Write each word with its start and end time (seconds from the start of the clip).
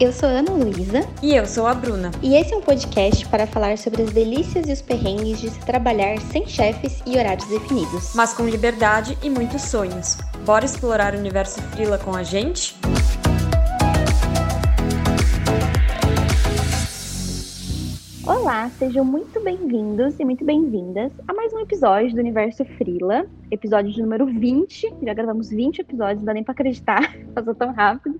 Eu 0.00 0.14
sou 0.14 0.30
a 0.30 0.32
Ana 0.32 0.52
Luísa. 0.52 1.06
E 1.22 1.36
eu 1.36 1.44
sou 1.44 1.66
a 1.66 1.74
Bruna. 1.74 2.10
E 2.22 2.34
esse 2.34 2.54
é 2.54 2.56
um 2.56 2.62
podcast 2.62 3.28
para 3.28 3.46
falar 3.46 3.76
sobre 3.76 4.00
as 4.00 4.10
delícias 4.10 4.66
e 4.66 4.72
os 4.72 4.80
perrengues 4.80 5.38
de 5.38 5.50
se 5.50 5.60
trabalhar 5.60 6.18
sem 6.32 6.46
chefes 6.46 7.02
e 7.04 7.18
horários 7.18 7.46
definidos. 7.46 8.14
Mas 8.14 8.32
com 8.32 8.48
liberdade 8.48 9.18
e 9.22 9.28
muitos 9.28 9.60
sonhos. 9.60 10.16
Bora 10.46 10.64
explorar 10.64 11.14
o 11.14 11.18
universo 11.18 11.60
Frila 11.64 11.98
com 11.98 12.16
a 12.16 12.22
gente? 12.22 12.74
Olá, 18.26 18.70
sejam 18.78 19.04
muito 19.04 19.38
bem-vindos 19.44 20.18
e 20.18 20.24
muito 20.24 20.46
bem-vindas 20.46 21.12
a 21.28 21.34
mais 21.34 21.52
um 21.52 21.58
episódio 21.58 22.14
do 22.14 22.20
Universo 22.20 22.64
Frila, 22.64 23.26
episódio 23.50 23.92
de 23.92 24.00
número 24.00 24.24
20. 24.24 24.94
Já 25.02 25.12
gravamos 25.12 25.50
20 25.50 25.80
episódios, 25.80 26.20
não 26.20 26.24
dá 26.24 26.32
nem 26.32 26.42
para 26.42 26.52
acreditar, 26.52 27.14
passou 27.34 27.54
tão 27.54 27.70
rápido. 27.74 28.18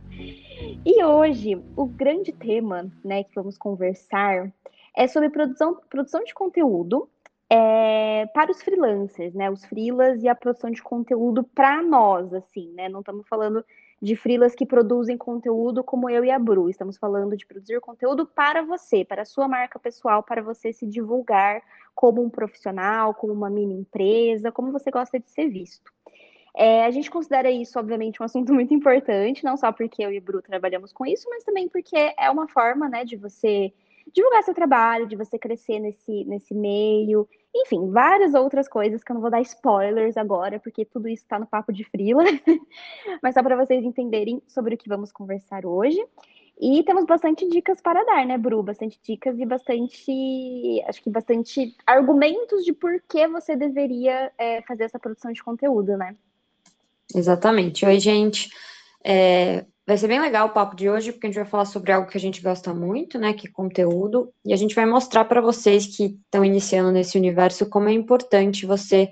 E 0.85 1.03
hoje, 1.03 1.63
o 1.77 1.87
grande 1.87 2.33
tema 2.33 2.91
né, 3.05 3.25
que 3.25 3.35
vamos 3.35 3.57
conversar 3.57 4.53
é 4.97 5.07
sobre 5.07 5.31
produção, 5.31 5.81
produção 5.89 6.23
de 6.25 6.35
conteúdo 6.35 7.09
é, 7.49 8.27
para 8.35 8.51
os 8.51 8.63
freelancers, 8.63 9.35
né? 9.35 9.51
Os 9.51 9.65
freelas 9.65 10.23
e 10.23 10.29
a 10.29 10.35
produção 10.35 10.71
de 10.71 10.83
conteúdo 10.83 11.43
para 11.43 11.83
nós, 11.83 12.33
assim, 12.33 12.73
né? 12.75 12.89
Não 12.89 13.01
estamos 13.01 13.27
falando 13.27 13.65
de 14.01 14.17
freelas 14.17 14.55
que 14.55 14.65
produzem 14.65 15.19
conteúdo 15.19 15.83
como 15.83 16.09
eu 16.09 16.25
e 16.25 16.31
a 16.31 16.39
Bru. 16.39 16.71
Estamos 16.71 16.97
falando 16.97 17.37
de 17.37 17.47
produzir 17.47 17.81
conteúdo 17.81 18.25
para 18.25 18.63
você, 18.63 19.05
para 19.05 19.23
a 19.23 19.27
sua 19.27 19.49
marca 19.49 19.79
pessoal, 19.79 20.23
para 20.23 20.41
você 20.43 20.73
se 20.73 20.87
divulgar 20.87 21.61
como 21.95 22.23
um 22.23 22.31
profissional, 22.31 23.15
como 23.15 23.33
uma 23.33 23.51
mini 23.51 23.75
empresa, 23.75 24.53
como 24.53 24.73
você 24.73 24.91
gosta 24.91 25.19
de 25.19 25.29
ser 25.29 25.49
visto. 25.49 25.93
É, 26.57 26.85
a 26.85 26.91
gente 26.91 27.11
considera 27.11 27.51
isso, 27.51 27.79
obviamente, 27.79 28.21
um 28.21 28.25
assunto 28.25 28.53
muito 28.55 28.75
importante, 28.75 29.45
não 29.45 29.57
só 29.57 29.73
porque 29.73 30.05
eu 30.05 30.13
e 30.13 30.19
o 30.19 30.23
Bru 30.23 30.43
trabalhamos 30.43 30.93
com 30.93 31.07
isso, 31.07 31.29
mas 31.29 31.45
também 31.45 31.69
porque 31.69 32.15
é 32.19 32.31
uma 32.31 32.49
forma, 32.49 32.89
né, 32.89 33.05
de 33.05 33.17
você 33.17 33.73
divulgar 34.13 34.43
seu 34.43 34.55
trabalho, 34.55 35.07
de 35.07 35.17
você 35.17 35.39
crescer 35.39 35.79
nesse, 35.79 36.25
nesse 36.25 36.55
meio, 36.55 37.29
enfim, 37.55 37.91
várias 37.91 38.35
outras 38.35 38.69
coisas 38.69 39.03
que 39.03 39.13
eu 39.13 39.15
não 39.15 39.21
vou 39.21 39.31
dar 39.31 39.41
spoilers 39.41 40.17
agora, 40.17 40.59
porque 40.59 40.85
tudo 40.85 41.09
isso 41.09 41.23
está 41.23 41.39
no 41.39 41.47
papo 41.47 41.73
de 41.73 41.85
frila, 41.85 42.25
mas 43.23 43.35
só 43.35 43.43
para 43.43 43.57
vocês 43.57 43.85
entenderem 43.85 44.43
sobre 44.49 44.75
o 44.75 44.79
que 44.79 44.89
vamos 44.89 45.13
conversar 45.13 45.65
hoje. 45.67 46.05
E 46.63 46.83
temos 46.85 47.07
bastante 47.07 47.49
dicas 47.49 47.81
para 47.81 48.05
dar, 48.05 48.27
né, 48.27 48.37
Bru? 48.37 48.63
Bastante 48.63 49.01
dicas 49.03 49.39
e 49.39 49.47
bastante, 49.47 50.83
acho 50.87 51.03
que 51.03 51.09
bastante 51.09 51.75
argumentos 51.87 52.65
de 52.65 52.75
por 52.75 53.01
que 53.09 53.27
você 53.27 53.57
deveria 53.57 54.31
é, 54.37 54.61
fazer 54.63 54.85
essa 54.85 54.99
produção 54.99 55.33
de 55.33 55.43
conteúdo, 55.43 55.97
né? 55.97 56.15
Exatamente. 57.15 57.85
Oi, 57.85 57.99
gente. 57.99 58.49
É, 59.05 59.65
vai 59.87 59.97
ser 59.97 60.09
bem 60.09 60.21
legal 60.21 60.49
o 60.49 60.53
papo 60.53 60.77
de 60.77 60.89
hoje, 60.89 61.13
porque 61.13 61.27
a 61.27 61.31
gente 61.31 61.41
vai 61.41 61.49
falar 61.51 61.65
sobre 61.65 61.93
algo 61.93 62.09
que 62.09 62.17
a 62.17 62.21
gente 62.21 62.41
gosta 62.41 62.73
muito, 62.73 63.19
né, 63.19 63.33
que 63.33 63.49
é 63.49 63.51
conteúdo, 63.51 64.33
e 64.45 64.53
a 64.53 64.57
gente 64.57 64.75
vai 64.75 64.87
mostrar 64.87 65.25
para 65.25 65.41
vocês 65.41 65.87
que 65.87 66.17
estão 66.25 66.45
iniciando 66.45 66.93
nesse 66.93 67.19
universo 67.19 67.69
como 67.69 67.89
é 67.89 67.93
importante 67.93 68.67
você, 68.67 69.11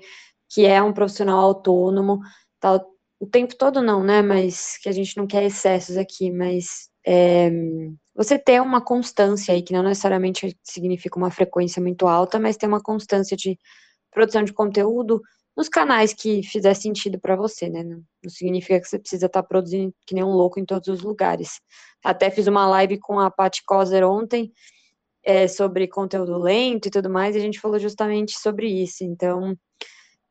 que 0.49 0.65
é 0.65 0.81
um 0.81 0.93
profissional 0.93 1.39
autônomo, 1.39 2.19
tá, 2.59 2.81
o 3.19 3.27
tempo 3.27 3.55
todo 3.57 3.81
não, 3.81 4.03
né, 4.03 4.21
mas 4.21 4.77
que 4.77 4.87
a 4.87 4.91
gente 4.91 5.17
não 5.17 5.27
quer 5.27 5.43
excessos 5.43 5.97
aqui, 5.97 6.31
mas 6.31 6.89
é, 7.05 7.51
você 8.15 8.37
ter 8.39 8.61
uma 8.61 8.79
constância 8.79 9.53
aí, 9.53 9.61
que 9.61 9.73
não 9.73 9.83
necessariamente 9.83 10.57
significa 10.63 11.17
uma 11.17 11.31
frequência 11.31 11.81
muito 11.81 12.07
alta, 12.07 12.39
mas 12.39 12.57
ter 12.57 12.67
uma 12.67 12.81
constância 12.81 13.35
de 13.35 13.57
produção 14.11 14.43
de 14.43 14.53
conteúdo, 14.53 15.21
nos 15.55 15.67
canais 15.69 16.13
que 16.13 16.43
fizer 16.43 16.73
sentido 16.73 17.19
para 17.19 17.35
você, 17.35 17.69
né? 17.69 17.83
Não, 17.83 18.01
não, 18.23 18.29
significa 18.29 18.79
que 18.79 18.87
você 18.87 18.99
precisa 18.99 19.25
estar 19.25 19.41
tá 19.41 19.47
produzindo 19.47 19.93
que 20.05 20.15
nem 20.15 20.23
um 20.23 20.31
louco 20.31 20.59
em 20.59 20.65
todos 20.65 20.87
os 20.87 21.01
lugares. 21.01 21.59
Até 22.03 22.29
fiz 22.29 22.47
uma 22.47 22.67
live 22.67 22.99
com 22.99 23.19
a 23.19 23.29
Paty 23.29 23.63
Kozer 23.65 24.03
ontem 24.03 24.51
é, 25.23 25.47
sobre 25.47 25.87
conteúdo 25.87 26.37
lento 26.37 26.87
e 26.87 26.91
tudo 26.91 27.09
mais, 27.09 27.35
e 27.35 27.39
a 27.39 27.41
gente 27.41 27.59
falou 27.59 27.79
justamente 27.79 28.39
sobre 28.39 28.67
isso. 28.67 29.03
Então, 29.03 29.55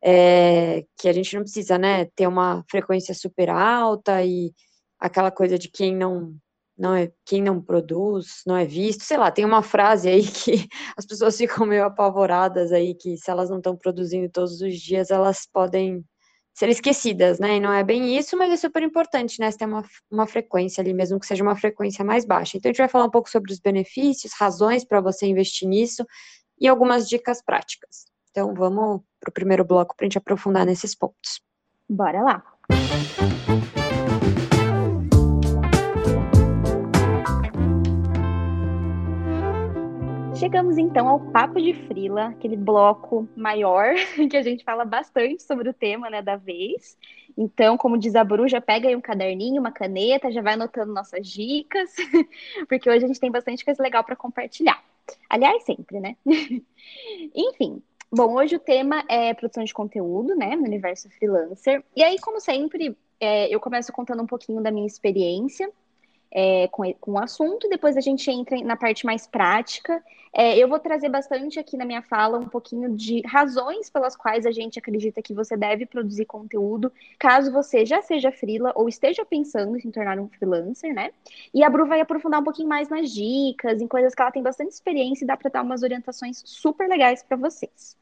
é, 0.03 0.85
que 0.99 1.09
a 1.09 1.13
gente 1.13 1.35
não 1.35 1.43
precisa, 1.43 1.79
né, 1.79 2.07
ter 2.17 2.27
uma 2.27 2.65
frequência 2.71 3.15
super 3.15 3.51
alta 3.51 4.25
e 4.25 4.53
aquela 4.99 5.31
coisa 5.31 5.59
de 5.59 5.69
quem 5.69 5.95
não 5.95 6.35
não 6.79 6.95
é 6.95 7.11
quem 7.25 7.43
não 7.43 7.61
produz, 7.61 8.43
não 8.47 8.57
é 8.57 8.65
visto, 8.65 9.03
sei 9.03 9.17
lá, 9.17 9.31
tem 9.31 9.45
uma 9.45 9.63
frase 9.63 10.09
aí 10.09 10.23
que 10.31 10.69
as 10.97 11.05
pessoas 11.05 11.37
ficam 11.37 11.67
meio 11.67 11.85
apavoradas 11.85 12.73
aí 12.73 12.95
que 12.95 13.17
se 13.17 13.31
elas 13.31 13.51
não 13.51 13.59
estão 13.59 13.77
produzindo 13.77 14.31
todos 14.31 14.61
os 14.61 14.79
dias, 14.79 15.11
elas 15.11 15.47
podem 15.53 16.05
ser 16.55 16.69
esquecidas, 16.69 17.39
né? 17.39 17.57
E 17.57 17.61
não 17.61 17.73
é 17.73 17.85
bem 17.85 18.17
isso, 18.17 18.37
mas 18.37 18.53
é 18.53 18.57
super 18.57 18.83
importante, 18.83 19.39
né? 19.39 19.51
Você 19.51 19.59
ter 19.59 19.67
uma, 19.67 19.85
uma 20.11 20.27
frequência 20.27 20.81
ali, 20.81 20.93
mesmo 20.93 21.19
que 21.21 21.27
seja 21.27 21.43
uma 21.43 21.55
frequência 21.55 22.05
mais 22.05 22.25
baixa. 22.25 22.57
Então 22.57 22.69
a 22.69 22.73
gente 22.73 22.79
vai 22.79 22.89
falar 22.89 23.05
um 23.05 23.11
pouco 23.11 23.31
sobre 23.31 23.53
os 23.53 23.61
benefícios, 23.61 24.33
razões 24.37 24.85
para 24.85 25.01
você 25.01 25.27
investir 25.27 25.69
nisso 25.69 26.05
e 26.61 26.67
algumas 26.67 27.09
dicas 27.09 27.41
práticas. 27.41 28.07
Então 28.31 28.55
vamos 28.55 29.03
para 29.21 29.31
o 29.31 29.33
primeiro 29.33 29.65
bloco 29.65 29.95
para 29.97 30.05
a 30.05 30.09
gente 30.09 30.19
aprofundar 30.19 30.67
nesses 30.67 30.97
pontos. 30.97 31.41
Bora 31.89 32.23
lá! 32.23 32.43
Chegamos 40.39 40.79
então 40.79 41.09
ao 41.09 41.19
Papo 41.19 41.61
de 41.61 41.75
Frila, 41.75 42.27
aquele 42.29 42.57
bloco 42.57 43.29
maior 43.37 43.95
que 44.31 44.37
a 44.37 44.43
gente 44.43 44.63
fala 44.63 44.85
bastante 44.85 45.43
sobre 45.43 45.69
o 45.69 45.75
tema 45.75 46.09
né, 46.09 46.23
da 46.23 46.37
vez. 46.37 46.97
Então, 47.37 47.77
como 47.77 47.99
diz 47.99 48.15
a 48.15 48.23
Bru, 48.23 48.47
já 48.47 48.61
pega 48.61 48.87
aí 48.87 48.95
um 48.95 49.01
caderninho, 49.01 49.61
uma 49.61 49.73
caneta, 49.73 50.31
já 50.31 50.41
vai 50.41 50.55
anotando 50.55 50.93
nossas 50.93 51.27
dicas, 51.27 51.93
porque 52.69 52.89
hoje 52.89 53.05
a 53.05 53.09
gente 53.09 53.19
tem 53.19 53.33
bastante 53.33 53.65
coisa 53.65 53.83
legal 53.83 54.05
para 54.05 54.15
compartilhar. 54.15 54.81
Aliás, 55.29 55.65
sempre, 55.65 55.99
né? 55.99 56.17
Enfim, 57.35 57.83
bom, 58.09 58.37
hoje 58.37 58.55
o 58.55 58.61
tema 58.61 59.05
é 59.09 59.35
produção 59.35 59.65
de 59.65 59.75
conteúdo, 59.75 60.37
né, 60.37 60.55
no 60.55 60.63
universo 60.63 61.11
freelancer. 61.11 61.83
E 61.97 62.03
aí, 62.05 62.17
como 62.21 62.41
sempre, 62.41 62.97
é, 63.19 63.53
eu 63.53 63.59
começo 63.59 63.93
contando 63.93 64.23
um 64.23 64.27
pouquinho 64.27 64.63
da 64.63 64.71
minha 64.71 64.87
experiência 64.87 65.69
é, 66.31 66.69
com, 66.69 66.93
com 66.95 67.13
o 67.13 67.19
assunto, 67.19 67.67
e 67.67 67.71
depois 67.71 67.97
a 67.97 68.01
gente 68.01 68.31
entra 68.31 68.61
na 68.63 68.77
parte 68.77 69.07
mais 69.07 69.27
prática. 69.27 70.03
É, 70.33 70.57
eu 70.59 70.69
vou 70.69 70.79
trazer 70.79 71.09
bastante 71.09 71.59
aqui 71.59 71.77
na 71.77 71.85
minha 71.85 72.03
fala 72.03 72.39
um 72.39 72.49
pouquinho 72.49 72.95
de 72.95 73.23
razões 73.27 73.89
pelas 73.89 74.15
quais 74.15 74.45
a 74.45 74.51
gente 74.51 74.79
acredita 74.79 75.23
que 75.23 75.33
você 75.33 75.57
deve 75.57 75.87
produzir 75.87 76.27
conteúdo, 76.27 76.93
caso 77.19 77.51
você 77.51 77.87
já 77.87 78.03
seja 78.03 78.31
freela 78.31 78.73
ou 78.75 78.89
esteja 78.89 79.25
pensando 79.25 79.77
em 79.77 79.81
se 79.81 79.91
tornar 79.91 80.19
um 80.19 80.29
freelancer, 80.29 80.95
né? 80.95 81.11
E 81.53 81.65
a 81.65 81.71
Bru 81.71 81.87
vai 81.87 82.01
aprofundar 82.01 82.41
um 82.41 82.45
pouquinho 82.45 82.69
mais 82.69 82.89
nas 82.89 83.11
dicas, 83.11 83.81
em 83.81 83.89
coisas 83.89 84.15
que 84.15 84.21
ela 84.21 84.31
tem 84.31 84.43
bastante 84.43 84.73
experiência 84.73 85.25
e 85.25 85.27
dá 85.27 85.37
para 85.37 85.51
dar 85.51 85.63
umas 85.63 85.83
orientações 85.83 86.43
super 86.45 86.89
legais 86.89 87.23
para 87.23 87.37
vocês. 87.37 87.97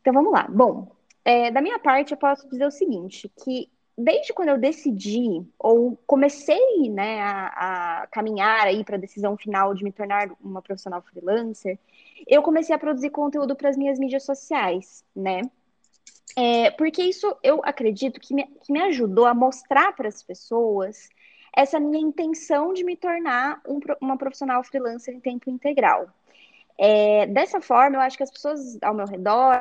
Então 0.00 0.14
vamos 0.14 0.32
lá. 0.32 0.46
Bom, 0.48 0.88
é, 1.24 1.50
da 1.50 1.60
minha 1.60 1.78
parte, 1.78 2.12
eu 2.12 2.18
posso 2.18 2.48
dizer 2.48 2.66
o 2.66 2.70
seguinte: 2.70 3.30
que 3.44 3.68
desde 4.04 4.32
quando 4.32 4.50
eu 4.50 4.58
decidi 4.58 5.44
ou 5.58 5.96
comecei 6.06 6.90
né, 6.90 7.20
a, 7.20 8.02
a 8.02 8.06
caminhar 8.08 8.66
aí 8.66 8.84
para 8.84 8.96
a 8.96 9.00
decisão 9.00 9.36
final 9.36 9.74
de 9.74 9.84
me 9.84 9.92
tornar 9.92 10.30
uma 10.40 10.62
profissional 10.62 11.02
freelancer, 11.02 11.78
eu 12.26 12.42
comecei 12.42 12.74
a 12.74 12.78
produzir 12.78 13.10
conteúdo 13.10 13.54
para 13.54 13.68
as 13.68 13.76
minhas 13.76 13.98
mídias 13.98 14.24
sociais, 14.24 15.04
né? 15.14 15.42
É, 16.36 16.70
porque 16.72 17.02
isso 17.02 17.36
eu 17.42 17.60
acredito 17.64 18.20
que 18.20 18.32
me, 18.34 18.46
que 18.46 18.72
me 18.72 18.80
ajudou 18.82 19.26
a 19.26 19.34
mostrar 19.34 19.92
para 19.94 20.08
as 20.08 20.22
pessoas 20.22 21.08
essa 21.54 21.80
minha 21.80 22.00
intenção 22.00 22.72
de 22.72 22.84
me 22.84 22.96
tornar 22.96 23.60
um, 23.66 23.80
uma 24.00 24.16
profissional 24.16 24.62
freelancer 24.62 25.14
em 25.14 25.20
tempo 25.20 25.50
integral. 25.50 26.08
É, 26.78 27.26
dessa 27.26 27.60
forma, 27.60 27.96
eu 27.96 28.00
acho 28.00 28.16
que 28.16 28.22
as 28.22 28.30
pessoas 28.30 28.78
ao 28.82 28.94
meu 28.94 29.06
redor 29.06 29.58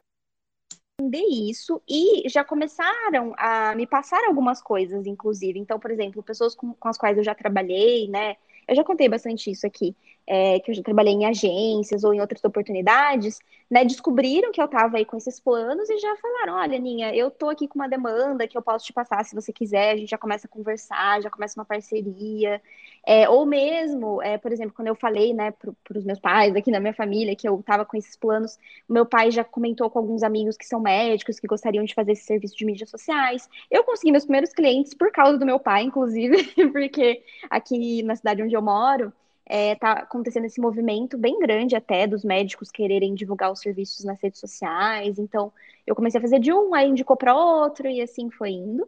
entender 1.00 1.24
isso 1.50 1.82
e 1.88 2.28
já 2.30 2.44
começaram 2.44 3.34
a 3.38 3.74
me 3.76 3.88
passar 3.88 4.24
algumas 4.26 4.62
coisas, 4.62 5.08
inclusive. 5.08 5.58
Então, 5.58 5.80
por 5.80 5.90
exemplo, 5.90 6.22
pessoas 6.22 6.54
com, 6.54 6.74
com 6.74 6.88
as 6.90 6.98
quais 6.98 7.18
eu 7.18 7.24
já 7.24 7.34
trabalhei, 7.34 8.08
né? 8.10 8.36
Eu 8.68 8.76
já 8.76 8.84
contei 8.84 9.10
bastante 9.10 9.50
isso 9.50 9.66
aqui, 9.66 9.96
é, 10.30 10.60
que 10.60 10.70
eu 10.70 10.76
já 10.76 10.84
trabalhei 10.84 11.12
em 11.12 11.26
agências 11.26 12.04
ou 12.04 12.14
em 12.14 12.22
outras 12.22 12.44
oportunidades, 12.44 13.40
né? 13.68 13.84
Descobriram 13.84 14.52
que 14.52 14.62
eu 14.62 14.66
estava 14.66 14.98
aí 14.98 15.06
com 15.06 15.18
esses 15.18 15.40
planos 15.40 15.90
e 15.90 15.98
já 15.98 16.16
falaram: 16.18 16.54
olha, 16.54 16.78
Ninha, 16.78 17.16
eu 17.16 17.32
tô 17.32 17.50
aqui 17.50 17.68
com 17.68 17.80
uma 17.80 17.90
demanda 17.90 18.48
que 18.48 18.56
eu 18.56 18.62
posso 18.62 18.86
te 18.86 18.94
passar 18.94 19.26
se 19.26 19.34
você 19.34 19.52
quiser. 19.52 19.92
A 19.92 19.98
gente 19.98 20.10
já 20.10 20.20
começa 20.20 20.46
a 20.46 20.50
conversar, 20.50 21.20
já 21.24 21.32
começa 21.32 21.60
uma 21.60 21.66
parceria. 21.66 22.62
É, 23.04 23.28
ou 23.28 23.44
mesmo, 23.44 24.22
é, 24.22 24.38
por 24.38 24.52
exemplo, 24.52 24.74
quando 24.76 24.90
eu 24.90 24.96
falei, 24.96 25.34
né, 25.34 25.52
para 25.52 25.98
os 25.98 26.06
meus 26.06 26.20
pais, 26.20 26.56
aqui 26.56 26.70
na 26.70 26.80
minha 26.80 26.94
família, 26.94 27.36
que 27.36 27.50
eu 27.50 27.60
estava 27.60 27.84
com 27.84 27.98
esses 27.98 28.16
planos, 28.16 28.60
meu 28.88 29.06
pai 29.08 29.32
já 29.32 29.44
comentou 29.44 29.90
com 29.90 29.98
alguns 29.98 30.22
amigos 30.22 30.56
que 30.58 30.66
são 30.66 30.80
médicos, 30.80 31.40
que 31.40 31.48
gostariam 31.48 31.84
de 31.84 31.96
fazer 31.96 32.12
esse 32.12 32.26
serviço 32.26 32.56
de 32.56 32.66
mídias 32.66 32.90
sociais. 32.90 33.50
Eu 33.72 33.84
consegui 33.84 34.12
meus 34.12 34.26
primeiros 34.26 34.54
clientes 34.54 34.94
por 34.94 35.12
causa 35.12 35.40
do 35.40 35.46
meu 35.46 35.60
pai, 35.60 35.84
inclusive, 35.84 36.44
porque 36.72 37.24
aqui 37.50 38.04
na 38.04 38.16
cidade 38.16 38.44
onde 38.44 38.56
eu 38.56 38.62
moro, 38.62 39.12
é, 39.50 39.74
tá 39.74 39.94
acontecendo 39.94 40.46
esse 40.46 40.62
movimento 40.62 41.18
bem 41.18 41.40
grande 41.40 41.76
até 41.76 42.06
dos 42.06 42.24
médicos 42.24 42.70
quererem 42.70 43.16
divulgar 43.16 43.52
os 43.52 43.60
serviços 43.60 44.06
nas 44.06 44.22
redes 44.22 44.40
sociais. 44.40 45.18
Então, 45.18 45.52
eu 45.88 45.96
comecei 45.96 46.20
a 46.20 46.22
fazer 46.22 46.40
de 46.40 46.54
um, 46.54 46.76
aí 46.76 46.88
indicou 46.88 47.18
para 47.18 47.36
outro, 47.36 47.88
e 47.88 48.00
assim 48.00 48.30
foi 48.30 48.52
indo. 48.52 48.88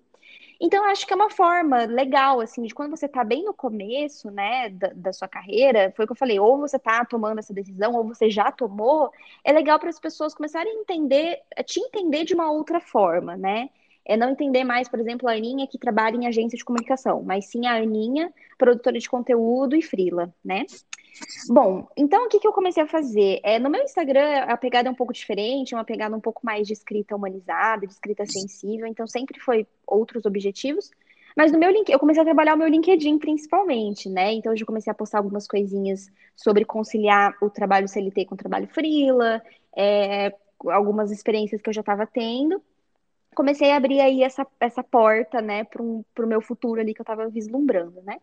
Então, 0.63 0.85
acho 0.85 1.07
que 1.07 1.13
é 1.13 1.15
uma 1.15 1.31
forma 1.31 1.85
legal, 1.85 2.39
assim, 2.39 2.61
de 2.61 2.75
quando 2.75 2.91
você 2.91 3.07
está 3.07 3.23
bem 3.23 3.43
no 3.43 3.53
começo, 3.53 4.29
né, 4.29 4.69
da, 4.69 4.89
da, 4.93 5.11
sua 5.11 5.27
carreira, 5.27 5.91
foi 5.95 6.05
o 6.05 6.07
que 6.07 6.11
eu 6.11 6.17
falei, 6.17 6.39
ou 6.39 6.59
você 6.59 6.77
está 6.77 7.03
tomando 7.03 7.39
essa 7.39 7.51
decisão, 7.51 7.95
ou 7.95 8.03
você 8.03 8.29
já 8.29 8.51
tomou, 8.51 9.11
é 9.43 9.51
legal 9.51 9.79
para 9.79 9.89
as 9.89 9.99
pessoas 9.99 10.35
começarem 10.35 10.71
a 10.71 10.81
entender, 10.81 11.39
a 11.57 11.63
te 11.63 11.79
entender 11.79 12.25
de 12.25 12.35
uma 12.35 12.51
outra 12.51 12.79
forma, 12.79 13.35
né? 13.35 13.71
É 14.05 14.17
não 14.17 14.31
entender 14.31 14.63
mais, 14.63 14.89
por 14.89 14.99
exemplo, 14.99 15.27
a 15.27 15.33
Aninha 15.33 15.67
que 15.67 15.77
trabalha 15.77 16.15
em 16.15 16.27
agência 16.27 16.57
de 16.57 16.65
comunicação, 16.65 17.21
mas 17.23 17.45
sim 17.45 17.65
a 17.67 17.75
Aninha, 17.75 18.33
produtora 18.57 18.97
de 18.97 19.09
conteúdo 19.09 19.75
e 19.75 19.81
frila, 19.81 20.33
né? 20.43 20.65
Bom, 21.49 21.87
então 21.95 22.25
o 22.25 22.29
que, 22.29 22.39
que 22.39 22.47
eu 22.47 22.53
comecei 22.53 22.81
a 22.81 22.87
fazer? 22.87 23.39
É, 23.43 23.59
no 23.59 23.69
meu 23.69 23.83
Instagram, 23.83 24.43
a 24.47 24.57
pegada 24.57 24.87
é 24.87 24.91
um 24.91 24.95
pouco 24.95 25.13
diferente, 25.13 25.75
uma 25.75 25.83
pegada 25.83 26.15
um 26.15 26.21
pouco 26.21 26.41
mais 26.43 26.67
de 26.67 26.73
escrita 26.73 27.15
humanizada, 27.15 27.85
de 27.85 27.93
escrita 27.93 28.25
sensível, 28.25 28.87
então 28.87 29.05
sempre 29.05 29.39
foi 29.39 29.67
outros 29.85 30.25
objetivos. 30.25 30.89
Mas 31.35 31.51
no 31.51 31.59
meu 31.59 31.69
link, 31.69 31.89
eu 31.89 31.99
comecei 31.99 32.21
a 32.21 32.25
trabalhar 32.25 32.55
o 32.55 32.57
meu 32.57 32.67
LinkedIn 32.67 33.17
principalmente, 33.17 34.09
né? 34.09 34.33
Então 34.33 34.51
eu 34.51 34.57
já 34.57 34.65
comecei 34.65 34.91
a 34.91 34.95
postar 34.95 35.19
algumas 35.19 35.47
coisinhas 35.47 36.11
sobre 36.35 36.65
conciliar 36.65 37.35
o 37.41 37.49
trabalho 37.49 37.87
CLT 37.87 38.25
com 38.25 38.35
o 38.35 38.37
trabalho 38.37 38.67
freela, 38.67 39.41
é, 39.75 40.33
algumas 40.65 41.11
experiências 41.11 41.61
que 41.61 41.69
eu 41.69 41.73
já 41.73 41.81
estava 41.81 42.05
tendo. 42.05 42.61
Comecei 43.35 43.71
a 43.71 43.77
abrir 43.77 44.01
aí 44.01 44.23
essa, 44.23 44.45
essa 44.59 44.83
porta, 44.83 45.41
né, 45.41 45.63
para 45.63 45.81
o 45.81 46.05
meu 46.27 46.41
futuro 46.41 46.81
ali 46.81 46.93
que 46.93 47.01
eu 47.01 47.03
estava 47.03 47.29
vislumbrando, 47.29 48.01
né? 48.01 48.17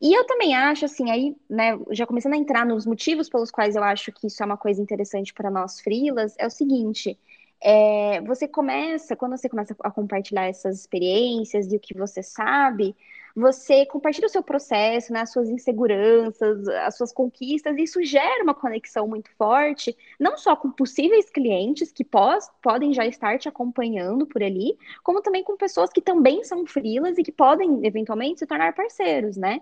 E 0.00 0.14
eu 0.16 0.24
também 0.26 0.54
acho, 0.54 0.84
assim, 0.86 1.10
aí, 1.10 1.36
né, 1.48 1.78
já 1.90 2.06
começando 2.06 2.32
a 2.34 2.36
entrar 2.36 2.64
nos 2.64 2.86
motivos 2.86 3.28
pelos 3.28 3.50
quais 3.50 3.76
eu 3.76 3.84
acho 3.84 4.10
que 4.12 4.26
isso 4.28 4.42
é 4.42 4.46
uma 4.46 4.56
coisa 4.56 4.80
interessante 4.80 5.34
para 5.34 5.50
nós 5.50 5.80
frilas, 5.80 6.34
é 6.38 6.46
o 6.46 6.50
seguinte, 6.50 7.18
é, 7.62 8.20
você 8.22 8.48
começa, 8.48 9.14
quando 9.14 9.36
você 9.36 9.48
começa 9.48 9.76
a 9.80 9.90
compartilhar 9.90 10.46
essas 10.46 10.80
experiências 10.80 11.70
e 11.72 11.76
o 11.76 11.80
que 11.80 11.94
você 11.94 12.22
sabe, 12.22 12.96
você 13.34 13.86
compartilha 13.86 14.26
o 14.26 14.30
seu 14.30 14.42
processo, 14.42 15.12
né, 15.12 15.20
as 15.20 15.32
suas 15.32 15.48
inseguranças, 15.48 16.66
as 16.68 16.96
suas 16.96 17.12
conquistas, 17.12 17.76
e 17.76 17.82
isso 17.82 18.02
gera 18.02 18.42
uma 18.42 18.54
conexão 18.54 19.06
muito 19.06 19.30
forte, 19.36 19.96
não 20.18 20.36
só 20.36 20.56
com 20.56 20.70
possíveis 20.70 21.30
clientes 21.30 21.92
que 21.92 22.04
pós, 22.04 22.50
podem 22.62 22.92
já 22.92 23.06
estar 23.06 23.38
te 23.38 23.48
acompanhando 23.48 24.26
por 24.26 24.42
ali, 24.42 24.76
como 25.02 25.22
também 25.22 25.44
com 25.44 25.56
pessoas 25.56 25.90
que 25.90 26.00
também 26.00 26.44
são 26.44 26.66
frilas 26.66 27.18
e 27.18 27.22
que 27.22 27.32
podem, 27.32 27.84
eventualmente, 27.84 28.40
se 28.40 28.46
tornar 28.46 28.74
parceiros, 28.74 29.36
né? 29.36 29.60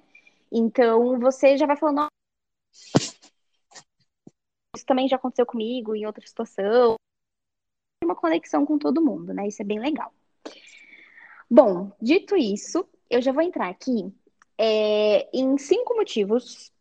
Então, 0.51 1.19
você 1.21 1.57
já 1.57 1.67
vai 1.67 1.77
falando, 1.77 2.07
isso 4.75 4.87
também 4.87 5.09
já 5.09 5.17
aconteceu 5.17 5.45
comigo 5.45 5.95
em 5.95 6.07
outra 6.07 6.27
situação. 6.27 6.95
Uma 8.03 8.15
conexão 8.15 8.65
com 8.65 8.79
todo 8.79 9.05
mundo, 9.05 9.35
né? 9.35 9.49
Isso 9.49 9.61
é 9.61 9.65
bem 9.65 9.81
legal. 9.81 10.13
Bom, 11.51 11.93
dito 12.01 12.37
isso, 12.37 12.87
eu 13.11 13.21
já 13.23 13.33
vou 13.33 13.43
entrar 13.43 13.69
aqui 13.69 14.13
é, 14.59 15.29
em 15.33 15.57
cinco 15.57 15.95
motivos 15.95 16.73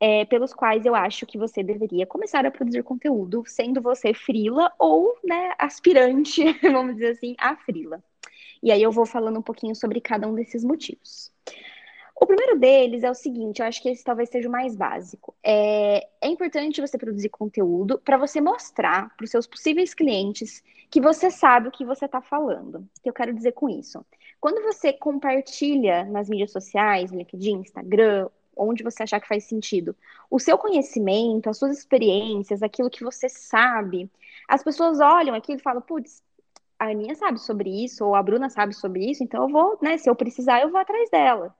é, 0.00 0.24
pelos 0.24 0.52
quais 0.52 0.84
eu 0.86 0.94
acho 0.94 1.26
que 1.26 1.38
você 1.38 1.62
deveria 1.62 2.06
começar 2.06 2.44
a 2.44 2.50
produzir 2.50 2.82
conteúdo, 2.82 3.44
sendo 3.46 3.80
você 3.80 4.12
frila 4.12 4.72
ou 4.78 5.18
né, 5.24 5.52
aspirante, 5.58 6.42
vamos 6.62 6.94
dizer 6.94 7.12
assim, 7.12 7.34
a 7.38 7.56
frila. 7.56 8.02
E 8.62 8.72
aí 8.72 8.82
eu 8.82 8.90
vou 8.90 9.06
falando 9.06 9.38
um 9.38 9.42
pouquinho 9.42 9.74
sobre 9.74 10.00
cada 10.00 10.26
um 10.26 10.34
desses 10.34 10.64
motivos. 10.64 11.30
O 12.14 12.26
primeiro 12.26 12.58
deles 12.58 13.02
é 13.02 13.10
o 13.10 13.14
seguinte, 13.14 13.60
eu 13.60 13.66
acho 13.66 13.82
que 13.82 13.88
esse 13.88 14.04
talvez 14.04 14.30
seja 14.30 14.48
o 14.48 14.52
mais 14.52 14.76
básico. 14.76 15.34
É, 15.42 16.06
é 16.22 16.28
importante 16.28 16.80
você 16.80 16.96
produzir 16.96 17.28
conteúdo 17.28 17.98
para 17.98 18.16
você 18.16 18.40
mostrar 18.40 19.14
para 19.16 19.24
os 19.24 19.30
seus 19.30 19.46
possíveis 19.46 19.92
clientes 19.92 20.62
que 20.90 21.00
você 21.00 21.30
sabe 21.30 21.68
o 21.68 21.72
que 21.72 21.84
você 21.84 22.04
está 22.04 22.22
falando. 22.22 22.76
O 22.76 23.02
que 23.02 23.08
eu 23.08 23.12
quero 23.12 23.34
dizer 23.34 23.52
com 23.52 23.68
isso? 23.68 24.04
Quando 24.44 24.62
você 24.62 24.92
compartilha 24.92 26.04
nas 26.04 26.28
mídias 26.28 26.52
sociais, 26.52 27.10
LinkedIn, 27.10 27.60
Instagram, 27.60 28.28
onde 28.54 28.84
você 28.84 29.02
achar 29.02 29.18
que 29.18 29.26
faz 29.26 29.44
sentido, 29.44 29.96
o 30.30 30.38
seu 30.38 30.58
conhecimento, 30.58 31.48
as 31.48 31.56
suas 31.56 31.78
experiências, 31.78 32.62
aquilo 32.62 32.90
que 32.90 33.02
você 33.02 33.26
sabe, 33.26 34.06
as 34.46 34.62
pessoas 34.62 35.00
olham 35.00 35.34
aqui 35.34 35.54
e 35.54 35.58
falam, 35.58 35.80
putz, 35.80 36.22
a 36.78 36.90
Aninha 36.90 37.14
sabe 37.14 37.40
sobre 37.40 37.70
isso, 37.70 38.04
ou 38.04 38.14
a 38.14 38.22
Bruna 38.22 38.50
sabe 38.50 38.74
sobre 38.74 39.10
isso, 39.10 39.24
então 39.24 39.44
eu 39.44 39.48
vou, 39.48 39.78
né, 39.80 39.96
se 39.96 40.10
eu 40.10 40.14
precisar, 40.14 40.60
eu 40.60 40.70
vou 40.70 40.78
atrás 40.78 41.08
dela. 41.08 41.56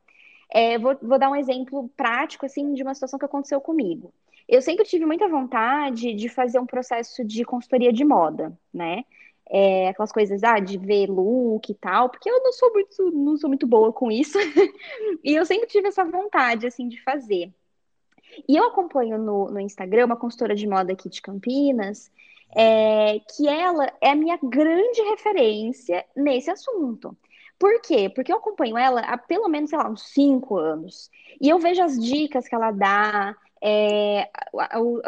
É, 0.52 0.78
vou, 0.78 0.94
vou 1.00 1.18
dar 1.18 1.30
um 1.30 1.36
exemplo 1.36 1.88
prático, 1.96 2.44
assim, 2.44 2.74
de 2.74 2.82
uma 2.82 2.92
situação 2.92 3.18
que 3.18 3.24
aconteceu 3.24 3.62
comigo. 3.62 4.12
Eu 4.46 4.60
sempre 4.60 4.84
tive 4.84 5.06
muita 5.06 5.26
vontade 5.26 6.12
de 6.12 6.28
fazer 6.28 6.58
um 6.58 6.66
processo 6.66 7.24
de 7.24 7.46
consultoria 7.46 7.90
de 7.90 8.04
moda, 8.04 8.52
né? 8.70 9.06
É, 9.50 9.88
aquelas 9.88 10.10
coisas, 10.10 10.42
ah, 10.42 10.58
de 10.58 10.78
ver 10.78 11.08
look 11.08 11.70
e 11.70 11.74
tal, 11.74 12.08
porque 12.08 12.30
eu 12.30 12.42
não 12.42 12.52
sou 12.52 12.72
muito, 12.72 13.10
não 13.12 13.36
sou 13.36 13.48
muito 13.48 13.66
boa 13.66 13.92
com 13.92 14.10
isso. 14.10 14.38
e 15.22 15.34
eu 15.34 15.44
sempre 15.44 15.66
tive 15.68 15.88
essa 15.88 16.04
vontade, 16.04 16.66
assim, 16.66 16.88
de 16.88 17.00
fazer. 17.02 17.52
E 18.48 18.56
eu 18.56 18.64
acompanho 18.64 19.18
no, 19.18 19.50
no 19.50 19.60
Instagram 19.60 20.06
uma 20.06 20.16
consultora 20.16 20.54
de 20.54 20.66
moda 20.66 20.92
aqui 20.92 21.08
de 21.08 21.22
Campinas, 21.22 22.10
é, 22.54 23.20
que 23.20 23.46
ela 23.48 23.92
é 24.00 24.10
a 24.10 24.16
minha 24.16 24.38
grande 24.42 25.02
referência 25.02 26.04
nesse 26.16 26.50
assunto. 26.50 27.16
Por 27.58 27.80
quê? 27.80 28.08
Porque 28.08 28.32
eu 28.32 28.36
acompanho 28.36 28.76
ela 28.76 29.00
há 29.00 29.16
pelo 29.16 29.48
menos, 29.48 29.70
sei 29.70 29.78
lá, 29.78 29.88
uns 29.88 30.02
cinco 30.02 30.56
anos. 30.56 31.10
E 31.40 31.48
eu 31.48 31.58
vejo 31.58 31.82
as 31.82 31.98
dicas 31.98 32.48
que 32.48 32.54
ela 32.54 32.70
dá, 32.70 33.36
é, 33.62 34.28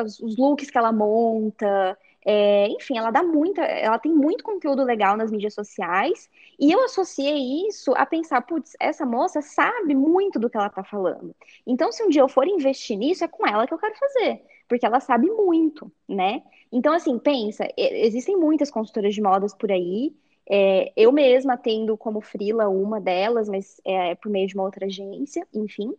os 0.02 0.36
looks 0.36 0.70
que 0.70 0.78
ela 0.78 0.92
monta, 0.92 1.98
é, 2.28 2.67
enfim, 2.70 2.99
ela 2.99 3.12
dá 3.12 3.23
muita, 3.23 3.62
ela 3.62 4.00
tem 4.00 4.12
muito 4.12 4.43
conteúdo 4.43 4.82
legal 4.82 5.17
nas 5.17 5.31
mídias 5.31 5.55
sociais, 5.55 6.28
e 6.58 6.73
eu 6.73 6.82
associei 6.82 7.69
isso 7.69 7.94
a 7.94 8.05
pensar, 8.05 8.43
putz, 8.43 8.73
essa 8.81 9.06
moça 9.06 9.40
sabe 9.40 9.94
muito 9.94 10.37
do 10.37 10.50
que 10.50 10.56
ela 10.56 10.69
tá 10.69 10.82
falando. 10.82 11.32
Então, 11.64 11.93
se 11.93 12.02
um 12.02 12.08
dia 12.08 12.23
eu 12.23 12.28
for 12.28 12.49
investir 12.49 12.99
nisso, 12.99 13.23
é 13.23 13.28
com 13.28 13.46
ela 13.46 13.64
que 13.64 13.73
eu 13.73 13.78
quero 13.78 13.94
fazer, 13.96 14.43
porque 14.69 14.84
ela 14.84 14.99
sabe 14.99 15.31
muito, 15.31 15.90
né? 16.08 16.43
Então, 16.73 16.93
assim, 16.93 17.17
pensa, 17.17 17.69
existem 17.76 18.37
muitas 18.37 18.72
consultoras 18.72 19.14
de 19.14 19.22
modas 19.22 19.55
por 19.55 19.70
aí, 19.70 20.12
é, 20.50 20.93
eu 20.96 21.12
mesma 21.12 21.56
tendo 21.56 21.96
como 21.96 22.20
frila 22.20 22.69
uma 22.69 23.00
delas, 23.00 23.49
mas 23.49 23.81
é 23.84 24.17
por 24.17 24.31
meio 24.31 24.49
de 24.49 24.55
uma 24.56 24.64
outra 24.64 24.87
agência, 24.87 25.46
enfim. 25.55 25.94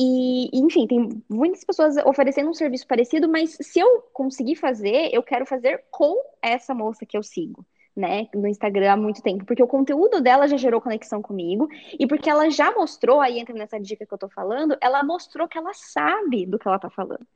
E, 0.00 0.48
enfim, 0.56 0.86
tem 0.86 1.22
muitas 1.28 1.64
pessoas 1.64 1.96
oferecendo 2.06 2.48
um 2.48 2.54
serviço 2.54 2.86
parecido, 2.86 3.28
mas 3.28 3.58
se 3.60 3.80
eu 3.80 4.00
conseguir 4.12 4.54
fazer, 4.54 5.10
eu 5.12 5.24
quero 5.24 5.44
fazer 5.44 5.82
com 5.90 6.14
essa 6.40 6.72
moça 6.72 7.04
que 7.04 7.18
eu 7.18 7.22
sigo. 7.22 7.66
Né, 7.96 8.28
no 8.32 8.46
Instagram 8.46 8.92
há 8.92 8.96
muito 8.96 9.20
tempo, 9.20 9.44
porque 9.44 9.60
o 9.60 9.66
conteúdo 9.66 10.20
dela 10.20 10.46
já 10.46 10.56
gerou 10.56 10.80
conexão 10.80 11.20
comigo 11.20 11.68
e 11.98 12.06
porque 12.06 12.30
ela 12.30 12.48
já 12.48 12.70
mostrou, 12.70 13.20
aí 13.20 13.40
entra 13.40 13.52
nessa 13.52 13.76
dica 13.80 14.06
que 14.06 14.14
eu 14.14 14.18
tô 14.18 14.28
falando, 14.28 14.78
ela 14.80 15.02
mostrou 15.02 15.48
que 15.48 15.58
ela 15.58 15.72
sabe 15.74 16.46
do 16.46 16.60
que 16.60 16.68
ela 16.68 16.78
tá 16.78 16.88
falando. 16.88 17.26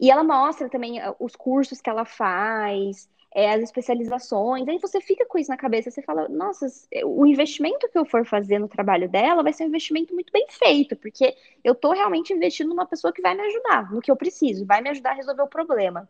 E 0.00 0.10
ela 0.10 0.24
mostra 0.24 0.66
também 0.70 0.98
uh, 0.98 1.14
os 1.20 1.36
cursos 1.36 1.82
que 1.82 1.90
ela 1.90 2.06
faz, 2.06 3.06
é, 3.34 3.52
as 3.52 3.62
especializações, 3.62 4.66
aí 4.66 4.78
você 4.78 5.00
fica 5.00 5.26
com 5.26 5.38
isso 5.38 5.50
na 5.50 5.56
cabeça, 5.56 5.90
você 5.90 6.02
fala, 6.02 6.28
nossa, 6.28 6.66
o 7.04 7.26
investimento 7.26 7.88
que 7.88 7.98
eu 7.98 8.04
for 8.04 8.24
fazer 8.24 8.58
no 8.58 8.68
trabalho 8.68 9.08
dela 9.08 9.42
vai 9.42 9.52
ser 9.52 9.64
um 9.64 9.68
investimento 9.68 10.14
muito 10.14 10.32
bem 10.32 10.46
feito, 10.48 10.96
porque 10.96 11.36
eu 11.62 11.72
estou 11.72 11.92
realmente 11.92 12.32
investindo 12.32 12.68
numa 12.68 12.86
pessoa 12.86 13.12
que 13.12 13.22
vai 13.22 13.34
me 13.34 13.42
ajudar 13.42 13.92
no 13.92 14.00
que 14.00 14.10
eu 14.10 14.16
preciso, 14.16 14.64
vai 14.64 14.80
me 14.80 14.88
ajudar 14.90 15.10
a 15.10 15.14
resolver 15.14 15.42
o 15.42 15.48
problema. 15.48 16.08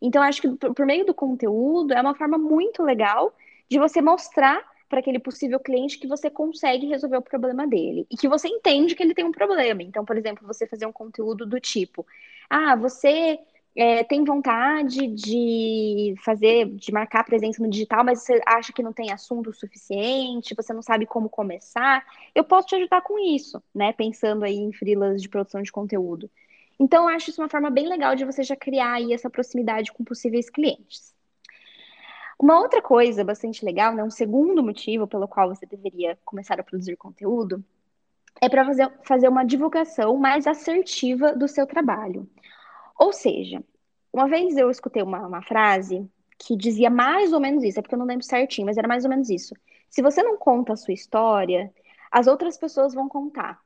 Então, 0.00 0.22
acho 0.22 0.40
que 0.40 0.48
por 0.48 0.86
meio 0.86 1.04
do 1.04 1.12
conteúdo 1.12 1.92
é 1.92 2.00
uma 2.00 2.14
forma 2.14 2.38
muito 2.38 2.82
legal 2.82 3.34
de 3.68 3.78
você 3.78 4.00
mostrar 4.00 4.64
para 4.88 4.98
aquele 4.98 5.20
possível 5.20 5.60
cliente 5.60 5.98
que 5.98 6.08
você 6.08 6.28
consegue 6.28 6.86
resolver 6.86 7.18
o 7.18 7.22
problema 7.22 7.66
dele 7.66 8.06
e 8.10 8.16
que 8.16 8.28
você 8.28 8.48
entende 8.48 8.96
que 8.96 9.02
ele 9.02 9.14
tem 9.14 9.24
um 9.24 9.30
problema. 9.30 9.82
Então, 9.82 10.04
por 10.04 10.16
exemplo, 10.16 10.46
você 10.46 10.66
fazer 10.66 10.86
um 10.86 10.92
conteúdo 10.92 11.46
do 11.46 11.60
tipo: 11.60 12.04
ah, 12.48 12.74
você 12.74 13.38
é, 13.80 14.04
tem 14.04 14.22
vontade 14.24 15.06
de 15.06 16.14
fazer, 16.22 16.66
de 16.66 16.92
marcar 16.92 17.24
presença 17.24 17.62
no 17.62 17.70
digital, 17.70 18.04
mas 18.04 18.20
você 18.20 18.38
acha 18.46 18.74
que 18.74 18.82
não 18.82 18.92
tem 18.92 19.10
assunto 19.10 19.54
suficiente, 19.54 20.54
você 20.54 20.70
não 20.74 20.82
sabe 20.82 21.06
como 21.06 21.30
começar, 21.30 22.04
eu 22.34 22.44
posso 22.44 22.68
te 22.68 22.74
ajudar 22.74 23.00
com 23.00 23.18
isso, 23.18 23.62
né? 23.74 23.94
Pensando 23.94 24.44
aí 24.44 24.54
em 24.54 24.70
frilas 24.70 25.22
de 25.22 25.30
produção 25.30 25.62
de 25.62 25.72
conteúdo. 25.72 26.30
Então, 26.78 27.08
eu 27.08 27.16
acho 27.16 27.30
isso 27.30 27.40
uma 27.40 27.48
forma 27.48 27.70
bem 27.70 27.88
legal 27.88 28.14
de 28.14 28.26
você 28.26 28.42
já 28.42 28.54
criar 28.54 28.92
aí 28.92 29.14
essa 29.14 29.30
proximidade 29.30 29.90
com 29.92 30.04
possíveis 30.04 30.50
clientes. 30.50 31.14
Uma 32.38 32.60
outra 32.60 32.82
coisa 32.82 33.24
bastante 33.24 33.64
legal, 33.64 33.94
né, 33.94 34.04
um 34.04 34.10
segundo 34.10 34.62
motivo 34.62 35.06
pelo 35.06 35.26
qual 35.26 35.48
você 35.48 35.64
deveria 35.64 36.18
começar 36.22 36.60
a 36.60 36.62
produzir 36.62 36.96
conteúdo, 36.96 37.64
é 38.42 38.48
para 38.50 38.62
fazer, 38.62 38.92
fazer 39.04 39.28
uma 39.28 39.42
divulgação 39.42 40.18
mais 40.18 40.46
assertiva 40.46 41.34
do 41.34 41.48
seu 41.48 41.66
trabalho. 41.66 42.28
Ou 43.00 43.14
seja, 43.14 43.64
uma 44.12 44.28
vez 44.28 44.56
eu 44.56 44.70
escutei 44.70 45.02
uma, 45.02 45.26
uma 45.26 45.42
frase 45.42 46.08
que 46.38 46.56
dizia 46.56 46.90
mais 46.90 47.32
ou 47.32 47.40
menos 47.40 47.62
isso, 47.64 47.78
é 47.78 47.82
porque 47.82 47.94
eu 47.94 47.98
não 47.98 48.06
lembro 48.06 48.24
certinho, 48.24 48.66
mas 48.66 48.76
era 48.76 48.88
mais 48.88 49.04
ou 49.04 49.10
menos 49.10 49.28
isso. 49.28 49.54
Se 49.88 50.02
você 50.02 50.22
não 50.22 50.36
conta 50.36 50.72
a 50.72 50.76
sua 50.76 50.94
história, 50.94 51.72
as 52.10 52.26
outras 52.26 52.56
pessoas 52.56 52.94
vão 52.94 53.08
contar. 53.08 53.60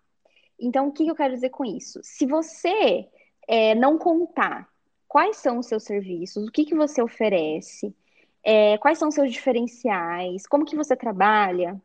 Então, 0.59 0.89
o 0.89 0.93
que 0.93 1.07
eu 1.07 1.15
quero 1.15 1.35
dizer 1.35 1.51
com 1.51 1.65
isso? 1.65 2.01
Se 2.03 2.27
você 2.27 3.09
é, 3.47 3.75
não 3.75 3.99
contar 3.99 4.69
quais 5.07 5.37
são 5.37 5.59
os 5.59 5.67
seus 5.67 5.85
serviços, 5.85 6.49
o 6.49 6.51
que, 6.51 6.65
que 6.65 6.75
você 6.75 7.03
oferece, 7.03 7.95
é, 8.43 8.77
quais 8.79 8.99
são 8.99 9.09
os 9.09 9.15
seus 9.15 9.33
diferenciais, 9.33 10.47
como 10.47 10.65
que 10.65 10.77
você 10.77 10.97
trabalha, 10.97 11.81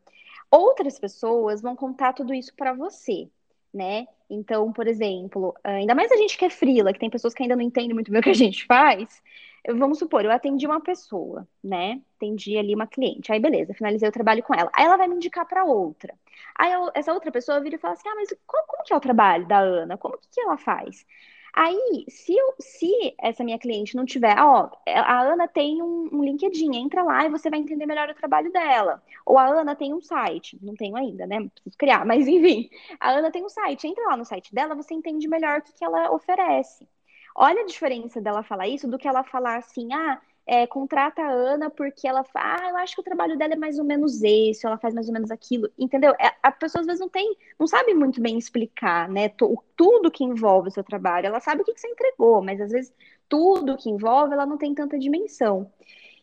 Outras 0.50 0.98
pessoas 0.98 1.62
vão 1.62 1.76
contar 1.76 2.12
tudo 2.12 2.34
isso 2.34 2.52
para 2.56 2.72
você, 2.72 3.30
né? 3.72 4.06
Então, 4.30 4.72
por 4.72 4.86
exemplo, 4.86 5.54
ainda 5.64 5.94
mais 5.94 6.10
a 6.12 6.16
gente 6.16 6.38
que 6.38 6.44
é 6.44 6.50
frila, 6.50 6.92
que 6.92 7.00
tem 7.00 7.10
pessoas 7.10 7.34
que 7.34 7.42
ainda 7.42 7.56
não 7.56 7.62
entendem 7.62 7.94
muito 7.94 8.10
bem 8.12 8.20
o 8.20 8.22
que 8.22 8.30
a 8.30 8.34
gente 8.34 8.64
faz. 8.66 9.22
Vamos 9.68 9.98
supor, 9.98 10.24
eu 10.24 10.30
atendi 10.30 10.66
uma 10.66 10.80
pessoa, 10.80 11.46
né? 11.62 12.00
Atendi 12.16 12.56
ali 12.56 12.74
uma 12.74 12.86
cliente. 12.86 13.30
Aí, 13.32 13.38
beleza, 13.40 13.74
finalizei 13.74 14.08
o 14.08 14.12
trabalho 14.12 14.42
com 14.42 14.54
ela. 14.54 14.70
Aí 14.72 14.84
ela 14.86 14.96
vai 14.96 15.08
me 15.08 15.16
indicar 15.16 15.46
para 15.46 15.64
outra. 15.64 16.14
Aí 16.58 16.72
eu, 16.72 16.90
essa 16.94 17.12
outra 17.12 17.30
pessoa 17.32 17.60
vira 17.60 17.76
e 17.76 17.78
fala 17.78 17.94
assim: 17.94 18.08
Ah, 18.08 18.14
mas 18.14 18.30
como, 18.46 18.66
como 18.66 18.84
que 18.84 18.92
é 18.92 18.96
o 18.96 19.00
trabalho 19.00 19.46
da 19.46 19.58
Ana? 19.58 19.98
Como 19.98 20.16
que, 20.18 20.28
que 20.30 20.40
ela 20.40 20.56
faz? 20.56 21.04
Aí, 21.52 22.04
se, 22.08 22.34
eu, 22.36 22.54
se 22.60 23.14
essa 23.20 23.42
minha 23.44 23.58
cliente 23.58 23.96
não 23.96 24.04
tiver, 24.04 24.36
ó, 24.38 24.70
a 24.86 25.20
Ana 25.22 25.48
tem 25.48 25.82
um, 25.82 26.08
um, 26.12 26.24
LinkedIn, 26.24 26.76
entra 26.76 27.02
lá 27.02 27.24
e 27.24 27.28
você 27.28 27.50
vai 27.50 27.58
entender 27.58 27.86
melhor 27.86 28.08
o 28.08 28.14
trabalho 28.14 28.52
dela. 28.52 29.02
Ou 29.26 29.38
a 29.38 29.46
Ana 29.46 29.74
tem 29.74 29.92
um 29.92 30.00
site, 30.00 30.58
não 30.62 30.74
tenho 30.74 30.96
ainda, 30.96 31.26
né? 31.26 31.48
Preciso 31.48 31.76
criar, 31.78 32.04
mas 32.06 32.26
enfim, 32.28 32.70
a 33.00 33.10
Ana 33.10 33.30
tem 33.30 33.44
um 33.44 33.48
site, 33.48 33.86
entra 33.86 34.04
lá 34.06 34.16
no 34.16 34.24
site 34.24 34.54
dela, 34.54 34.74
você 34.74 34.94
entende 34.94 35.28
melhor 35.28 35.58
o 35.60 35.62
que, 35.62 35.72
que 35.72 35.84
ela 35.84 36.12
oferece. 36.12 36.88
Olha 37.34 37.62
a 37.62 37.66
diferença 37.66 38.20
dela 38.20 38.42
falar 38.42 38.68
isso 38.68 38.88
do 38.88 38.98
que 38.98 39.08
ela 39.08 39.22
falar 39.24 39.56
assim, 39.56 39.92
ah, 39.92 40.20
é, 40.46 40.66
contrata 40.66 41.22
a 41.22 41.30
Ana 41.30 41.70
porque 41.70 42.08
ela 42.08 42.24
fala, 42.24 42.56
ah, 42.60 42.70
eu 42.70 42.76
acho 42.78 42.94
que 42.94 43.00
o 43.00 43.04
trabalho 43.04 43.38
dela 43.38 43.54
é 43.54 43.56
mais 43.56 43.78
ou 43.78 43.84
menos 43.84 44.22
esse, 44.22 44.66
ela 44.66 44.78
faz 44.78 44.92
mais 44.94 45.06
ou 45.06 45.12
menos 45.12 45.30
aquilo, 45.30 45.70
entendeu? 45.78 46.12
É, 46.20 46.32
a 46.42 46.50
pessoa 46.50 46.80
às 46.80 46.86
vezes 46.86 47.00
não 47.00 47.08
tem, 47.08 47.36
não 47.58 47.66
sabe 47.66 47.94
muito 47.94 48.20
bem 48.20 48.36
explicar, 48.38 49.08
né, 49.08 49.28
tudo 49.76 50.10
que 50.10 50.24
envolve 50.24 50.68
o 50.68 50.72
seu 50.72 50.82
trabalho, 50.82 51.26
ela 51.26 51.40
sabe 51.40 51.62
o 51.62 51.64
que, 51.64 51.72
que 51.72 51.80
você 51.80 51.88
entregou, 51.88 52.42
mas 52.42 52.60
às 52.60 52.72
vezes 52.72 52.92
tudo 53.28 53.76
que 53.76 53.88
envolve, 53.88 54.34
ela 54.34 54.44
não 54.44 54.58
tem 54.58 54.74
tanta 54.74 54.98
dimensão. 54.98 55.70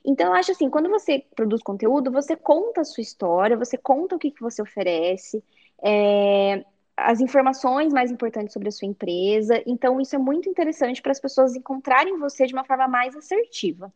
Então, 0.04 0.28
eu 0.28 0.34
acho 0.34 0.52
assim, 0.52 0.70
quando 0.70 0.90
você 0.90 1.24
produz 1.36 1.62
conteúdo, 1.62 2.12
você 2.12 2.36
conta 2.36 2.82
a 2.82 2.86
sua 2.86 3.02
história, 3.02 3.58
você 3.58 3.78
conta 3.78 4.16
o 4.16 4.20
que, 4.20 4.32
que 4.32 4.42
você 4.42 4.62
oferece, 4.62 5.44
é, 5.84 6.64
as 6.96 7.20
informações 7.20 7.94
mais 7.94 8.10
importantes 8.10 8.54
sobre 8.54 8.70
a 8.70 8.72
sua 8.72 8.88
empresa. 8.88 9.62
Então, 9.66 10.02
isso 10.02 10.16
é 10.16 10.20
muito 10.20 10.50
interessante 10.50 11.02
para 11.02 11.12
as 11.12 11.20
pessoas 11.20 11.56
encontrarem 11.56 12.18
você 12.18 12.46
de 12.48 12.54
uma 12.54 12.64
forma 12.64 12.88
mais 12.88 13.16
assertiva. 13.16 13.94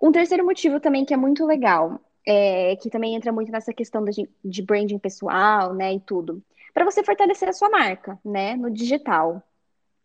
Um 0.00 0.12
terceiro 0.12 0.44
motivo 0.44 0.80
também 0.80 1.04
que 1.04 1.14
é 1.14 1.16
muito 1.16 1.46
legal, 1.46 2.00
é, 2.26 2.76
que 2.76 2.90
também 2.90 3.14
entra 3.14 3.32
muito 3.32 3.50
nessa 3.50 3.72
questão 3.72 4.04
de, 4.04 4.28
de 4.44 4.62
branding 4.62 4.98
pessoal, 4.98 5.74
né, 5.74 5.94
e 5.94 6.00
tudo, 6.00 6.42
para 6.72 6.84
você 6.84 7.02
fortalecer 7.02 7.48
a 7.48 7.52
sua 7.52 7.70
marca, 7.70 8.18
né, 8.24 8.56
no 8.56 8.70
digital. 8.70 9.42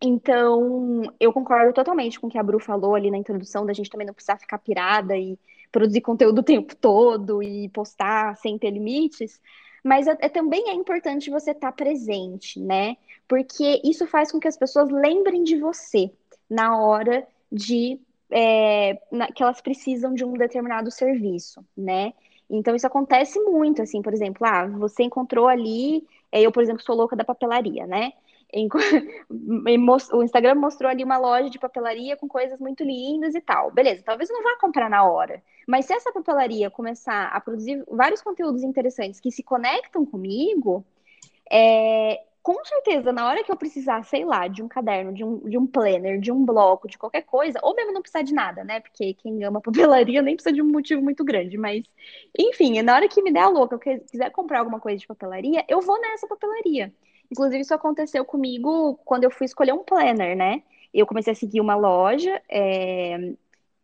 Então, 0.02 1.02
eu 1.20 1.34
concordo 1.34 1.74
totalmente 1.74 2.20
com 2.20 2.28
o 2.28 2.30
que 2.30 2.38
a 2.38 2.44
Bru 2.44 2.60
falou 2.60 2.94
ali 2.96 3.10
na 3.10 3.18
introdução, 3.18 3.66
da 3.66 3.74
gente 3.74 3.90
também 3.90 4.06
não 4.06 4.14
precisar 4.14 4.38
ficar 4.38 4.60
pirada 4.60 5.18
e 5.18 5.40
produzir 5.72 6.02
conteúdo 6.02 6.40
o 6.40 6.44
tempo 6.44 6.76
todo 6.76 7.42
e 7.42 7.70
postar 7.70 8.36
sem 8.38 8.58
ter 8.58 8.70
limites, 8.70 9.42
mas 9.84 10.08
é, 10.08 10.18
é 10.20 10.30
também 10.30 10.70
é 10.70 10.74
importante 10.74 11.30
você 11.30 11.52
estar 11.52 11.72
tá 11.72 11.76
presente, 11.76 12.60
né? 12.60 12.98
Porque 13.28 13.82
isso 13.84 14.06
faz 14.06 14.32
com 14.32 14.40
que 14.40 14.48
as 14.48 14.58
pessoas 14.58 14.90
lembrem 14.90 15.44
de 15.44 15.58
você 15.60 16.12
na 16.50 16.78
hora 16.78 17.28
de 17.52 18.00
é, 18.32 19.00
na, 19.12 19.28
que 19.28 19.42
elas 19.42 19.62
precisam 19.62 20.14
de 20.14 20.24
um 20.24 20.34
determinado 20.34 20.92
serviço, 20.92 21.66
né? 21.76 22.14
Então 22.50 22.76
isso 22.76 22.88
acontece 22.88 23.40
muito, 23.40 23.82
assim, 23.82 24.02
por 24.02 24.14
exemplo, 24.14 24.46
ah, 24.48 24.66
você 24.68 25.04
encontrou 25.04 25.48
ali, 25.48 26.06
é, 26.32 26.42
eu, 26.42 26.52
por 26.52 26.64
exemplo, 26.64 26.82
sou 26.82 26.96
louca 26.96 27.16
da 27.16 27.26
papelaria, 27.26 27.86
né? 27.86 28.14
o 30.14 30.24
Instagram 30.24 30.56
mostrou 30.56 30.90
ali 30.90 31.04
uma 31.04 31.18
loja 31.18 31.50
de 31.50 31.60
papelaria 31.60 32.16
com 32.16 32.28
coisas 32.30 32.60
muito 32.60 32.84
lindas 32.84 33.36
e 33.36 33.42
tal. 33.42 33.72
Beleza, 33.72 34.02
talvez 34.04 34.30
não 34.30 34.42
vá 34.42 34.58
comprar 34.60 34.90
na 34.90 35.04
hora. 35.04 35.44
Mas 35.68 35.86
se 35.86 35.94
essa 35.94 36.14
papelaria 36.14 36.70
começar 36.70 37.28
a 37.28 37.42
produzir 37.42 37.84
vários 37.90 38.22
conteúdos 38.22 38.64
interessantes 38.64 39.20
que 39.20 39.32
se 39.32 39.44
conectam 39.44 40.06
comigo, 40.06 40.86
é, 41.52 42.22
com 42.48 42.64
certeza, 42.64 43.12
na 43.12 43.28
hora 43.28 43.44
que 43.44 43.52
eu 43.52 43.58
precisar, 43.58 44.02
sei 44.06 44.24
lá, 44.24 44.48
de 44.48 44.64
um 44.64 44.70
caderno, 44.70 45.14
de 45.14 45.22
um, 45.22 45.38
de 45.50 45.58
um 45.58 45.68
planner, 45.68 46.18
de 46.18 46.32
um 46.32 46.46
bloco, 46.46 46.88
de 46.88 46.98
qualquer 46.98 47.24
coisa, 47.24 47.60
ou 47.62 47.76
mesmo 47.76 47.92
não 47.92 48.02
precisar 48.02 48.22
de 48.22 48.34
nada, 48.34 48.64
né? 48.64 48.80
Porque 48.80 49.14
quem 49.16 49.44
ama 49.44 49.60
papelaria 49.62 50.22
nem 50.22 50.34
precisa 50.34 50.56
de 50.56 50.62
um 50.62 50.72
motivo 50.72 51.02
muito 51.02 51.26
grande, 51.26 51.58
mas, 51.58 51.84
enfim, 52.40 52.82
na 52.82 52.96
hora 52.96 53.10
que 53.10 53.22
me 53.22 53.34
der 53.34 53.42
a 53.42 53.50
louca, 53.50 53.76
eu 53.76 54.00
quiser 54.00 54.32
comprar 54.32 54.60
alguma 54.60 54.80
coisa 54.80 54.98
de 54.98 55.06
papelaria, 55.06 55.66
eu 55.68 55.82
vou 55.82 56.00
nessa 56.00 56.26
papelaria. 56.26 56.94
Inclusive, 57.30 57.60
isso 57.60 57.74
aconteceu 57.74 58.24
comigo 58.24 58.98
quando 59.04 59.26
eu 59.26 59.30
fui 59.32 59.46
escolher 59.46 59.74
um 59.74 59.84
planner, 59.84 60.38
né? 60.38 60.64
Eu 60.94 61.06
comecei 61.06 61.34
a 61.34 61.36
seguir 61.36 61.60
uma 61.60 61.76
loja 61.76 62.42
é, 62.50 63.34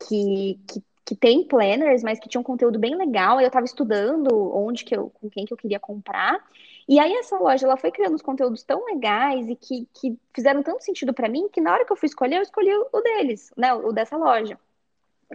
que, 0.07 0.57
que 0.69 0.81
que 1.05 1.15
tem 1.15 1.43
planners, 1.45 2.01
mas 2.01 2.19
que 2.19 2.29
tinha 2.29 2.39
um 2.39 2.43
conteúdo 2.43 2.79
bem 2.79 2.95
legal. 2.95 3.39
Eu 3.39 3.47
estava 3.47 3.65
estudando 3.65 4.29
onde 4.55 4.85
que 4.85 4.95
eu, 4.95 5.09
com 5.09 5.29
quem 5.29 5.45
que 5.45 5.53
eu 5.53 5.57
queria 5.57 5.79
comprar. 5.79 6.39
E 6.87 6.99
aí 6.99 7.13
essa 7.13 7.37
loja, 7.37 7.65
ela 7.65 7.77
foi 7.77 7.91
criando 7.91 8.15
uns 8.15 8.21
conteúdos 8.21 8.63
tão 8.63 8.85
legais 8.85 9.47
e 9.47 9.55
que, 9.55 9.87
que 9.93 10.17
fizeram 10.33 10.61
tanto 10.61 10.83
sentido 10.83 11.13
para 11.13 11.29
mim 11.29 11.47
que 11.49 11.61
na 11.61 11.71
hora 11.73 11.85
que 11.85 11.91
eu 11.91 11.95
fui 11.97 12.07
escolher, 12.07 12.37
eu 12.37 12.41
escolhi 12.41 12.71
o 12.73 13.01
deles, 13.01 13.51
né, 13.57 13.73
o 13.73 13.91
dessa 13.91 14.17
loja. 14.17 14.59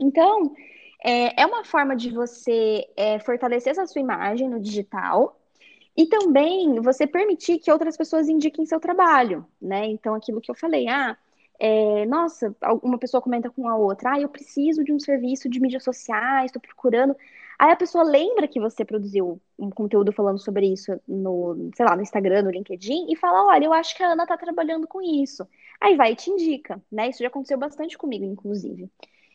Então, 0.00 0.54
é, 1.04 1.42
é 1.42 1.46
uma 1.46 1.64
forma 1.64 1.96
de 1.96 2.10
você 2.10 2.88
é, 2.96 3.18
fortalecer 3.18 3.70
essa 3.72 3.86
sua 3.86 4.00
imagem 4.00 4.48
no 4.48 4.60
digital 4.60 5.38
e 5.96 6.06
também 6.06 6.80
você 6.80 7.06
permitir 7.06 7.58
que 7.58 7.72
outras 7.72 7.96
pessoas 7.96 8.28
indiquem 8.28 8.66
seu 8.66 8.78
trabalho, 8.78 9.44
né? 9.60 9.86
Então, 9.86 10.14
aquilo 10.14 10.40
que 10.40 10.50
eu 10.50 10.54
falei, 10.54 10.86
ah, 10.88 11.16
é, 11.58 12.06
nossa, 12.06 12.54
uma 12.82 12.98
pessoa 12.98 13.20
comenta 13.20 13.50
com 13.50 13.68
a 13.68 13.76
outra, 13.76 14.12
ah, 14.12 14.20
eu 14.20 14.28
preciso 14.28 14.84
de 14.84 14.92
um 14.92 15.00
serviço 15.00 15.48
de 15.48 15.60
mídias 15.60 15.82
sociais, 15.82 16.46
estou 16.46 16.62
procurando. 16.62 17.16
Aí 17.58 17.72
a 17.72 17.76
pessoa 17.76 18.04
lembra 18.04 18.46
que 18.46 18.60
você 18.60 18.84
produziu 18.84 19.40
um 19.58 19.68
conteúdo 19.68 20.12
falando 20.12 20.38
sobre 20.38 20.66
isso 20.72 21.00
no, 21.08 21.70
sei 21.74 21.84
lá, 21.84 21.96
no 21.96 22.02
Instagram, 22.02 22.42
no 22.42 22.50
LinkedIn, 22.50 23.10
e 23.10 23.16
fala, 23.16 23.46
olha, 23.46 23.64
eu 23.64 23.72
acho 23.72 23.96
que 23.96 24.02
a 24.02 24.12
Ana 24.12 24.22
está 24.22 24.36
trabalhando 24.36 24.86
com 24.86 25.02
isso. 25.02 25.46
Aí 25.80 25.96
vai 25.96 26.12
e 26.12 26.16
te 26.16 26.30
indica, 26.30 26.80
né? 26.90 27.08
Isso 27.08 27.20
já 27.20 27.26
aconteceu 27.26 27.58
bastante 27.58 27.98
comigo, 27.98 28.24
inclusive. 28.24 28.88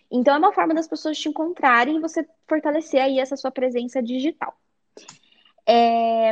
Então 0.10 0.36
é 0.36 0.38
uma 0.38 0.54
forma 0.54 0.74
das 0.74 0.88
pessoas 0.88 1.18
te 1.18 1.28
encontrarem 1.28 1.98
e 1.98 2.00
você 2.00 2.26
fortalecer 2.48 3.02
aí 3.02 3.20
essa 3.20 3.36
sua 3.36 3.52
presença 3.52 4.02
digital. 4.02 4.56
É, 5.68 6.32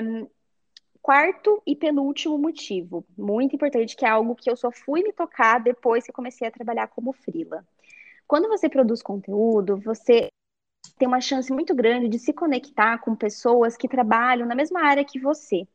quarto 1.01 1.62
e 1.65 1.75
penúltimo 1.75 2.38
motivo, 2.38 3.03
muito 3.17 3.55
importante, 3.55 3.98
que 3.98 4.05
é 4.05 4.10
algo 4.10 4.36
que 4.36 4.50
eu 4.50 4.55
só 4.55 4.71
fui 4.71 5.03
me 5.03 5.12
tocar 5.12 5.60
depois 5.60 6.05
que 6.05 6.13
comecei 6.13 6.48
a 6.48 6.51
trabalhar 6.51 6.88
como 6.88 7.12
frila. 7.12 7.65
Quando 8.27 8.48
você 8.48 8.69
produz 8.69 9.01
conteúdo, 9.01 9.77
você 9.77 10.29
tem 10.98 11.08
uma 11.08 11.22
chance 11.22 11.52
muito 11.52 11.74
grande 11.76 12.08
de 12.08 12.20
se 12.20 12.34
conectar 12.34 12.98
com 13.00 13.16
pessoas 13.16 13.76
que 13.78 13.88
trabalham 13.88 14.48
na 14.48 14.56
mesma 14.56 14.82
área 14.82 15.04
que 15.04 15.20
você, 15.20 15.68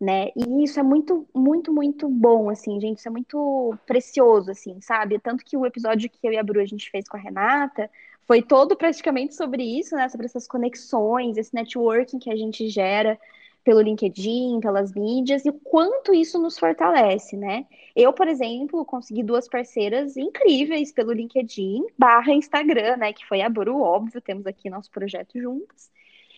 né? 0.00 0.28
E 0.36 0.64
isso 0.64 0.78
é 0.78 0.82
muito, 0.82 1.26
muito, 1.34 1.72
muito 1.72 2.08
bom, 2.08 2.50
assim, 2.50 2.80
gente, 2.80 2.98
isso 2.98 3.08
é 3.08 3.10
muito 3.10 3.74
precioso, 3.86 4.50
assim, 4.50 4.80
sabe? 4.80 5.18
Tanto 5.18 5.44
que 5.44 5.56
o 5.56 5.66
episódio 5.66 6.10
que 6.10 6.26
eu 6.26 6.32
e 6.32 6.38
a 6.38 6.42
Bru 6.42 6.60
a 6.60 6.66
gente 6.66 6.90
fez 6.90 7.08
com 7.08 7.16
a 7.16 7.20
Renata 7.20 7.90
foi 8.26 8.42
todo 8.42 8.76
praticamente 8.76 9.34
sobre 9.34 9.62
isso, 9.62 9.94
né? 9.96 10.08
Sobre 10.08 10.26
essas 10.26 10.46
conexões, 10.46 11.36
esse 11.36 11.54
networking 11.54 12.18
que 12.18 12.30
a 12.30 12.36
gente 12.36 12.68
gera 12.68 13.18
pelo 13.64 13.80
LinkedIn, 13.80 14.60
pelas 14.60 14.94
mídias, 14.94 15.44
e 15.44 15.50
o 15.50 15.54
quanto 15.54 16.14
isso 16.14 16.38
nos 16.40 16.58
fortalece, 16.58 17.36
né? 17.36 17.66
Eu, 17.96 18.12
por 18.12 18.28
exemplo, 18.28 18.84
consegui 18.84 19.22
duas 19.22 19.48
parceiras 19.48 20.18
incríveis 20.18 20.92
pelo 20.92 21.12
LinkedIn 21.12 21.86
barra 21.98 22.30
Instagram, 22.34 22.98
né? 22.98 23.10
Que 23.14 23.26
foi 23.26 23.40
a 23.40 23.48
Bru, 23.48 23.80
óbvio, 23.80 24.20
temos 24.20 24.46
aqui 24.46 24.68
nosso 24.68 24.90
projeto 24.90 25.40
juntos. 25.40 25.90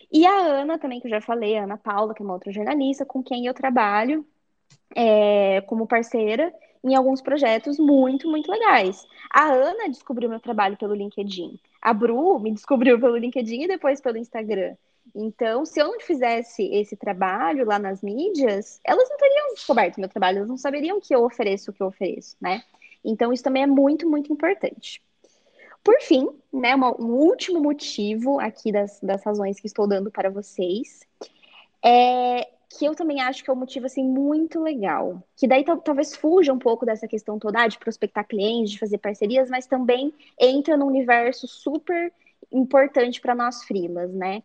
E 0.09 0.25
a 0.25 0.39
Ana 0.39 0.79
também, 0.79 1.01
que 1.01 1.07
eu 1.07 1.11
já 1.11 1.19
falei, 1.19 1.57
a 1.57 1.65
Ana 1.65 1.77
Paula, 1.77 2.13
que 2.13 2.21
é 2.21 2.25
uma 2.25 2.33
outra 2.33 2.51
jornalista, 2.53 3.05
com 3.05 3.21
quem 3.21 3.45
eu 3.45 3.53
trabalho 3.53 4.25
é, 4.95 5.59
como 5.67 5.85
parceira 5.85 6.53
em 6.81 6.95
alguns 6.95 7.21
projetos 7.21 7.77
muito, 7.77 8.29
muito 8.29 8.49
legais. 8.49 9.05
A 9.29 9.51
Ana 9.51 9.89
descobriu 9.89 10.29
meu 10.29 10.39
trabalho 10.39 10.77
pelo 10.77 10.95
LinkedIn. 10.95 11.59
A 11.81 11.93
Bru 11.93 12.39
me 12.39 12.53
descobriu 12.53 12.97
pelo 12.97 13.17
LinkedIn 13.17 13.63
e 13.63 13.67
depois 13.67 13.99
pelo 13.99 14.17
Instagram. 14.17 14.75
Então, 15.15 15.65
se 15.65 15.79
eu 15.81 15.87
não 15.87 15.99
fizesse 15.99 16.63
esse 16.73 16.95
trabalho 16.95 17.65
lá 17.65 17.79
nas 17.79 18.01
mídias, 18.01 18.79
elas 18.85 19.09
não 19.09 19.17
teriam 19.17 19.53
descoberto 19.53 19.99
meu 19.99 20.09
trabalho, 20.09 20.37
elas 20.37 20.49
não 20.49 20.57
saberiam 20.57 20.99
que 20.99 21.13
eu 21.13 21.23
ofereço 21.23 21.71
o 21.71 21.73
que 21.73 21.81
eu 21.81 21.87
ofereço, 21.87 22.35
né? 22.39 22.63
Então, 23.03 23.31
isso 23.31 23.43
também 23.43 23.63
é 23.63 23.67
muito, 23.67 24.09
muito 24.09 24.31
importante. 24.31 25.01
Por 25.83 25.99
fim, 26.01 26.27
né, 26.51 26.75
uma, 26.75 26.89
um 27.01 27.13
último 27.13 27.61
motivo 27.61 28.39
aqui 28.39 28.71
das, 28.71 28.99
das 29.01 29.23
razões 29.23 29.59
que 29.59 29.67
estou 29.67 29.87
dando 29.87 30.11
para 30.11 30.29
vocês 30.29 30.99
é 31.83 32.47
que 32.69 32.85
eu 32.85 32.93
também 32.93 33.19
acho 33.19 33.43
que 33.43 33.49
é 33.49 33.53
um 33.53 33.57
motivo 33.57 33.87
assim 33.87 34.03
muito 34.03 34.61
legal, 34.61 35.23
que 35.35 35.47
daí 35.47 35.65
talvez 35.83 36.15
fuja 36.15 36.53
um 36.53 36.59
pouco 36.59 36.85
dessa 36.85 37.07
questão 37.07 37.39
toda 37.39 37.63
ah, 37.63 37.67
de 37.67 37.79
prospectar 37.79 38.27
clientes, 38.27 38.71
de 38.71 38.79
fazer 38.79 38.99
parcerias, 38.99 39.49
mas 39.49 39.65
também 39.65 40.13
entra 40.39 40.77
num 40.77 40.85
universo 40.85 41.47
super 41.47 42.13
importante 42.51 43.19
para 43.19 43.33
nós 43.33 43.63
frilas, 43.63 44.13
né? 44.13 44.43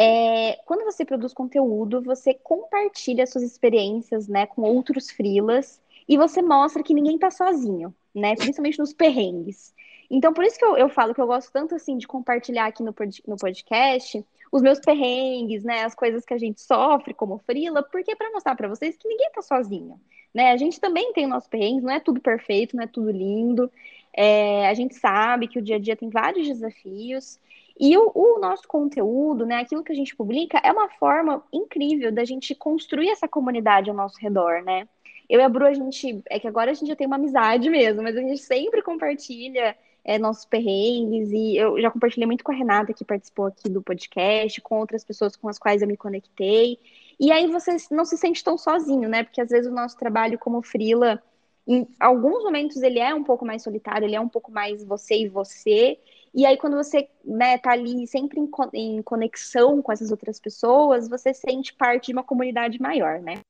É, 0.00 0.60
quando 0.64 0.84
você 0.84 1.04
produz 1.04 1.34
conteúdo, 1.34 2.00
você 2.00 2.32
compartilha 2.32 3.26
suas 3.26 3.42
experiências 3.42 4.28
né, 4.28 4.46
com 4.46 4.62
outros 4.62 5.10
frilas 5.10 5.80
e 6.08 6.16
você 6.16 6.40
mostra 6.40 6.84
que 6.84 6.94
ninguém 6.94 7.16
está 7.16 7.32
sozinho, 7.32 7.92
né? 8.14 8.36
Principalmente 8.36 8.78
nos 8.78 8.92
perrengues. 8.92 9.74
Então, 10.08 10.32
por 10.32 10.44
isso 10.44 10.56
que 10.56 10.64
eu, 10.64 10.76
eu 10.76 10.88
falo 10.88 11.12
que 11.12 11.20
eu 11.20 11.26
gosto 11.26 11.52
tanto 11.52 11.74
assim 11.74 11.98
de 11.98 12.06
compartilhar 12.06 12.66
aqui 12.66 12.82
no, 12.82 12.94
no 13.26 13.36
podcast 13.36 14.24
os 14.50 14.62
meus 14.62 14.78
perrengues, 14.78 15.64
né? 15.64 15.84
As 15.84 15.94
coisas 15.94 16.24
que 16.24 16.32
a 16.32 16.38
gente 16.38 16.60
sofre 16.60 17.12
como 17.12 17.38
frila, 17.38 17.82
porque 17.82 18.12
é 18.12 18.16
para 18.16 18.30
mostrar 18.30 18.54
para 18.54 18.68
vocês 18.68 18.96
que 18.96 19.08
ninguém 19.08 19.30
tá 19.32 19.42
sozinho, 19.42 20.00
né? 20.32 20.52
A 20.52 20.56
gente 20.56 20.80
também 20.80 21.12
tem 21.12 21.26
o 21.26 21.28
nosso 21.28 21.50
perrengue, 21.50 21.82
não 21.82 21.92
é 21.92 22.00
tudo 22.00 22.20
perfeito, 22.20 22.76
não 22.76 22.84
é 22.84 22.86
tudo 22.86 23.10
lindo. 23.10 23.70
É, 24.14 24.68
a 24.68 24.74
gente 24.74 24.94
sabe 24.94 25.48
que 25.48 25.58
o 25.58 25.62
dia 25.62 25.76
a 25.76 25.78
dia 25.78 25.96
tem 25.96 26.08
vários 26.08 26.46
desafios. 26.46 27.38
E 27.78 27.96
o, 27.96 28.10
o, 28.14 28.40
nosso 28.40 28.66
conteúdo, 28.66 29.46
né, 29.46 29.56
aquilo 29.56 29.84
que 29.84 29.92
a 29.92 29.94
gente 29.94 30.16
publica, 30.16 30.58
é 30.64 30.72
uma 30.72 30.88
forma 30.88 31.44
incrível 31.52 32.10
da 32.10 32.24
gente 32.24 32.54
construir 32.54 33.10
essa 33.10 33.28
comunidade 33.28 33.88
ao 33.88 33.96
nosso 33.96 34.18
redor, 34.18 34.62
né? 34.64 34.88
Eu 35.28 35.40
e 35.40 35.42
a 35.42 35.48
Bru, 35.48 35.66
a 35.66 35.72
gente. 35.72 36.22
É 36.28 36.40
que 36.40 36.48
agora 36.48 36.70
a 36.70 36.74
gente 36.74 36.88
já 36.88 36.96
tem 36.96 37.06
uma 37.06 37.16
amizade 37.16 37.68
mesmo, 37.68 38.02
mas 38.02 38.16
a 38.16 38.20
gente 38.20 38.38
sempre 38.38 38.82
compartilha 38.82 39.76
é, 40.02 40.18
nossos 40.18 40.46
perrengues. 40.46 41.30
E 41.30 41.56
eu 41.56 41.80
já 41.80 41.90
compartilhei 41.90 42.26
muito 42.26 42.42
com 42.42 42.50
a 42.50 42.54
Renata, 42.54 42.94
que 42.94 43.04
participou 43.04 43.46
aqui 43.46 43.68
do 43.68 43.82
podcast, 43.82 44.60
com 44.62 44.78
outras 44.78 45.04
pessoas 45.04 45.36
com 45.36 45.48
as 45.48 45.58
quais 45.58 45.82
eu 45.82 45.88
me 45.88 45.96
conectei. 45.96 46.78
E 47.20 47.30
aí 47.30 47.46
você 47.46 47.76
não 47.90 48.04
se 48.04 48.16
sente 48.16 48.42
tão 48.42 48.56
sozinho, 48.56 49.08
né? 49.08 49.22
Porque 49.22 49.40
às 49.40 49.50
vezes 49.50 49.70
o 49.70 49.74
nosso 49.74 49.98
trabalho 49.98 50.38
como 50.38 50.62
Frila, 50.62 51.22
em 51.66 51.86
alguns 52.00 52.42
momentos 52.42 52.80
ele 52.82 52.98
é 52.98 53.14
um 53.14 53.22
pouco 53.22 53.44
mais 53.44 53.62
solitário, 53.62 54.06
ele 54.06 54.16
é 54.16 54.20
um 54.20 54.28
pouco 54.28 54.50
mais 54.50 54.82
você 54.82 55.18
e 55.18 55.28
você. 55.28 55.98
E 56.34 56.44
aí, 56.46 56.56
quando 56.56 56.76
você 56.76 57.08
né, 57.24 57.58
tá 57.58 57.72
ali 57.72 58.06
sempre 58.06 58.40
em, 58.40 58.48
em 58.74 59.02
conexão 59.02 59.80
com 59.82 59.92
essas 59.92 60.10
outras 60.10 60.38
pessoas, 60.38 61.08
você 61.08 61.32
sente 61.32 61.74
parte 61.74 62.06
de 62.06 62.12
uma 62.12 62.22
comunidade 62.24 62.80
maior, 62.80 63.20
né? 63.20 63.40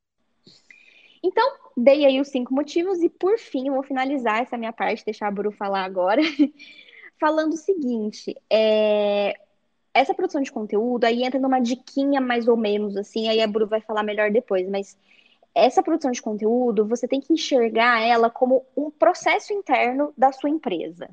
Então, 1.22 1.50
dei 1.76 2.04
aí 2.04 2.20
os 2.20 2.28
cinco 2.28 2.54
motivos 2.54 3.02
e, 3.02 3.08
por 3.08 3.38
fim, 3.38 3.68
eu 3.68 3.74
vou 3.74 3.82
finalizar 3.82 4.40
essa 4.40 4.56
minha 4.56 4.72
parte, 4.72 5.04
deixar 5.04 5.28
a 5.28 5.30
Buru 5.30 5.50
falar 5.50 5.84
agora, 5.84 6.22
falando 7.18 7.54
o 7.54 7.56
seguinte, 7.56 8.36
é... 8.48 9.34
essa 9.92 10.14
produção 10.14 10.40
de 10.40 10.52
conteúdo 10.52 11.04
aí 11.04 11.24
entra 11.24 11.40
numa 11.40 11.60
diquinha 11.60 12.20
mais 12.20 12.46
ou 12.46 12.56
menos, 12.56 12.96
assim, 12.96 13.28
aí 13.28 13.40
a 13.40 13.48
Buru 13.48 13.66
vai 13.66 13.80
falar 13.80 14.02
melhor 14.04 14.30
depois, 14.30 14.68
mas 14.68 14.96
essa 15.54 15.82
produção 15.82 16.12
de 16.12 16.22
conteúdo, 16.22 16.86
você 16.86 17.08
tem 17.08 17.20
que 17.20 17.32
enxergar 17.32 18.00
ela 18.00 18.30
como 18.30 18.64
um 18.76 18.90
processo 18.90 19.52
interno 19.52 20.12
da 20.16 20.30
sua 20.30 20.48
empresa. 20.48 21.10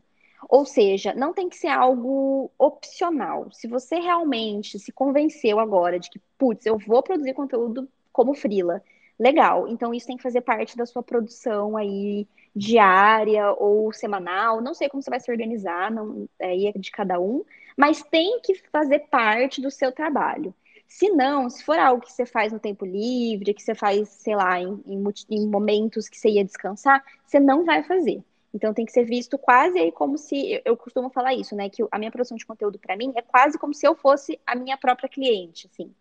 Ou 0.50 0.66
seja, 0.66 1.14
não 1.14 1.34
tem 1.34 1.50
que 1.50 1.58
ser 1.58 1.68
algo 1.68 2.52
opcional. 2.58 3.50
Se 3.52 3.68
você 3.68 3.96
realmente 3.96 4.80
se 4.80 4.92
convenceu 4.92 5.60
agora 5.60 6.00
de 6.00 6.10
que, 6.10 6.20
putz, 6.38 6.66
eu 6.66 6.78
vou 6.78 7.02
produzir 7.02 7.34
conteúdo 7.34 7.88
como 8.12 8.34
frila, 8.34 8.82
legal. 9.20 9.68
Então 9.68 9.94
isso 9.94 10.08
tem 10.08 10.18
que 10.18 10.24
fazer 10.24 10.42
parte 10.42 10.78
da 10.78 10.86
sua 10.86 11.04
produção 11.04 11.75
aí 11.75 12.28
diária 12.56 13.52
ou 13.54 13.92
semanal. 13.92 14.62
Não 14.62 14.74
sei 14.74 14.88
como 14.90 15.02
você 15.02 15.10
vai 15.10 15.20
se 15.20 15.32
organizar, 15.32 15.92
não 15.92 16.28
aí 16.42 16.68
é 16.68 16.72
de 16.72 16.92
cada 16.92 17.20
um, 17.20 17.44
mas 17.78 18.04
tem 18.04 18.40
que 18.42 18.56
fazer 18.72 19.00
parte 19.10 19.62
do 19.62 19.72
seu 19.72 19.92
trabalho. 19.92 20.54
Se 20.88 21.10
não, 21.10 21.50
se 21.50 21.64
for 21.64 21.80
algo 21.80 22.06
que 22.06 22.12
você 22.12 22.25
faz 22.25 22.54
no 22.54 22.60
tempo 22.60 22.86
livre, 22.86 23.54
que 23.54 23.64
você 23.64 23.74
faz, 23.75 24.08
sei 24.10 24.36
lá, 24.36 24.60
em, 24.62 24.82
em, 24.86 25.04
em 25.30 25.48
momentos 25.50 26.08
que 26.08 26.18
você 26.18 26.30
ia 26.30 26.46
descansar, 26.46 27.04
você 27.25 27.40
não 27.40 27.66
vai 27.66 27.84
fazer. 27.84 28.24
Então 28.55 28.74
tem 28.74 28.85
que 28.85 28.93
ser 28.93 29.03
visto 29.03 29.38
quase 29.38 29.77
aí 29.77 29.91
como 29.91 30.17
se 30.17 30.62
eu 30.63 30.77
costumo 30.77 31.09
falar 31.09 31.33
isso, 31.33 31.53
né? 31.53 31.69
Que 31.69 31.83
a 31.91 32.00
minha 32.00 32.09
produção 32.09 32.38
de 32.38 32.45
conteúdo 32.45 32.79
para 32.79 32.95
mim 32.95 33.12
é 33.13 33.21
quase 33.21 33.59
como 33.59 33.74
se 33.74 33.85
eu 33.85 33.93
fosse 33.93 34.39
a 34.47 34.55
minha 34.55 34.77
própria 34.77 35.09
cliente, 35.09 35.67
assim. 35.69 35.93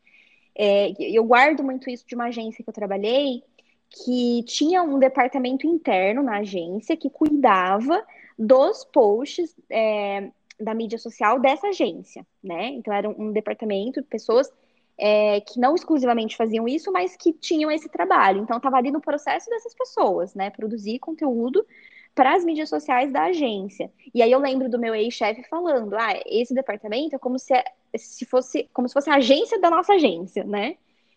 É, 0.56 0.94
eu 1.00 1.24
guardo 1.24 1.64
muito 1.64 1.90
isso 1.90 2.06
de 2.06 2.14
uma 2.14 2.26
agência 2.26 2.62
que 2.62 2.70
eu 2.70 2.74
trabalhei, 2.74 3.42
que 3.90 4.44
tinha 4.44 4.84
um 4.84 5.00
departamento 5.00 5.66
interno 5.66 6.22
na 6.22 6.38
agência 6.38 6.96
que 6.96 7.10
cuidava 7.10 8.06
dos 8.38 8.84
posts 8.84 9.56
é, 9.68 10.30
da 10.58 10.72
mídia 10.74 10.96
social 10.96 11.40
dessa 11.40 11.66
agência, 11.66 12.24
né? 12.40 12.68
Então 12.68 12.94
era 12.94 13.08
um, 13.08 13.32
departamento 13.32 14.00
de 14.00 14.06
pessoas 14.06 14.48
é, 14.96 15.40
que 15.40 15.58
não 15.58 15.74
exclusivamente 15.74 16.36
faziam 16.36 16.68
isso, 16.68 16.92
mas 16.92 17.16
que 17.16 17.32
tinham 17.32 17.68
esse 17.68 17.88
trabalho. 17.88 18.42
Então 18.42 18.58
estava 18.58 18.76
ali 18.76 18.92
no 18.92 19.00
processo 19.00 19.50
dessas 19.50 19.74
pessoas, 19.74 20.36
né? 20.36 20.50
Produzir 20.50 21.00
conteúdo 21.00 21.66
para 22.14 22.34
as 22.34 22.44
mídias 22.44 22.68
sociais 22.68 23.12
da 23.12 23.24
agência. 23.24 23.90
E 24.14 24.22
aí 24.22 24.30
eu 24.30 24.38
lembro 24.38 24.68
do 24.68 24.78
meu 24.78 24.94
ex-chefe 24.94 25.42
falando: 25.48 25.94
ah, 25.94 26.20
esse 26.26 26.54
departamento 26.54 27.16
é 27.16 27.18
como 27.18 27.38
se, 27.38 27.52
se 27.96 28.24
fosse 28.24 28.68
como 28.72 28.88
se 28.88 28.94
fosse 28.94 29.10
a 29.10 29.16
agência 29.16 29.60
da 29.60 29.70
nossa 29.70 29.94
agência, 29.94 30.44
né? 30.44 30.76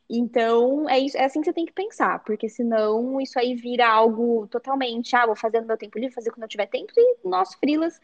Então, 0.09 0.89
é, 0.89 0.99
isso, 0.99 1.17
é 1.17 1.25
assim 1.25 1.41
que 1.41 1.45
você 1.45 1.53
tem 1.53 1.65
que 1.65 1.73
pensar, 1.73 2.23
porque 2.23 2.47
senão 2.47 3.19
isso 3.19 3.37
aí 3.37 3.55
vira 3.55 3.87
algo 3.89 4.47
totalmente, 4.47 5.13
ah, 5.15 5.25
vou 5.25 5.35
fazer 5.35 5.59
no 5.59 5.67
meu 5.67 5.77
tempo 5.77 5.99
livre, 5.99 6.15
fazer 6.15 6.31
quando 6.31 6.43
eu 6.43 6.49
tiver 6.49 6.67
tempo, 6.67 6.93
e 6.95 7.17
nós, 7.27 7.53
frilas, 7.55 7.99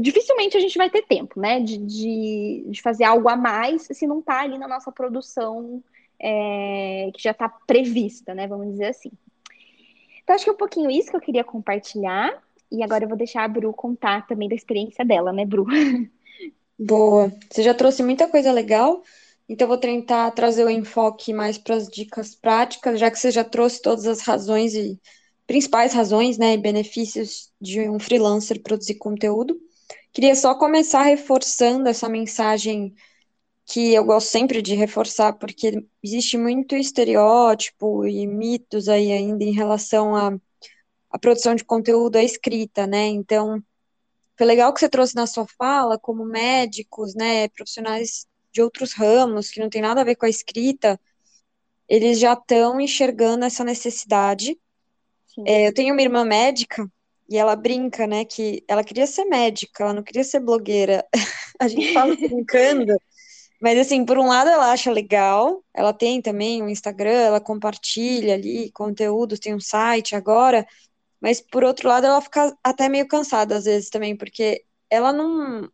dificilmente 0.00 0.56
a 0.56 0.60
gente 0.60 0.76
vai 0.76 0.90
ter 0.90 1.02
tempo, 1.02 1.40
né, 1.40 1.58
de, 1.60 1.78
de, 1.78 2.64
de 2.68 2.82
fazer 2.82 3.04
algo 3.04 3.28
a 3.28 3.36
mais 3.36 3.88
se 3.90 4.06
não 4.06 4.20
tá 4.20 4.40
ali 4.40 4.58
na 4.58 4.68
nossa 4.68 4.92
produção 4.92 5.82
é, 6.18 7.10
que 7.14 7.22
já 7.22 7.30
está 7.30 7.48
prevista, 7.48 8.34
né, 8.34 8.46
vamos 8.46 8.68
dizer 8.72 8.88
assim. 8.88 9.10
Então, 10.30 10.36
acho 10.36 10.44
que 10.44 10.50
é 10.50 10.52
um 10.52 10.56
pouquinho 10.56 10.88
isso 10.88 11.10
que 11.10 11.16
eu 11.16 11.20
queria 11.20 11.42
compartilhar. 11.42 12.40
E 12.70 12.84
agora 12.84 13.02
eu 13.02 13.08
vou 13.08 13.18
deixar 13.18 13.42
a 13.42 13.48
Bru 13.48 13.72
contar 13.72 14.28
também 14.28 14.48
da 14.48 14.54
experiência 14.54 15.04
dela, 15.04 15.32
né, 15.32 15.44
Bru? 15.44 15.66
Boa. 16.78 17.32
Você 17.50 17.64
já 17.64 17.74
trouxe 17.74 18.00
muita 18.00 18.28
coisa 18.28 18.52
legal, 18.52 19.02
então 19.48 19.64
eu 19.64 19.70
vou 19.70 19.76
tentar 19.76 20.30
trazer 20.30 20.64
o 20.64 20.70
enfoque 20.70 21.34
mais 21.34 21.58
para 21.58 21.74
as 21.74 21.88
dicas 21.88 22.32
práticas, 22.32 23.00
já 23.00 23.10
que 23.10 23.18
você 23.18 23.32
já 23.32 23.42
trouxe 23.42 23.82
todas 23.82 24.06
as 24.06 24.20
razões 24.20 24.72
e 24.72 25.00
principais 25.48 25.92
razões, 25.92 26.38
né, 26.38 26.54
e 26.54 26.58
benefícios 26.58 27.50
de 27.60 27.90
um 27.90 27.98
freelancer 27.98 28.62
produzir 28.62 28.94
conteúdo. 28.94 29.58
Queria 30.12 30.36
só 30.36 30.54
começar 30.54 31.02
reforçando 31.02 31.88
essa 31.88 32.08
mensagem 32.08 32.94
que 33.70 33.94
eu 33.94 34.04
gosto 34.04 34.28
sempre 34.28 34.60
de 34.60 34.74
reforçar, 34.74 35.34
porque 35.34 35.86
existe 36.02 36.36
muito 36.36 36.74
estereótipo 36.74 38.04
e 38.04 38.26
mitos 38.26 38.88
aí 38.88 39.12
ainda 39.12 39.44
em 39.44 39.52
relação 39.52 40.16
à, 40.16 40.36
à 41.08 41.18
produção 41.18 41.54
de 41.54 41.64
conteúdo, 41.64 42.16
à 42.16 42.22
escrita, 42.22 42.84
né? 42.84 43.06
Então, 43.06 43.62
foi 44.36 44.44
legal 44.44 44.74
que 44.74 44.80
você 44.80 44.88
trouxe 44.88 45.14
na 45.14 45.24
sua 45.24 45.46
fala, 45.56 45.96
como 45.96 46.24
médicos, 46.24 47.14
né, 47.14 47.46
profissionais 47.48 48.26
de 48.52 48.60
outros 48.60 48.92
ramos, 48.92 49.50
que 49.50 49.60
não 49.60 49.70
tem 49.70 49.82
nada 49.82 50.00
a 50.00 50.04
ver 50.04 50.16
com 50.16 50.26
a 50.26 50.30
escrita, 50.30 51.00
eles 51.88 52.18
já 52.18 52.32
estão 52.32 52.80
enxergando 52.80 53.44
essa 53.44 53.62
necessidade. 53.62 54.58
É, 55.46 55.68
eu 55.68 55.72
tenho 55.72 55.94
uma 55.94 56.02
irmã 56.02 56.24
médica, 56.24 56.90
e 57.28 57.38
ela 57.38 57.54
brinca, 57.54 58.08
né, 58.08 58.24
que 58.24 58.64
ela 58.66 58.82
queria 58.82 59.06
ser 59.06 59.24
médica, 59.26 59.84
ela 59.84 59.94
não 59.94 60.02
queria 60.02 60.24
ser 60.24 60.40
blogueira. 60.40 61.06
a 61.60 61.68
gente 61.68 61.92
fala 61.92 62.16
brincando, 62.18 62.96
mas, 63.60 63.78
assim, 63.78 64.04
por 64.04 64.18
um 64.18 64.26
lado 64.26 64.48
ela 64.50 64.72
acha 64.72 64.90
legal, 64.90 65.64
ela 65.74 65.92
tem 65.92 66.22
também 66.22 66.62
um 66.62 66.68
Instagram, 66.68 67.10
ela 67.10 67.40
compartilha 67.40 68.34
ali 68.34 68.70
conteúdos, 68.72 69.38
tem 69.38 69.54
um 69.54 69.60
site 69.60 70.16
agora, 70.16 70.66
mas 71.20 71.40
por 71.40 71.64
outro 71.64 71.88
lado 71.88 72.06
ela 72.06 72.20
fica 72.22 72.56
até 72.64 72.88
meio 72.88 73.06
cansada 73.08 73.56
às 73.56 73.64
vezes 73.66 73.90
também, 73.90 74.16
porque 74.16 74.64
ela 74.90 75.12
não, 75.12 75.70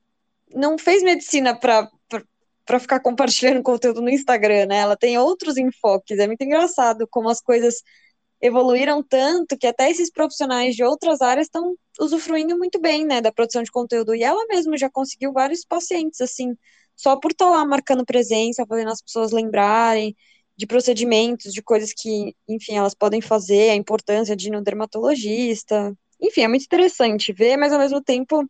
não 0.55 0.79
fez 0.79 1.03
medicina 1.03 1.55
para 1.59 1.91
para 2.67 2.81
ficar 2.81 3.01
compartilhando 3.01 3.63
conteúdo 3.65 4.03
no 4.03 4.11
Instagram, 4.11 4.67
né? 4.67 4.79
Ela 4.79 4.97
tem 4.97 5.17
outros 5.19 5.57
enfoques. 5.57 6.19
É 6.19 6.27
muito 6.27 6.43
engraçado 6.43 7.07
como 7.09 7.29
as 7.29 7.41
coisas 7.41 7.77
evoluíram 8.41 9.03
tanto 9.03 9.57
que 9.57 9.67
até 9.67 9.91
esses 9.91 10.11
profissionais 10.11 10.75
de 10.77 10.85
outras 10.85 11.23
áreas 11.23 11.47
estão 11.47 11.77
usufruindo 12.01 12.59
muito 12.59 12.81
bem, 12.81 13.07
né, 13.07 13.21
da 13.21 13.33
produção 13.33 13.63
de 13.63 13.71
conteúdo. 13.71 14.15
E 14.15 14.23
ela 14.23 14.45
mesma 14.49 14.77
já 14.77 14.91
conseguiu 14.91 15.33
vários 15.33 15.65
pacientes 15.65 16.21
assim 16.21 16.57
só 16.97 17.17
por 17.17 17.33
estar 17.33 17.47
tá 17.47 17.51
lá 17.51 17.65
marcando 17.67 18.05
presença, 18.05 18.67
fazendo 18.67 18.91
as 18.91 19.03
pessoas 19.03 19.31
lembrarem 19.33 20.17
de 20.57 20.67
procedimentos, 20.67 21.53
de 21.53 21.63
coisas 21.63 21.93
que, 21.93 22.35
enfim, 22.49 22.77
elas 22.77 22.95
podem 22.95 23.21
fazer, 23.21 23.71
a 23.71 23.75
importância 23.77 24.35
de 24.35 24.49
ir 24.49 24.51
no 24.51 24.63
dermatologista. 24.63 25.95
Enfim, 26.21 26.43
é 26.43 26.49
muito 26.49 26.65
interessante 26.65 27.33
ver, 27.33 27.57
mas 27.59 27.73
ao 27.73 27.79
mesmo 27.79 28.03
tempo 28.03 28.49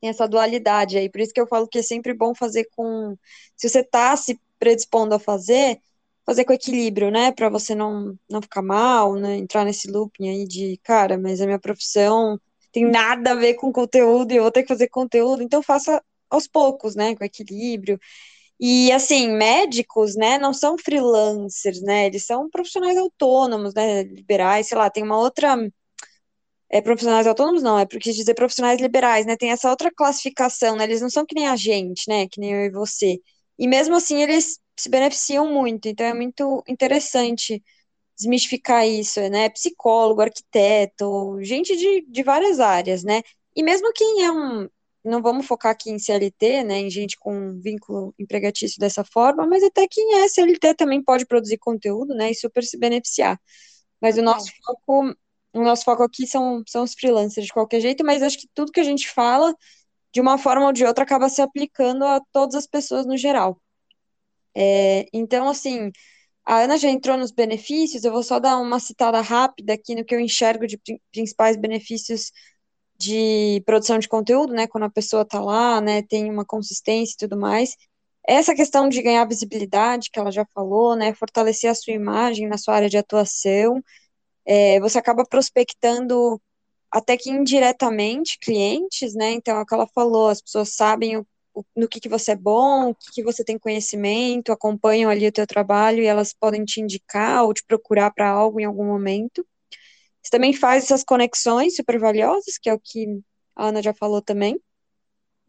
tem 0.00 0.10
essa 0.10 0.28
dualidade 0.28 0.96
aí. 0.96 1.10
Por 1.10 1.20
isso 1.20 1.32
que 1.32 1.40
eu 1.40 1.46
falo 1.46 1.66
que 1.66 1.78
é 1.78 1.82
sempre 1.82 2.14
bom 2.14 2.34
fazer 2.34 2.68
com. 2.76 3.16
Se 3.56 3.68
você 3.68 3.80
está 3.80 4.16
se 4.16 4.38
predispondo 4.58 5.14
a 5.14 5.18
fazer, 5.18 5.80
fazer 6.24 6.44
com 6.44 6.52
equilíbrio, 6.52 7.10
né? 7.10 7.32
Para 7.32 7.48
você 7.48 7.74
não, 7.74 8.16
não 8.30 8.40
ficar 8.40 8.62
mal, 8.62 9.14
né? 9.14 9.36
Entrar 9.36 9.64
nesse 9.64 9.90
looping 9.90 10.28
aí 10.28 10.46
de, 10.46 10.78
cara, 10.82 11.18
mas 11.18 11.40
a 11.40 11.46
minha 11.46 11.58
profissão 11.58 12.38
tem 12.72 12.84
nada 12.84 13.32
a 13.32 13.34
ver 13.34 13.54
com 13.54 13.72
conteúdo 13.72 14.32
e 14.32 14.36
eu 14.36 14.42
vou 14.42 14.52
ter 14.52 14.62
que 14.62 14.68
fazer 14.68 14.88
conteúdo, 14.88 15.42
então 15.42 15.62
faça 15.62 16.02
aos 16.36 16.48
poucos, 16.48 16.94
né, 16.96 17.16
com 17.16 17.24
equilíbrio. 17.24 17.98
E 18.60 18.92
assim, 18.92 19.28
médicos, 19.30 20.16
né, 20.16 20.38
não 20.38 20.54
são 20.54 20.78
freelancers, 20.78 21.82
né, 21.82 22.06
eles 22.06 22.24
são 22.26 22.50
profissionais 22.50 22.96
autônomos, 22.98 23.74
né, 23.74 24.02
liberais, 24.04 24.68
sei 24.68 24.78
lá, 24.78 24.90
tem 24.90 25.02
uma 25.04 25.18
outra 25.18 25.56
é, 26.68 26.80
profissionais 26.80 27.26
autônomos 27.26 27.62
não, 27.62 27.78
é 27.78 27.86
porque 27.86 28.12
dizer 28.12 28.34
profissionais 28.34 28.80
liberais, 28.80 29.24
né, 29.26 29.36
tem 29.36 29.50
essa 29.50 29.70
outra 29.70 29.90
classificação, 29.94 30.76
né, 30.76 30.84
eles 30.84 31.00
não 31.00 31.10
são 31.10 31.24
que 31.26 31.34
nem 31.34 31.46
a 31.46 31.56
gente, 31.56 32.08
né, 32.08 32.26
que 32.28 32.40
nem 32.40 32.52
eu 32.52 32.64
e 32.66 32.70
você. 32.70 33.18
E 33.58 33.66
mesmo 33.68 33.94
assim 33.96 34.22
eles 34.22 34.58
se 34.78 34.88
beneficiam 34.90 35.52
muito, 35.52 35.86
então 35.88 36.06
é 36.06 36.14
muito 36.14 36.62
interessante 36.68 37.62
desmistificar 38.18 38.86
isso, 38.88 39.20
né? 39.30 39.48
Psicólogo, 39.50 40.22
arquiteto, 40.22 41.38
gente 41.42 41.76
de, 41.76 42.02
de 42.08 42.22
várias 42.22 42.60
áreas, 42.60 43.04
né? 43.04 43.22
E 43.56 43.62
mesmo 43.62 43.92
quem 43.94 44.24
é 44.24 44.32
um, 44.32 44.68
não 45.06 45.22
vamos 45.22 45.46
focar 45.46 45.72
aqui 45.72 45.90
em 45.90 45.98
CLT, 45.98 46.64
né, 46.64 46.78
em 46.80 46.90
gente 46.90 47.16
com 47.18 47.58
vínculo 47.60 48.14
empregatício 48.18 48.78
dessa 48.80 49.04
forma, 49.04 49.46
mas 49.46 49.62
até 49.62 49.86
quem 49.88 50.22
é 50.22 50.28
CLT 50.28 50.74
também 50.74 51.02
pode 51.02 51.26
produzir 51.26 51.58
conteúdo, 51.58 52.14
né, 52.14 52.30
e 52.30 52.34
super 52.34 52.64
se 52.64 52.78
beneficiar. 52.78 53.40
Mas 54.00 54.18
o 54.18 54.22
nosso 54.22 54.50
foco, 54.64 55.14
o 55.54 55.62
nosso 55.62 55.84
foco 55.84 56.02
aqui 56.02 56.26
são, 56.26 56.62
são 56.66 56.82
os 56.84 56.94
freelancers 56.94 57.46
de 57.46 57.52
qualquer 57.52 57.80
jeito, 57.80 58.04
mas 58.04 58.22
acho 58.22 58.38
que 58.38 58.48
tudo 58.54 58.72
que 58.72 58.80
a 58.80 58.84
gente 58.84 59.08
fala, 59.08 59.54
de 60.12 60.20
uma 60.20 60.38
forma 60.38 60.66
ou 60.66 60.72
de 60.72 60.84
outra, 60.84 61.04
acaba 61.04 61.28
se 61.28 61.40
aplicando 61.40 62.04
a 62.04 62.20
todas 62.32 62.56
as 62.56 62.66
pessoas 62.66 63.06
no 63.06 63.16
geral. 63.16 63.60
É, 64.54 65.06
então, 65.12 65.48
assim, 65.48 65.90
a 66.44 66.60
Ana 66.60 66.78
já 66.78 66.88
entrou 66.88 67.16
nos 67.16 67.30
benefícios, 67.30 68.04
eu 68.04 68.12
vou 68.12 68.22
só 68.22 68.38
dar 68.38 68.58
uma 68.58 68.80
citada 68.80 69.20
rápida 69.20 69.74
aqui 69.74 69.94
no 69.94 70.04
que 70.04 70.14
eu 70.14 70.20
enxergo 70.20 70.66
de 70.66 70.80
principais 71.12 71.56
benefícios 71.56 72.30
de 72.98 73.62
produção 73.66 73.98
de 73.98 74.08
conteúdo, 74.08 74.52
né, 74.52 74.66
quando 74.66 74.84
a 74.84 74.90
pessoa 74.90 75.22
está 75.22 75.40
lá, 75.40 75.80
né, 75.80 76.02
tem 76.02 76.30
uma 76.30 76.44
consistência 76.44 77.14
e 77.14 77.18
tudo 77.18 77.38
mais. 77.38 77.76
Essa 78.26 78.54
questão 78.54 78.88
de 78.88 79.02
ganhar 79.02 79.24
visibilidade, 79.26 80.10
que 80.10 80.18
ela 80.18 80.32
já 80.32 80.44
falou, 80.54 80.96
né, 80.96 81.14
fortalecer 81.14 81.70
a 81.70 81.74
sua 81.74 81.92
imagem 81.94 82.48
na 82.48 82.58
sua 82.58 82.74
área 82.74 82.88
de 82.88 82.98
atuação, 82.98 83.82
é, 84.46 84.80
você 84.80 84.98
acaba 84.98 85.24
prospectando 85.24 86.40
até 86.90 87.16
que 87.16 87.30
indiretamente 87.30 88.38
clientes, 88.40 89.14
né, 89.14 89.32
então 89.32 89.56
é 89.58 89.62
o 89.62 89.66
que 89.66 89.74
ela 89.74 89.86
falou, 89.94 90.28
as 90.28 90.40
pessoas 90.42 90.74
sabem 90.74 91.18
o, 91.18 91.26
o, 91.54 91.64
no 91.76 91.88
que, 91.88 92.00
que 92.00 92.08
você 92.08 92.32
é 92.32 92.36
bom, 92.36 92.90
o 92.90 92.94
que, 92.94 93.12
que 93.14 93.22
você 93.22 93.44
tem 93.44 93.58
conhecimento, 93.58 94.52
acompanham 94.52 95.10
ali 95.10 95.26
o 95.28 95.32
teu 95.32 95.46
trabalho 95.46 96.02
e 96.02 96.06
elas 96.06 96.32
podem 96.32 96.64
te 96.64 96.80
indicar 96.80 97.44
ou 97.44 97.54
te 97.54 97.64
procurar 97.66 98.12
para 98.12 98.28
algo 98.30 98.60
em 98.60 98.64
algum 98.64 98.86
momento. 98.86 99.46
Você 100.26 100.30
também 100.30 100.52
faz 100.52 100.82
essas 100.82 101.04
conexões 101.04 101.76
super 101.76 102.00
valiosas, 102.00 102.58
que 102.60 102.68
é 102.68 102.74
o 102.74 102.80
que 102.80 103.20
a 103.54 103.68
Ana 103.68 103.80
já 103.80 103.94
falou 103.94 104.20
também, 104.20 104.60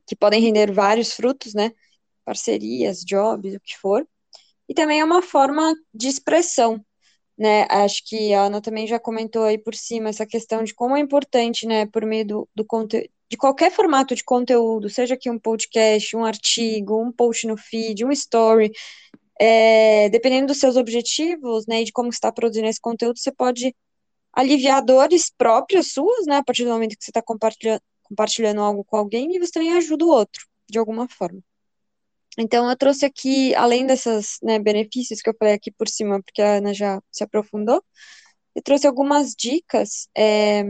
que 0.05 0.15
podem 0.15 0.39
render 0.39 0.71
vários 0.71 1.13
frutos, 1.13 1.55
né? 1.55 1.71
Parcerias, 2.23 2.99
jobs, 3.03 3.55
o 3.55 3.59
que 3.59 3.75
for. 3.75 4.07
E 4.69 4.75
também 4.75 4.99
é 4.99 5.03
uma 5.03 5.23
forma 5.23 5.73
de 5.91 6.07
expressão, 6.07 6.79
né? 7.35 7.65
Acho 7.71 8.03
que 8.05 8.35
a 8.35 8.43
Ana 8.43 8.61
também 8.61 8.85
já 8.85 8.99
comentou 8.99 9.45
aí 9.45 9.57
por 9.57 9.73
cima 9.73 10.09
essa 10.09 10.27
questão 10.27 10.63
de 10.63 10.75
como 10.75 10.95
é 10.95 10.99
importante, 10.99 11.65
né, 11.65 11.87
por 11.87 12.05
meio 12.05 12.27
do, 12.27 12.49
do 12.53 12.63
conteúdo, 12.63 13.09
de 13.31 13.35
qualquer 13.35 13.71
formato 13.71 14.13
de 14.13 14.23
conteúdo, 14.23 14.89
seja 14.91 15.15
aqui 15.15 15.27
um 15.29 15.39
podcast, 15.39 16.15
um 16.15 16.23
artigo, 16.23 17.01
um 17.01 17.11
post 17.11 17.47
no 17.47 17.57
feed, 17.57 18.05
um 18.05 18.11
story, 18.11 18.71
é, 19.39 20.07
dependendo 20.09 20.47
dos 20.47 20.59
seus 20.59 20.75
objetivos, 20.77 21.65
né, 21.65 21.81
e 21.81 21.85
de 21.85 21.91
como 21.91 22.09
está 22.09 22.31
produzindo 22.31 22.67
esse 22.67 22.79
conteúdo, 22.79 23.17
você 23.17 23.31
pode 23.31 23.73
aliviar 24.37 24.85
dores 24.85 25.31
próprias 25.35 25.91
suas, 25.91 26.27
né? 26.27 26.37
A 26.37 26.43
partir 26.43 26.63
do 26.63 26.69
momento 26.69 26.95
que 26.95 27.03
você 27.03 27.09
está 27.09 27.23
compartilhando, 27.23 28.61
algo 28.61 28.83
com 28.85 28.95
alguém, 28.95 29.35
e 29.35 29.39
você 29.39 29.51
também 29.51 29.73
ajuda 29.73 30.05
o 30.05 30.09
outro, 30.09 30.45
de 30.69 30.77
alguma 30.77 31.09
forma. 31.09 31.41
Então, 32.37 32.69
eu 32.69 32.77
trouxe 32.77 33.03
aqui, 33.03 33.55
além 33.55 33.87
desses 33.87 34.37
né, 34.43 34.59
benefícios 34.59 35.21
que 35.21 35.29
eu 35.29 35.35
falei 35.39 35.55
aqui 35.55 35.71
por 35.71 35.87
cima, 35.87 36.21
porque 36.21 36.39
a 36.39 36.57
Ana 36.57 36.71
já 36.71 37.01
se 37.11 37.23
aprofundou, 37.23 37.83
eu 38.55 38.61
trouxe 38.61 38.85
algumas 38.85 39.33
dicas 39.35 40.07
é, 40.15 40.63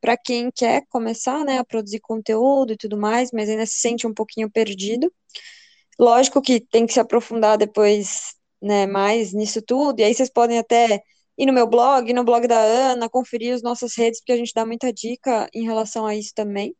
para 0.00 0.16
quem 0.16 0.48
quer 0.52 0.84
começar 0.88 1.44
né, 1.44 1.58
a 1.58 1.64
produzir 1.64 1.98
conteúdo 1.98 2.72
e 2.72 2.76
tudo 2.76 2.96
mais, 2.96 3.30
mas 3.32 3.48
ainda 3.48 3.66
se 3.66 3.80
sente 3.80 4.06
um 4.06 4.14
pouquinho 4.14 4.48
perdido. 4.48 5.12
Lógico 5.98 6.40
que 6.40 6.60
tem 6.60 6.86
que 6.86 6.92
se 6.92 7.00
aprofundar 7.00 7.58
depois 7.58 8.34
né, 8.62 8.86
mais 8.86 9.32
nisso 9.32 9.60
tudo, 9.60 9.98
e 9.98 10.04
aí 10.04 10.14
vocês 10.14 10.30
podem 10.30 10.58
até 10.60 11.02
e 11.36 11.46
no 11.46 11.52
meu 11.52 11.66
blog, 11.66 12.12
no 12.12 12.24
blog 12.24 12.46
da 12.46 12.58
Ana, 12.58 13.08
conferir 13.08 13.54
as 13.54 13.62
nossas 13.62 13.96
redes, 13.96 14.20
porque 14.20 14.32
a 14.32 14.36
gente 14.36 14.52
dá 14.54 14.66
muita 14.66 14.92
dica 14.92 15.48
em 15.54 15.64
relação 15.64 16.06
a 16.06 16.14
isso 16.14 16.32
também. 16.34 16.74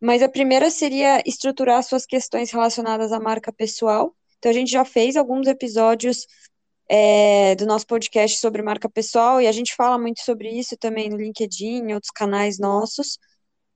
Mas 0.00 0.22
a 0.22 0.28
primeira 0.28 0.70
seria 0.70 1.22
estruturar 1.26 1.82
suas 1.82 2.06
questões 2.06 2.50
relacionadas 2.50 3.12
à 3.12 3.20
marca 3.20 3.52
pessoal. 3.52 4.14
Então, 4.38 4.50
a 4.50 4.54
gente 4.54 4.70
já 4.70 4.84
fez 4.84 5.16
alguns 5.16 5.46
episódios 5.48 6.26
é, 6.88 7.54
do 7.56 7.66
nosso 7.66 7.86
podcast 7.86 8.38
sobre 8.38 8.62
marca 8.62 8.88
pessoal 8.88 9.40
e 9.40 9.46
a 9.46 9.52
gente 9.52 9.74
fala 9.74 9.98
muito 9.98 10.20
sobre 10.22 10.50
isso 10.50 10.76
também 10.78 11.08
no 11.10 11.16
LinkedIn, 11.16 11.88
em 11.88 11.94
outros 11.94 12.12
canais 12.12 12.58
nossos. 12.58 13.18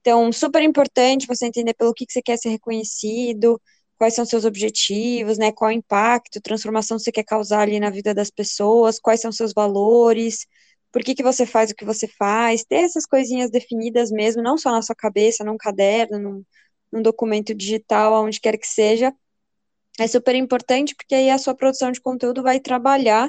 Então, 0.01 0.33
super 0.33 0.63
importante 0.63 1.27
você 1.27 1.47
entender 1.47 1.75
pelo 1.75 1.93
que, 1.93 2.07
que 2.07 2.13
você 2.13 2.23
quer 2.23 2.39
ser 2.39 2.51
reconhecido, 2.51 3.61
quais 4.01 4.15
são 4.15 4.25
seus 4.25 4.47
objetivos, 4.47 5.37
né? 5.37 5.53
Qual 5.53 5.71
impacto, 5.71 6.41
transformação 6.41 6.99
você 6.99 7.13
quer 7.13 7.23
causar 7.23 7.61
ali 7.61 7.79
na 7.79 7.91
vida 7.91 8.15
das 8.15 8.31
pessoas, 8.31 8.99
quais 8.99 9.21
são 9.21 9.31
seus 9.31 9.53
valores, 9.53 10.47
por 10.91 11.05
que, 11.05 11.15
que 11.15 11.23
você 11.23 11.45
faz 11.45 11.71
o 11.71 11.75
que 11.75 11.85
você 11.85 12.09
faz, 12.09 12.65
ter 12.65 12.77
essas 12.77 13.05
coisinhas 13.05 13.51
definidas 13.51 14.11
mesmo, 14.11 14.43
não 14.43 14.57
só 14.57 14.73
na 14.73 14.81
sua 14.81 14.97
cabeça, 14.97 15.45
num 15.45 15.59
caderno, 15.59 16.19
num, 16.19 16.45
num 16.91 17.03
documento 17.03 17.55
digital, 17.55 18.15
aonde 18.15 18.41
quer 18.41 18.57
que 18.59 18.67
seja, 18.67 19.13
é 19.99 20.07
super 20.09 20.35
importante, 20.35 20.95
porque 20.97 21.15
aí 21.15 21.29
a 21.31 21.39
sua 21.39 21.55
produção 21.55 21.93
de 21.93 22.01
conteúdo 22.01 22.43
vai 22.43 22.59
trabalhar 22.59 23.29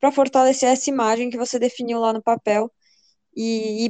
para 0.00 0.12
fortalecer 0.12 0.68
essa 0.70 0.90
imagem 0.90 1.30
que 1.30 1.38
você 1.38 1.58
definiu 1.58 2.00
lá 2.00 2.12
no 2.12 2.22
papel 2.22 2.70
e, 3.36 3.86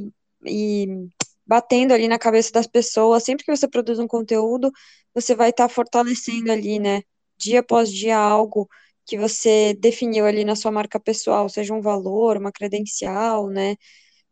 e, 0.46 0.86
e 0.86 1.08
batendo 1.52 1.92
ali 1.92 2.08
na 2.08 2.18
cabeça 2.18 2.50
das 2.50 2.66
pessoas, 2.66 3.24
sempre 3.24 3.44
que 3.44 3.54
você 3.54 3.68
produz 3.68 3.98
um 3.98 4.06
conteúdo, 4.06 4.72
você 5.14 5.34
vai 5.34 5.50
estar 5.50 5.68
tá 5.68 5.74
fortalecendo 5.74 6.50
ali, 6.50 6.78
né, 6.78 7.02
dia 7.36 7.60
após 7.60 7.92
dia 7.92 8.16
algo 8.16 8.66
que 9.04 9.18
você 9.18 9.74
definiu 9.74 10.24
ali 10.24 10.46
na 10.46 10.56
sua 10.56 10.70
marca 10.72 10.98
pessoal, 10.98 11.50
seja 11.50 11.74
um 11.74 11.82
valor, 11.82 12.38
uma 12.38 12.50
credencial, 12.50 13.50
né, 13.50 13.76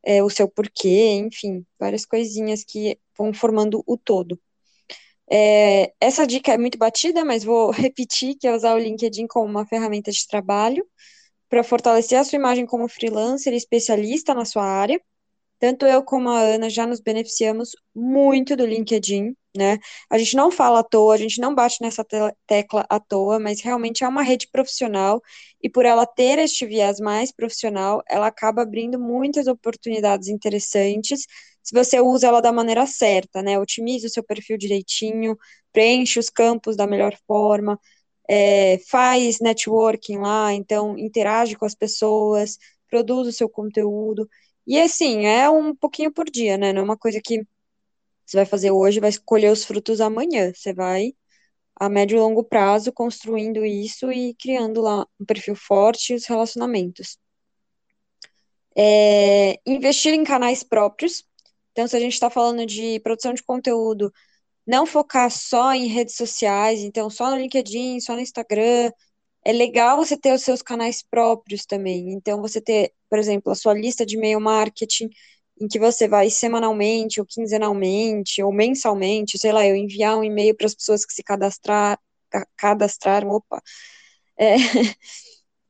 é, 0.05 0.23
o 0.23 0.31
seu 0.31 0.49
porquê, 0.49 1.13
enfim, 1.15 1.67
várias 1.79 2.07
coisinhas 2.07 2.65
que 2.65 2.99
vão 3.19 3.35
formando 3.35 3.83
o 3.87 3.99
todo. 3.99 4.41
É, 5.31 5.93
essa 6.01 6.27
dica 6.27 6.55
é 6.55 6.59
muito 6.59 6.79
batida, 6.79 7.23
mas 7.25 7.45
vou 7.45 7.71
repetir 7.71 8.37
que 8.37 8.49
é 8.49 8.55
usar 8.55 8.75
o 8.75 8.79
LinkedIn 8.79 9.27
como 9.27 9.47
uma 9.47 9.67
ferramenta 9.67 10.11
de 10.11 10.27
trabalho 10.27 10.87
para 11.51 11.65
fortalecer 11.65 12.19
a 12.19 12.25
sua 12.25 12.37
imagem 12.37 12.67
como 12.67 12.89
freelancer 12.89 13.53
especialista 13.55 14.35
na 14.35 14.47
sua 14.47 14.65
área, 14.65 15.01
tanto 15.61 15.87
eu 15.87 16.03
como 16.03 16.31
a 16.31 16.41
Ana 16.41 16.71
já 16.71 16.87
nos 16.87 17.01
beneficiamos 17.01 17.71
muito 17.95 18.57
do 18.57 18.67
LinkedIn, 18.67 19.37
né? 19.57 19.79
A 20.11 20.19
gente 20.19 20.37
não 20.37 20.51
fala 20.51 20.81
à 20.81 20.83
toa, 20.85 21.15
a 21.15 21.19
gente 21.19 21.41
não 21.41 21.55
bate 21.55 21.79
nessa 21.83 22.05
tecla 22.47 22.87
à 22.89 22.99
toa, 23.01 23.39
mas 23.39 23.61
realmente 23.61 24.03
é 24.05 24.09
uma 24.09 24.23
rede 24.23 24.49
profissional 24.51 25.21
e 25.63 25.69
por 25.69 25.85
ela 25.85 26.07
ter 26.07 26.39
este 26.39 26.67
viés 26.67 26.99
mais 27.01 27.33
profissional, 27.33 28.03
ela 28.09 28.27
acaba 28.29 28.63
abrindo 28.63 28.99
muitas 28.99 29.47
oportunidades 29.47 30.29
interessantes 30.29 31.27
se 31.63 31.75
você 31.75 32.01
usa 32.01 32.27
ela 32.29 32.41
da 32.41 32.53
maneira 32.53 32.87
certa, 32.87 33.43
né? 33.43 33.59
Otimiza 33.59 34.07
o 34.07 34.11
seu 34.11 34.25
perfil 34.25 34.57
direitinho, 34.59 35.37
preenche 35.73 36.19
os 36.19 36.31
campos 36.31 36.77
da 36.77 36.87
melhor 36.87 37.15
forma, 37.27 37.79
é, 38.29 38.79
faz 38.89 39.41
networking 39.41 40.19
lá, 40.19 40.53
então 40.55 40.97
interage 40.99 41.57
com 41.57 41.65
as 41.67 41.75
pessoas, 41.75 42.59
produz 42.89 43.29
o 43.29 43.33
seu 43.33 43.49
conteúdo. 43.49 44.29
E 44.71 44.81
assim, 44.81 45.27
é 45.27 45.51
um 45.51 45.75
pouquinho 45.75 46.13
por 46.13 46.31
dia, 46.31 46.57
né? 46.57 46.73
Não 46.73 46.83
é 46.83 46.85
uma 46.85 46.97
coisa 46.97 47.21
que 47.21 47.45
você 48.25 48.37
vai 48.37 48.47
fazer 48.47 48.71
hoje, 48.71 49.01
vai 49.01 49.11
colher 49.25 49.53
os 49.53 49.65
frutos 49.65 50.01
amanhã. 50.01 50.53
Você 50.55 50.73
vai, 50.73 51.13
a 51.75 51.89
médio 51.89 52.17
e 52.17 52.21
longo 52.21 52.45
prazo, 52.45 52.93
construindo 52.93 53.65
isso 53.65 54.13
e 54.13 54.33
criando 54.35 54.81
lá 54.81 55.05
um 55.21 55.25
perfil 55.25 55.57
forte 55.57 56.13
e 56.13 56.17
os 56.17 56.27
relacionamentos. 56.27 57.19
É, 58.77 59.59
investir 59.67 60.15
em 60.15 60.23
canais 60.23 60.63
próprios. 60.63 61.25
Então, 61.73 61.89
se 61.89 61.97
a 61.97 62.01
gente 62.01 62.15
está 62.15 62.31
falando 62.31 62.65
de 62.65 63.01
produção 63.01 63.35
de 63.35 63.43
conteúdo, 63.43 64.13
não 64.65 64.87
focar 64.87 65.33
só 65.33 65.75
em 65.75 65.89
redes 65.89 66.15
sociais, 66.15 66.81
então 66.81 67.11
só 67.11 67.29
no 67.31 67.37
LinkedIn, 67.39 68.01
só 68.01 68.15
no 68.15 68.21
Instagram, 68.21 68.93
é 69.45 69.53
legal 69.53 69.97
você 69.97 70.17
ter 70.17 70.33
os 70.33 70.43
seus 70.43 70.63
canais 70.63 71.03
próprios 71.03 71.67
também. 71.67 72.13
Então, 72.13 72.41
você 72.41 72.61
ter, 72.61 72.93
por 73.11 73.19
exemplo, 73.19 73.53
a 73.53 73.57
sua 73.57 73.75
lista 73.75 74.07
de 74.07 74.17
e-mail 74.17 74.41
marketing, 74.41 75.11
em 75.61 75.69
que 75.69 75.79
você 75.79 76.09
vai 76.09 76.31
semanalmente, 76.31 77.21
ou 77.21 77.27
quinzenalmente, 77.27 78.43
ou 78.43 78.53
mensalmente, 78.53 79.39
sei 79.39 79.53
lá, 79.53 79.67
eu 79.67 79.77
enviar 79.77 80.17
um 80.17 80.25
e-mail 80.25 80.57
para 80.57 80.67
as 80.67 80.75
pessoas 80.75 81.05
que 81.05 81.13
se 81.13 81.23
cadastrar, 81.23 81.99
cadastraram, 82.57 83.31
opa. 83.31 83.61
É, 84.39 84.57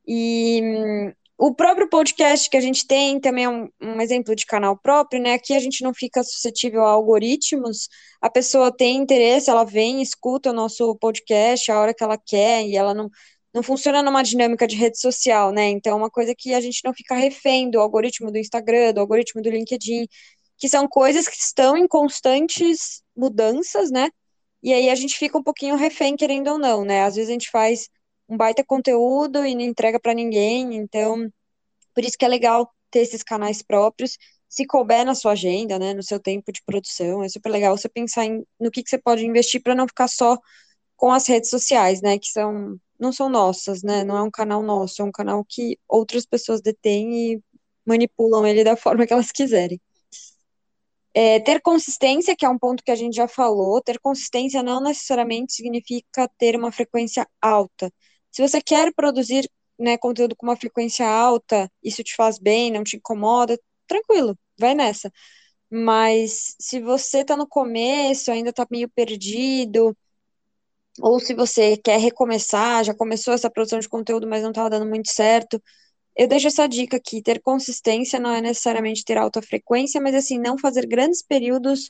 e 0.07 0.61
hum, 0.63 1.13
o 1.41 1.55
próprio 1.55 1.89
podcast 1.89 2.47
que 2.49 2.55
a 2.55 2.61
gente 2.61 2.85
tem 2.85 3.19
também 3.19 3.45
é 3.45 3.49
um, 3.49 3.67
um, 3.81 3.99
exemplo 3.99 4.35
de 4.35 4.45
canal 4.45 4.77
próprio, 4.77 5.19
né? 5.19 5.33
Aqui 5.33 5.55
a 5.55 5.59
gente 5.59 5.83
não 5.83 5.91
fica 5.91 6.23
suscetível 6.23 6.85
a 6.85 6.91
algoritmos. 6.91 7.89
A 8.21 8.29
pessoa 8.29 8.71
tem 8.71 8.97
interesse, 8.97 9.49
ela 9.49 9.63
vem, 9.63 10.03
escuta 10.03 10.51
o 10.51 10.53
nosso 10.53 10.95
podcast 10.97 11.71
a 11.71 11.79
hora 11.79 11.93
que 11.95 12.03
ela 12.03 12.15
quer 12.15 12.63
e 12.67 12.75
ela 12.77 12.93
não, 12.93 13.09
não 13.53 13.63
funciona 13.63 14.01
numa 14.03 14.23
dinâmica 14.23 14.67
de 14.67 14.75
rede 14.75 14.99
social, 14.99 15.51
né? 15.51 15.69
Então, 15.69 15.93
é 15.93 15.95
uma 15.95 16.09
coisa 16.09 16.33
que 16.35 16.53
a 16.53 16.61
gente 16.61 16.81
não 16.85 16.93
fica 16.93 17.15
refém 17.15 17.69
do 17.69 17.79
algoritmo 17.79 18.31
do 18.31 18.37
Instagram, 18.37 18.93
do 18.93 18.99
algoritmo 19.01 19.41
do 19.41 19.49
LinkedIn, 19.49 20.07
que 20.57 20.69
são 20.69 20.87
coisas 20.87 21.27
que 21.27 21.35
estão 21.37 21.75
em 21.77 21.87
constantes 21.87 23.03
mudanças, 23.15 23.91
né? 23.91 24.09
E 24.63 24.73
aí 24.73 24.89
a 24.89 24.95
gente 24.95 25.17
fica 25.17 25.37
um 25.37 25.43
pouquinho 25.43 25.75
refém, 25.75 26.15
querendo 26.15 26.49
ou 26.51 26.59
não, 26.59 26.85
né? 26.85 27.03
Às 27.03 27.15
vezes 27.15 27.29
a 27.29 27.33
gente 27.33 27.49
faz 27.49 27.89
um 28.29 28.37
baita 28.37 28.63
conteúdo 28.63 29.45
e 29.45 29.55
não 29.55 29.61
entrega 29.63 29.99
para 29.99 30.13
ninguém, 30.13 30.75
então 30.75 31.29
Por 31.93 32.03
isso 32.03 32.17
que 32.17 32.25
é 32.25 32.27
legal 32.27 32.71
ter 32.89 32.99
esses 33.01 33.23
canais 33.23 33.61
próprios, 33.61 34.17
se 34.49 34.65
couber 34.65 35.05
na 35.05 35.15
sua 35.15 35.33
agenda, 35.33 35.79
né, 35.79 35.93
no 35.93 36.03
seu 36.03 36.19
tempo 36.19 36.51
de 36.51 36.61
produção, 36.65 37.23
é 37.23 37.29
super 37.29 37.49
legal 37.49 37.77
você 37.77 37.89
pensar 37.89 38.25
em, 38.25 38.45
no 38.59 38.69
que, 38.71 38.83
que 38.83 38.89
você 38.89 38.97
pode 38.97 39.25
investir 39.25 39.61
para 39.61 39.75
não 39.75 39.87
ficar 39.87 40.07
só 40.07 40.37
com 40.97 41.11
as 41.11 41.27
redes 41.27 41.49
sociais, 41.49 42.01
né, 42.01 42.19
que 42.19 42.27
são 42.29 42.77
não 43.01 43.11
são 43.11 43.29
nossas, 43.29 43.83
né, 43.83 44.03
não 44.03 44.17
é 44.17 44.21
um 44.23 44.31
canal 44.31 44.63
nosso, 44.63 45.01
é 45.01 45.05
um 45.05 45.11
canal 45.11 45.43
que 45.45 45.77
outras 45.89 46.25
pessoas 46.25 46.61
detêm 46.61 47.33
e 47.33 47.43
manipulam 47.85 48.45
ele 48.45 48.63
da 48.63 48.75
forma 48.77 49.07
que 49.07 49.13
elas 49.13 49.31
quiserem. 49.31 49.81
É, 51.13 51.39
ter 51.41 51.61
consistência, 51.61 52.35
que 52.37 52.45
é 52.45 52.49
um 52.49 52.57
ponto 52.57 52.83
que 52.83 52.91
a 52.91 52.95
gente 52.95 53.15
já 53.15 53.27
falou, 53.27 53.81
ter 53.81 53.99
consistência 53.99 54.63
não 54.63 54.81
necessariamente 54.81 55.53
significa 55.53 56.29
ter 56.37 56.55
uma 56.55 56.71
frequência 56.71 57.27
alta. 57.41 57.91
Se 58.31 58.41
você 58.41 58.61
quer 58.61 58.93
produzir 58.93 59.49
né, 59.77 59.97
conteúdo 59.97 60.35
com 60.35 60.45
uma 60.45 60.55
frequência 60.55 61.05
alta, 61.07 61.69
isso 61.83 62.03
te 62.03 62.15
faz 62.15 62.39
bem, 62.39 62.71
não 62.71 62.83
te 62.83 62.95
incomoda, 62.97 63.59
tranquilo, 63.87 64.37
vai 64.57 64.73
nessa. 64.75 65.11
Mas 65.69 66.55
se 66.59 66.79
você 66.81 67.19
está 67.21 67.35
no 67.37 67.47
começo, 67.47 68.31
ainda 68.31 68.51
está 68.51 68.65
meio 68.71 68.89
perdido, 68.89 69.95
ou 70.99 71.19
se 71.19 71.33
você 71.33 71.77
quer 71.77 71.99
recomeçar, 71.99 72.83
já 72.83 72.93
começou 72.93 73.33
essa 73.33 73.49
produção 73.49 73.79
de 73.79 73.89
conteúdo, 73.89 74.27
mas 74.27 74.43
não 74.43 74.49
estava 74.49 74.69
dando 74.69 74.85
muito 74.87 75.09
certo, 75.11 75.61
eu 76.15 76.27
deixo 76.27 76.47
essa 76.47 76.67
dica 76.67 76.97
aqui, 76.97 77.21
ter 77.21 77.41
consistência 77.41 78.19
não 78.19 78.31
é 78.31 78.41
necessariamente 78.41 79.03
ter 79.05 79.17
alta 79.17 79.41
frequência, 79.41 80.01
mas 80.01 80.15
assim, 80.15 80.37
não 80.37 80.57
fazer 80.57 80.85
grandes 80.85 81.21
períodos 81.23 81.89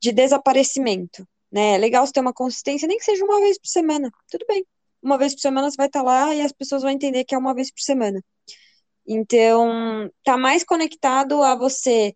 de 0.00 0.12
desaparecimento, 0.12 1.26
né? 1.52 1.74
É 1.76 1.78
legal 1.78 2.06
você 2.06 2.12
ter 2.12 2.20
uma 2.20 2.32
consistência, 2.32 2.88
nem 2.88 2.98
que 2.98 3.04
seja 3.04 3.24
uma 3.24 3.40
vez 3.40 3.58
por 3.58 3.68
semana, 3.68 4.10
tudo 4.30 4.44
bem. 4.48 4.66
Uma 5.02 5.18
vez 5.18 5.34
por 5.34 5.40
semana 5.40 5.70
você 5.70 5.76
vai 5.76 5.86
estar 5.86 6.02
lá 6.02 6.34
e 6.34 6.40
as 6.42 6.52
pessoas 6.52 6.82
vão 6.82 6.90
entender 6.90 7.24
que 7.24 7.34
é 7.34 7.38
uma 7.38 7.54
vez 7.54 7.70
por 7.70 7.80
semana. 7.80 8.22
Então, 9.06 10.10
tá 10.24 10.36
mais 10.36 10.64
conectado 10.64 11.42
a 11.42 11.54
você 11.54 12.14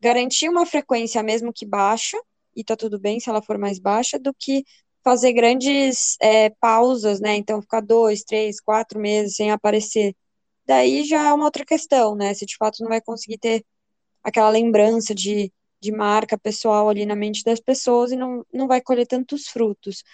garantir 0.00 0.48
uma 0.48 0.66
frequência 0.66 1.22
mesmo 1.22 1.52
que 1.52 1.66
baixa, 1.66 2.18
e 2.56 2.64
tá 2.64 2.76
tudo 2.76 2.98
bem 2.98 3.20
se 3.20 3.28
ela 3.30 3.42
for 3.42 3.58
mais 3.58 3.78
baixa, 3.78 4.18
do 4.18 4.34
que 4.34 4.64
fazer 5.04 5.32
grandes 5.32 6.16
é, 6.20 6.50
pausas, 6.50 7.20
né? 7.20 7.36
Então, 7.36 7.62
ficar 7.62 7.80
dois, 7.80 8.22
três, 8.22 8.60
quatro 8.60 8.98
meses 9.00 9.36
sem 9.36 9.50
aparecer 9.50 10.14
daí 10.70 11.04
já 11.04 11.28
é 11.28 11.32
uma 11.32 11.44
outra 11.46 11.64
questão, 11.64 12.14
né? 12.14 12.32
Se 12.34 12.46
de 12.46 12.56
fato 12.56 12.80
não 12.82 12.88
vai 12.88 13.00
conseguir 13.00 13.38
ter 13.38 13.64
aquela 14.22 14.50
lembrança 14.50 15.14
de, 15.14 15.52
de 15.80 15.92
marca 15.92 16.38
pessoal 16.38 16.88
ali 16.88 17.06
na 17.06 17.16
mente 17.16 17.42
das 17.44 17.60
pessoas 17.60 18.12
e 18.12 18.16
não, 18.16 18.44
não 18.52 18.68
vai 18.68 18.80
colher 18.80 19.06
tantos 19.06 19.48
frutos. 19.48 20.04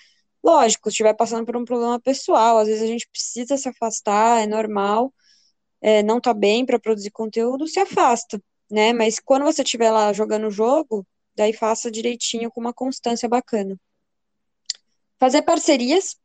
Lógico, 0.44 0.90
se 0.90 0.94
estiver 0.94 1.14
passando 1.14 1.44
por 1.46 1.56
um 1.56 1.64
problema 1.64 2.00
pessoal, 2.00 2.58
às 2.58 2.68
vezes 2.68 2.82
a 2.82 2.86
gente 2.86 3.08
precisa 3.10 3.56
se 3.58 3.68
afastar, 3.68 4.42
é 4.42 4.46
normal, 4.46 5.12
é, 5.80 6.02
não 6.02 6.20
tá 6.20 6.34
bem 6.34 6.64
para 6.66 6.78
produzir 6.78 7.10
conteúdo, 7.10 7.66
se 7.68 7.80
afasta, 7.80 8.40
né? 8.70 8.92
Mas 8.92 9.18
quando 9.20 9.44
você 9.44 9.62
estiver 9.62 9.90
lá 9.90 10.12
jogando 10.12 10.46
o 10.48 10.50
jogo, 10.50 11.06
daí 11.36 11.52
faça 11.52 11.90
direitinho 11.90 12.50
com 12.50 12.60
uma 12.60 12.72
constância 12.74 13.28
bacana. 13.28 13.76
Fazer 15.18 15.42
parcerias, 15.42 16.16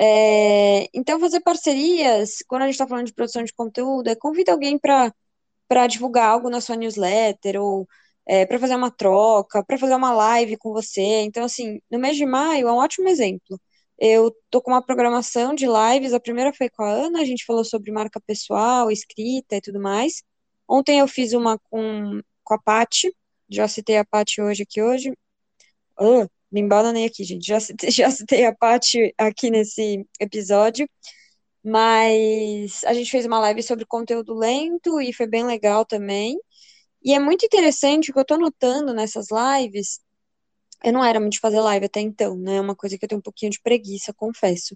é, 0.00 0.88
então, 0.94 1.18
fazer 1.20 1.40
parcerias, 1.40 2.38
quando 2.46 2.62
a 2.62 2.64
gente 2.66 2.74
está 2.74 2.86
falando 2.86 3.06
de 3.06 3.12
produção 3.14 3.42
de 3.42 3.52
conteúdo, 3.52 4.08
é 4.08 4.14
convida 4.14 4.52
alguém 4.52 4.78
para 4.78 5.86
divulgar 5.88 6.28
algo 6.30 6.48
na 6.50 6.60
sua 6.60 6.76
newsletter, 6.76 7.60
ou 7.60 7.88
é, 8.26 8.46
para 8.46 8.58
fazer 8.58 8.76
uma 8.76 8.90
troca, 8.90 9.64
para 9.64 9.78
fazer 9.78 9.94
uma 9.94 10.12
live 10.12 10.56
com 10.58 10.72
você. 10.72 11.00
Então, 11.22 11.44
assim, 11.44 11.80
no 11.90 11.98
mês 11.98 12.16
de 12.16 12.26
maio 12.26 12.68
é 12.68 12.72
um 12.72 12.76
ótimo 12.76 13.08
exemplo. 13.08 13.60
Eu 13.98 14.32
tô 14.50 14.62
com 14.62 14.70
uma 14.72 14.82
programação 14.84 15.54
de 15.54 15.66
lives, 15.66 16.12
a 16.14 16.20
primeira 16.20 16.52
foi 16.52 16.68
com 16.70 16.84
a 16.84 16.90
Ana, 16.90 17.20
a 17.20 17.24
gente 17.24 17.44
falou 17.44 17.64
sobre 17.64 17.90
marca 17.90 18.20
pessoal, 18.20 18.90
escrita 18.90 19.56
e 19.56 19.60
tudo 19.60 19.80
mais. 19.80 20.22
Ontem 20.68 21.00
eu 21.00 21.08
fiz 21.08 21.32
uma 21.32 21.58
com, 21.58 22.20
com 22.44 22.54
a 22.54 22.58
Paty, 22.62 23.12
já 23.48 23.66
citei 23.68 23.98
a 23.98 24.04
Paty 24.04 24.40
hoje 24.42 24.62
aqui 24.62 24.82
hoje. 24.82 25.10
Uh, 26.00 26.28
me 26.52 26.60
embananei 26.60 27.06
aqui, 27.06 27.24
gente. 27.24 27.46
Já 27.46 27.58
já 27.90 28.10
citei 28.10 28.44
a 28.46 28.54
Paty 28.54 29.14
aqui 29.18 29.50
nesse 29.50 30.06
episódio. 30.20 30.88
Mas 31.64 32.84
a 32.84 32.94
gente 32.94 33.10
fez 33.10 33.26
uma 33.26 33.40
live 33.40 33.62
sobre 33.62 33.84
conteúdo 33.86 34.34
lento 34.34 35.00
e 35.00 35.12
foi 35.12 35.26
bem 35.26 35.44
legal 35.44 35.84
também. 35.84 36.38
E 37.04 37.14
é 37.14 37.20
muito 37.20 37.46
interessante 37.46 38.10
o 38.10 38.14
que 38.14 38.20
eu 38.20 38.24
tô 38.24 38.38
notando 38.38 38.94
nessas 38.94 39.28
lives. 39.30 40.00
Eu 40.84 40.92
não 40.92 41.04
era 41.04 41.18
muito 41.20 41.32
de 41.34 41.40
fazer 41.40 41.60
live 41.60 41.86
até 41.86 42.00
então, 42.00 42.36
né? 42.36 42.56
É 42.56 42.60
uma 42.60 42.76
coisa 42.76 42.96
que 42.98 43.04
eu 43.04 43.08
tenho 43.08 43.18
um 43.20 43.22
pouquinho 43.22 43.50
de 43.50 43.60
preguiça, 43.60 44.14
confesso. 44.14 44.74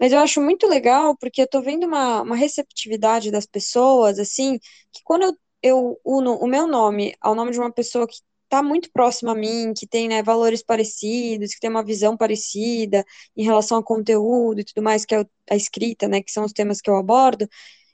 Mas 0.00 0.12
eu 0.12 0.20
acho 0.20 0.42
muito 0.42 0.66
legal 0.68 1.16
porque 1.18 1.42
eu 1.42 1.48
tô 1.48 1.62
vendo 1.62 1.86
uma, 1.86 2.22
uma 2.22 2.36
receptividade 2.36 3.30
das 3.30 3.46
pessoas, 3.46 4.18
assim, 4.18 4.58
que 4.92 5.02
quando 5.04 5.24
eu, 5.24 5.36
eu 5.62 6.00
uno 6.04 6.34
o 6.36 6.46
meu 6.48 6.66
nome 6.66 7.14
ao 7.20 7.34
nome 7.34 7.52
de 7.52 7.60
uma 7.60 7.72
pessoa 7.72 8.06
que 8.08 8.18
está 8.48 8.62
muito 8.62 8.90
próximo 8.90 9.30
a 9.30 9.34
mim, 9.34 9.72
que 9.76 9.86
tem 9.86 10.08
né, 10.08 10.22
valores 10.22 10.62
parecidos, 10.62 11.54
que 11.54 11.60
tem 11.60 11.70
uma 11.70 11.84
visão 11.84 12.16
parecida 12.16 13.04
em 13.36 13.44
relação 13.44 13.76
ao 13.76 13.84
conteúdo 13.84 14.60
e 14.60 14.64
tudo 14.64 14.82
mais, 14.82 15.04
que 15.04 15.14
é 15.14 15.24
a 15.50 15.56
escrita, 15.56 16.08
né, 16.08 16.22
que 16.22 16.32
são 16.32 16.44
os 16.44 16.52
temas 16.52 16.80
que 16.80 16.90
eu 16.90 16.96
abordo, 16.96 17.48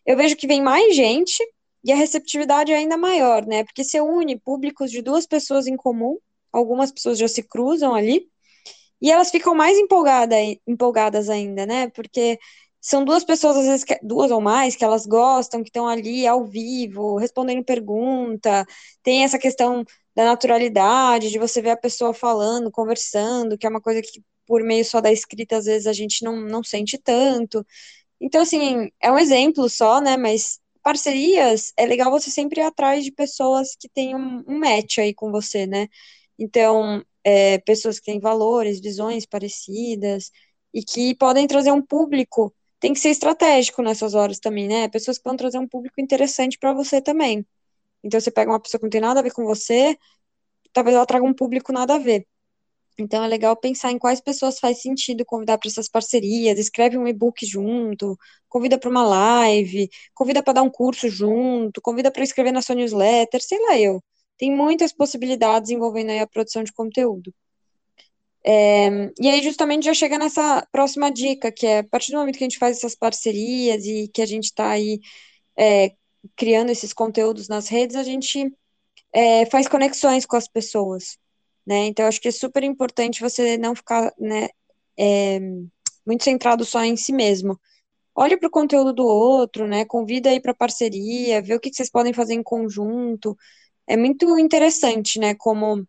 eu 0.06 0.16
vejo 0.16 0.36
que 0.36 0.46
vem 0.46 0.62
mais 0.62 0.94
gente 0.94 1.42
e 1.82 1.92
a 1.92 1.96
receptividade 1.96 2.72
é 2.72 2.76
ainda 2.76 2.96
maior, 2.96 3.46
né? 3.46 3.64
Porque 3.64 3.84
você 3.84 4.00
une 4.00 4.38
públicos 4.38 4.90
de 4.90 5.02
duas 5.02 5.26
pessoas 5.26 5.66
em 5.66 5.76
comum, 5.76 6.18
algumas 6.52 6.90
pessoas 6.92 7.18
já 7.18 7.28
se 7.28 7.42
cruzam 7.42 7.94
ali, 7.94 8.26
e 9.02 9.10
elas 9.10 9.30
ficam 9.30 9.54
mais 9.54 9.76
empolgada, 9.78 10.34
empolgadas 10.66 11.28
ainda, 11.28 11.66
né? 11.66 11.88
Porque 11.90 12.38
são 12.86 13.02
duas 13.04 13.24
pessoas, 13.24 13.56
às 13.56 13.66
vezes, 13.66 13.84
duas 14.02 14.30
ou 14.30 14.40
mais, 14.42 14.76
que 14.76 14.84
elas 14.84 15.06
gostam, 15.06 15.62
que 15.62 15.70
estão 15.70 15.88
ali 15.88 16.26
ao 16.26 16.44
vivo, 16.44 17.16
respondendo 17.16 17.64
pergunta, 17.64 18.66
tem 19.02 19.24
essa 19.24 19.38
questão 19.38 19.84
da 20.14 20.24
naturalidade, 20.26 21.30
de 21.30 21.38
você 21.38 21.62
ver 21.62 21.70
a 21.70 21.76
pessoa 21.78 22.12
falando, 22.12 22.70
conversando, 22.70 23.56
que 23.56 23.66
é 23.66 23.70
uma 23.70 23.80
coisa 23.80 24.02
que 24.02 24.22
por 24.46 24.62
meio 24.62 24.84
só 24.84 25.00
da 25.00 25.10
escrita 25.10 25.56
às 25.56 25.64
vezes 25.64 25.86
a 25.86 25.92
gente 25.94 26.22
não, 26.22 26.36
não 26.42 26.62
sente 26.62 26.98
tanto. 26.98 27.66
Então, 28.20 28.42
assim, 28.42 28.90
é 29.00 29.10
um 29.10 29.18
exemplo 29.18 29.68
só, 29.70 30.00
né? 30.00 30.16
Mas 30.16 30.60
parcerias, 30.82 31.72
é 31.76 31.86
legal 31.86 32.10
você 32.10 32.30
sempre 32.30 32.60
ir 32.60 32.64
atrás 32.64 33.04
de 33.04 33.12
pessoas 33.12 33.76
que 33.78 33.88
têm 33.88 34.14
um, 34.16 34.44
um 34.46 34.58
match 34.58 34.98
aí 34.98 35.14
com 35.14 35.30
você, 35.30 35.66
né? 35.66 35.88
Então, 36.38 37.02
é, 37.24 37.58
pessoas 37.58 37.98
que 37.98 38.06
têm 38.06 38.20
valores, 38.20 38.80
visões 38.80 39.26
parecidas 39.26 40.30
e 40.72 40.82
que 40.82 41.14
podem 41.16 41.46
trazer 41.46 41.72
um 41.72 41.82
público. 41.82 42.54
Tem 42.84 42.92
que 42.92 43.00
ser 43.00 43.08
estratégico 43.08 43.80
nessas 43.80 44.12
horas 44.14 44.38
também, 44.38 44.68
né? 44.68 44.88
Pessoas 44.88 45.16
que 45.16 45.24
vão 45.24 45.34
trazer 45.36 45.58
um 45.58 45.66
público 45.66 45.98
interessante 46.02 46.58
para 46.58 46.74
você 46.74 47.00
também. 47.00 47.46
Então 48.04 48.20
você 48.20 48.30
pega 48.30 48.50
uma 48.52 48.60
pessoa 48.60 48.78
que 48.78 48.84
não 48.84 48.90
tem 48.90 49.00
nada 49.00 49.20
a 49.20 49.22
ver 49.22 49.32
com 49.32 49.44
você, 49.46 49.96
talvez 50.72 50.96
ela 50.96 51.06
traga 51.06 51.24
um 51.24 51.34
público 51.34 51.72
nada 51.72 51.96
a 51.96 51.98
ver. 51.98 52.26
Então 52.98 53.24
é 53.24 53.28
legal 53.28 53.56
pensar 53.56 53.92
em 53.92 53.98
quais 53.98 54.20
pessoas 54.20 54.58
faz 54.60 54.82
sentido 54.82 55.24
convidar 55.26 55.58
para 55.58 55.68
essas 55.70 55.88
parcerias, 55.88 56.58
escreve 56.58 56.98
um 56.98 57.08
e-book 57.08 57.46
junto, 57.46 58.18
convida 58.48 58.78
para 58.78 58.90
uma 58.90 59.04
live, 59.06 59.88
convida 60.14 60.42
para 60.42 60.54
dar 60.54 60.62
um 60.64 60.70
curso 60.70 61.08
junto, 61.08 61.80
convida 61.82 62.10
para 62.12 62.24
escrever 62.24 62.52
na 62.52 62.62
sua 62.62 62.74
newsletter, 62.76 63.42
sei 63.42 63.60
lá 63.60 63.78
eu. 63.78 64.02
Tem 64.38 64.52
muitas 64.54 64.92
possibilidades 64.94 65.70
envolvendo 65.70 66.10
aí 66.10 66.20
a 66.20 66.26
produção 66.28 66.64
de 66.64 66.72
conteúdo. 66.72 67.32
É, 68.46 68.88
e 69.18 69.28
aí, 69.28 69.42
justamente, 69.42 69.86
já 69.86 69.94
chega 69.94 70.18
nessa 70.18 70.66
próxima 70.70 71.10
dica, 71.10 71.50
que 71.50 71.66
é 71.66 71.78
a 71.78 71.84
partir 71.84 72.12
do 72.12 72.18
momento 72.18 72.36
que 72.36 72.44
a 72.44 72.48
gente 72.48 72.58
faz 72.58 72.76
essas 72.76 72.94
parcerias 72.94 73.84
e 73.86 74.08
que 74.08 74.20
a 74.20 74.26
gente 74.26 74.44
está 74.44 74.70
aí 74.70 75.00
é, 75.58 75.92
criando 76.36 76.70
esses 76.70 76.92
conteúdos 76.92 77.48
nas 77.48 77.68
redes, 77.68 77.96
a 77.96 78.02
gente 78.02 78.52
é, 79.12 79.46
faz 79.46 79.68
conexões 79.68 80.26
com 80.26 80.36
as 80.36 80.48
pessoas, 80.48 81.18
né? 81.66 81.86
Então, 81.86 82.06
acho 82.06 82.20
que 82.20 82.28
é 82.28 82.32
super 82.32 82.62
importante 82.64 83.20
você 83.20 83.56
não 83.56 83.74
ficar, 83.74 84.12
né, 84.18 84.48
é, 84.98 85.40
muito 86.06 86.24
centrado 86.24 86.64
só 86.64 86.84
em 86.84 86.96
si 86.96 87.12
mesmo. 87.12 87.58
Olhe 88.14 88.36
para 88.36 88.48
o 88.48 88.50
conteúdo 88.50 88.92
do 88.92 89.04
outro, 89.06 89.66
né? 89.66 89.84
Convida 89.84 90.30
aí 90.30 90.40
para 90.40 90.54
parceria, 90.54 91.42
vê 91.42 91.54
o 91.54 91.60
que, 91.60 91.70
que 91.70 91.76
vocês 91.76 91.90
podem 91.90 92.12
fazer 92.12 92.34
em 92.34 92.42
conjunto. 92.42 93.36
É 93.86 93.96
muito 93.96 94.38
interessante, 94.38 95.18
né? 95.18 95.34
Como, 95.34 95.86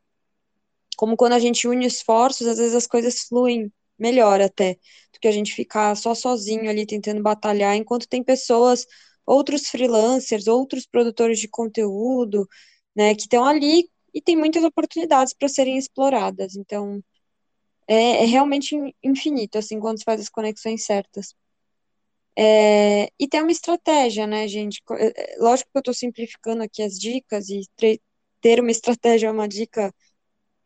como 0.95 1.17
quando 1.17 1.34
a 1.34 1.39
gente 1.39 1.67
une 1.67 1.86
esforços, 1.86 2.47
às 2.47 2.58
vezes 2.58 2.75
as 2.75 2.88
coisas 2.88 3.21
fluem 3.21 3.71
melhor 3.97 4.41
até 4.41 4.75
do 5.13 5.19
que 5.21 5.27
a 5.27 5.31
gente 5.31 5.53
ficar 5.53 5.95
só 5.95 6.13
sozinho 6.15 6.69
ali 6.69 6.86
tentando 6.86 7.21
batalhar, 7.21 7.75
enquanto 7.75 8.08
tem 8.08 8.23
pessoas 8.23 8.86
outros 9.25 9.69
freelancers, 9.69 10.47
outros 10.47 10.86
produtores 10.86 11.39
de 11.39 11.47
conteúdo, 11.47 12.47
né, 12.95 13.15
que 13.15 13.21
estão 13.21 13.45
ali 13.45 13.89
e 14.13 14.21
tem 14.21 14.36
muitas 14.36 14.63
oportunidades 14.63 15.34
para 15.34 15.49
serem 15.49 15.77
exploradas. 15.77 16.55
Então, 16.55 17.03
é, 17.88 18.23
é, 18.23 18.25
realmente 18.25 18.75
infinito, 19.03 19.58
assim, 19.58 19.79
quando 19.79 19.99
se 19.99 20.05
faz 20.05 20.21
as 20.21 20.29
conexões 20.29 20.86
certas. 20.86 21.36
É, 22.38 23.10
e 23.19 23.27
tem 23.27 23.41
uma 23.41 23.51
estratégia, 23.51 24.27
né, 24.27 24.47
gente? 24.47 24.81
É, 24.91 25.36
é, 25.36 25.38
lógico 25.39 25.69
que 25.71 25.77
eu 25.77 25.79
estou 25.79 25.93
simplificando 25.93 26.63
aqui 26.63 26.81
as 26.84 26.97
dicas 26.99 27.49
e 27.49 27.62
ter 28.41 28.60
uma 28.60 28.71
estratégia 28.71 29.27
é 29.27 29.31
uma 29.31 29.47
dica 29.47 29.93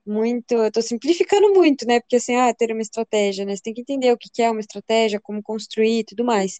muito. 0.09 0.53
Eu 0.53 0.67
estou 0.67 0.83
simplificando 0.83 1.53
muito, 1.53 1.85
né? 1.87 1.99
Porque 1.99 2.17
assim, 2.17 2.35
ah, 2.35 2.53
ter 2.53 2.71
uma 2.71 2.81
estratégia, 2.81 3.45
né? 3.45 3.55
Você 3.55 3.61
tem 3.63 3.73
que 3.73 3.81
entender 3.81 4.11
o 4.11 4.17
que 4.17 4.41
é 4.41 4.51
uma 4.51 4.59
estratégia, 4.61 5.19
como 5.21 5.41
construir 5.43 5.99
e 5.99 6.03
tudo 6.05 6.25
mais. 6.25 6.59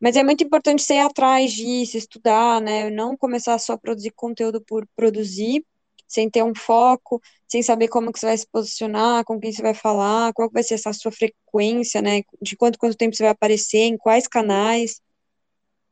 Mas 0.00 0.16
é 0.16 0.24
muito 0.24 0.44
importante 0.44 0.92
ir 0.92 0.98
atrás 1.00 1.52
disso, 1.52 1.96
estudar, 1.96 2.60
né? 2.60 2.90
Não 2.90 3.16
começar 3.16 3.58
só 3.58 3.74
a 3.74 3.78
produzir 3.78 4.12
conteúdo 4.12 4.60
por 4.62 4.86
produzir, 4.96 5.64
sem 6.08 6.30
ter 6.30 6.42
um 6.44 6.54
foco, 6.54 7.20
sem 7.48 7.62
saber 7.62 7.88
como 7.88 8.12
que 8.12 8.18
você 8.20 8.26
vai 8.26 8.38
se 8.38 8.46
posicionar, 8.50 9.24
com 9.24 9.40
quem 9.40 9.52
você 9.52 9.62
vai 9.62 9.74
falar, 9.74 10.32
qual 10.34 10.50
vai 10.52 10.62
ser 10.62 10.74
essa 10.74 10.92
sua 10.92 11.12
frequência, 11.12 12.02
né? 12.02 12.22
De 12.42 12.56
quanto 12.56 12.78
quanto 12.78 12.96
tempo 12.96 13.16
você 13.16 13.22
vai 13.24 13.32
aparecer, 13.32 13.78
em 13.80 13.96
quais 13.98 14.28
canais. 14.28 15.00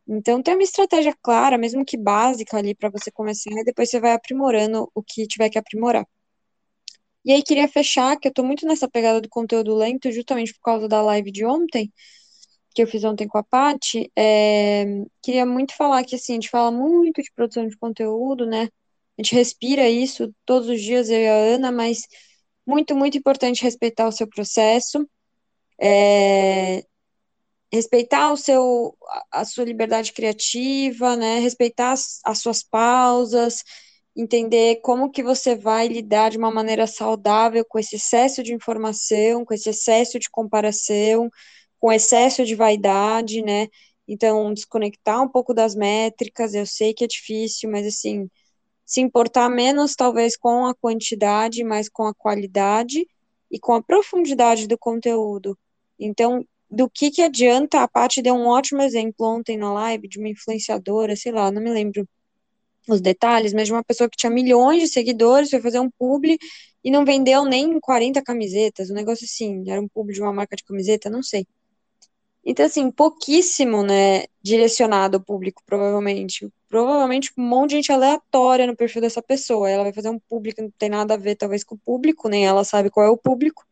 Então, 0.09 0.43
tem 0.43 0.55
uma 0.55 0.63
estratégia 0.65 1.15
clara, 1.23 1.57
mesmo 1.59 1.85
que 1.85 1.97
básica 1.97 2.57
ali 2.59 2.75
para 2.75 2.91
você 2.91 3.11
começar, 3.13 3.51
e 3.53 3.65
depois 3.65 3.91
você 3.91 4.01
vai 4.01 4.13
aprimorando 4.13 4.91
o 4.95 5.03
que 5.03 5.27
tiver 5.27 5.49
que 5.51 5.59
aprimorar. 5.59 6.07
E 7.25 7.33
aí, 7.33 7.43
queria 7.43 7.69
fechar, 7.69 8.17
que 8.19 8.29
eu 8.29 8.33
tô 8.33 8.43
muito 8.43 8.67
nessa 8.67 8.89
pegada 8.89 9.21
do 9.21 9.29
conteúdo 9.29 9.75
lento, 9.77 10.11
justamente 10.11 10.55
por 10.55 10.63
causa 10.63 10.89
da 10.89 11.03
live 11.03 11.31
de 11.31 11.45
ontem, 11.45 11.93
que 12.75 12.83
eu 12.83 12.87
fiz 12.87 13.05
ontem 13.05 13.29
com 13.29 13.39
a 13.39 13.45
Paty, 13.45 14.11
é, 14.17 14.85
queria 15.23 15.47
muito 15.47 15.75
falar 15.77 16.05
que, 16.05 16.17
assim, 16.17 16.33
a 16.35 16.37
gente 16.37 16.51
fala 16.51 16.71
muito 16.73 17.23
de 17.23 17.33
produção 17.35 17.67
de 17.69 17.77
conteúdo, 17.79 18.47
né? 18.47 18.69
A 19.19 19.23
gente 19.23 19.35
respira 19.35 19.89
isso 19.89 20.35
todos 20.47 20.69
os 20.69 20.81
dias, 20.83 21.11
eu 21.11 21.19
e 21.21 21.29
a 21.29 21.35
Ana, 21.35 21.73
mas 21.73 22.07
muito, 22.67 22.95
muito 22.97 23.19
importante 23.19 23.63
respeitar 23.65 24.09
o 24.09 24.13
seu 24.13 24.29
processo, 24.29 25.09
é, 25.81 26.85
respeitar 27.73 28.33
o 28.33 28.37
seu, 28.37 28.97
a 29.31 29.45
sua 29.45 29.65
liberdade 29.65 30.13
criativa, 30.13 31.17
né? 31.17 31.39
Respeitar 31.41 31.93
as, 31.93 32.21
as 32.25 32.39
suas 32.41 32.63
pausas, 32.63 33.63
entender 34.17 34.77
como 34.83 35.11
que 35.11 35.23
você 35.23 35.55
vai 35.57 35.89
lidar 35.89 36.31
de 36.31 36.39
uma 36.39 36.51
maneira 36.51 36.87
saudável 36.87 37.65
com 37.65 37.79
esse 37.79 37.97
excesso 37.97 38.43
de 38.43 38.55
informação, 38.55 39.45
com 39.45 39.55
esse 39.55 39.71
excesso 39.71 40.19
de 40.19 40.29
comparação, 40.31 41.31
com 41.79 41.93
excesso 41.93 42.45
de 42.45 42.55
vaidade, 42.55 43.43
né? 43.43 43.69
Então, 44.07 44.53
desconectar 44.53 45.23
um 45.23 45.29
pouco 45.29 45.55
das 45.55 45.75
métricas, 45.75 46.55
eu 46.55 46.67
sei 46.67 46.93
que 46.93 47.05
é 47.05 47.07
difícil, 47.07 47.71
mas 47.71 47.87
assim, 47.87 48.29
se 48.85 49.01
importar 49.01 49.49
menos 49.49 49.95
talvez 49.95 50.37
com 50.37 50.67
a 50.67 50.75
quantidade, 50.75 51.63
mas 51.65 51.89
com 51.89 52.07
a 52.07 52.15
qualidade 52.15 53.07
e 53.51 53.59
com 53.59 53.73
a 53.75 53.83
profundidade 53.83 54.67
do 54.67 54.79
conteúdo. 54.79 55.57
Então, 55.99 56.45
do 56.71 56.89
que 56.91 57.11
que 57.11 57.23
adianta, 57.23 57.83
a 57.83 57.89
Paty 57.89 58.23
deu 58.23 58.35
um 58.35 58.47
ótimo 58.47 58.83
exemplo 58.83 59.27
ontem 59.27 59.57
na 59.57 59.73
live 59.73 60.09
de 60.09 60.19
uma 60.19 60.29
influenciadora, 60.29 61.17
sei 61.17 61.33
lá, 61.33 61.51
não 61.51 61.63
me 61.63 61.71
lembro 61.71 62.09
os 62.89 63.01
detalhes, 63.01 63.53
mas 63.53 63.67
de 63.67 63.73
uma 63.73 63.85
pessoa 63.85 64.09
que 64.09 64.17
tinha 64.17 64.31
milhões 64.31 64.83
de 64.83 64.89
seguidores, 64.89 65.51
foi 65.51 65.61
fazer 65.61 65.81
um 65.81 65.91
publi 65.91 66.39
e 66.83 66.91
não 66.91 67.05
vendeu 67.05 67.45
nem 67.45 67.79
40 67.81 68.23
camisetas, 68.23 68.91
um 68.91 68.95
negócio 68.95 69.25
assim, 69.25 69.65
era 69.69 69.81
um 69.81 69.89
publi 69.89 70.15
de 70.15 70.23
uma 70.23 70.33
marca 70.33 70.57
de 70.57 70.65
camiseta, 70.65 71.11
não 71.11 71.23
sei. 71.23 71.47
Então, 72.45 72.65
assim, 72.65 72.91
pouquíssimo, 72.91 73.83
né, 73.83 74.25
direcionado 74.43 75.19
ao 75.19 75.23
público, 75.23 75.63
provavelmente. 75.67 76.49
Provavelmente 76.69 77.31
um 77.37 77.43
monte 77.43 77.71
de 77.71 77.77
gente 77.77 77.93
aleatória 77.93 78.67
no 78.67 78.77
perfil 78.77 79.03
dessa 79.03 79.21
pessoa. 79.23 79.69
Ela 79.69 79.85
vai 79.85 79.93
fazer 79.93 80.09
um 80.09 80.19
público 80.19 80.57
que 80.57 80.63
não 80.63 80.71
tem 80.79 80.89
nada 80.89 81.15
a 81.15 81.17
ver, 81.17 81.37
talvez, 81.37 81.63
com 81.63 81.75
o 81.75 81.79
público, 81.79 82.29
nem 82.29 82.47
ela 82.47 82.65
sabe 82.65 82.91
qual 82.91 83.07
é 83.07 83.11
o 83.11 83.17
público, 83.17 83.63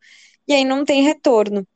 e 0.47 0.53
aí 0.53 0.63
não 0.63 0.85
tem 0.85 1.03
retorno. 1.03 1.67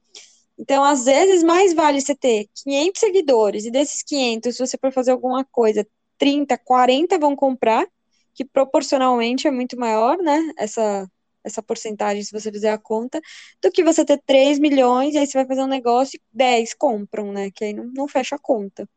Então, 0.57 0.83
às 0.83 1.05
vezes, 1.05 1.43
mais 1.43 1.73
vale 1.73 1.99
você 1.99 2.15
ter 2.15 2.47
500 2.63 2.99
seguidores, 2.99 3.65
e 3.65 3.71
desses 3.71 4.03
500, 4.03 4.55
se 4.55 4.65
você 4.67 4.77
for 4.77 4.91
fazer 4.91 5.11
alguma 5.11 5.43
coisa, 5.45 5.85
30, 6.17 6.57
40 6.57 7.17
vão 7.19 7.35
comprar, 7.35 7.85
que 8.33 8.45
proporcionalmente 8.45 9.47
é 9.47 9.51
muito 9.51 9.77
maior, 9.77 10.17
né, 10.17 10.39
essa, 10.57 11.07
essa 11.43 11.61
porcentagem, 11.61 12.23
se 12.23 12.31
você 12.31 12.51
fizer 12.51 12.71
a 12.71 12.77
conta, 12.77 13.21
do 13.61 13.71
que 13.71 13.83
você 13.83 14.05
ter 14.05 14.21
3 14.25 14.59
milhões, 14.59 15.13
e 15.13 15.17
aí 15.17 15.27
você 15.27 15.37
vai 15.37 15.45
fazer 15.45 15.61
um 15.61 15.67
negócio 15.67 16.17
e 16.17 16.21
10 16.31 16.73
compram, 16.73 17.31
né? 17.31 17.51
Que 17.51 17.65
aí 17.65 17.73
não, 17.73 17.85
não 17.93 18.07
fecha 18.07 18.35
a 18.35 18.39
conta. 18.39 18.87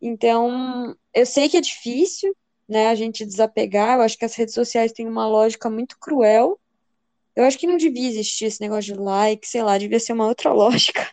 Então, 0.00 0.96
eu 1.12 1.26
sei 1.26 1.48
que 1.48 1.56
é 1.56 1.60
difícil, 1.60 2.34
né, 2.68 2.88
a 2.88 2.94
gente 2.94 3.24
desapegar, 3.24 3.96
eu 3.96 4.02
acho 4.02 4.16
que 4.16 4.24
as 4.24 4.34
redes 4.34 4.54
sociais 4.54 4.92
têm 4.92 5.08
uma 5.08 5.28
lógica 5.28 5.68
muito 5.70 5.98
cruel. 5.98 6.58
Eu 7.34 7.44
acho 7.44 7.58
que 7.58 7.66
não 7.66 7.76
devia 7.76 8.08
existir 8.08 8.46
esse 8.46 8.60
negócio 8.60 8.94
de 8.94 9.00
like, 9.00 9.46
sei 9.46 9.62
lá, 9.62 9.78
devia 9.78 10.00
ser 10.00 10.12
uma 10.12 10.26
outra 10.26 10.52
lógica. 10.52 11.06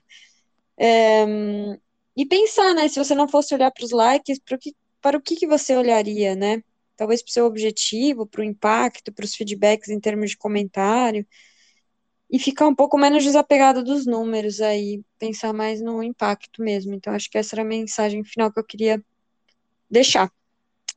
É, 0.78 1.26
e 2.18 2.26
pensar, 2.26 2.74
né, 2.74 2.88
se 2.88 2.98
você 2.98 3.16
não 3.16 3.28
fosse 3.28 3.54
olhar 3.54 3.72
para 3.72 3.86
os 3.86 3.92
likes, 3.92 4.40
para 4.40 4.56
o 4.56 4.60
que, 4.60 4.74
para 5.06 5.20
o 5.20 5.22
que, 5.22 5.36
que 5.36 5.46
você 5.46 5.78
olharia, 5.78 6.34
né? 6.34 6.64
talvez 6.96 7.22
para 7.22 7.30
o 7.30 7.34
seu 7.34 7.46
objetivo, 7.46 8.26
para 8.26 8.42
o 8.42 8.44
impacto, 8.44 9.14
para 9.14 9.24
os 9.24 9.36
feedbacks 9.36 9.90
em 9.90 10.00
termos 10.00 10.32
de 10.32 10.38
comentário, 10.38 11.24
e 12.32 12.40
ficar 12.40 12.68
um 12.68 12.74
pouco 12.74 12.98
menos 12.98 13.24
desapegado 13.24 13.84
dos 13.84 14.08
números 14.08 14.62
aí, 14.62 15.04
pensar 15.20 15.54
mais 15.54 15.80
no 15.80 16.02
impacto 16.02 16.64
mesmo. 16.64 16.94
Então, 16.96 17.14
acho 17.14 17.30
que 17.30 17.38
essa 17.38 17.54
era 17.54 17.62
a 17.62 17.66
mensagem 17.66 18.24
final 18.24 18.52
que 18.52 18.60
eu 18.60 18.64
queria 18.64 19.04
deixar. 19.90 20.32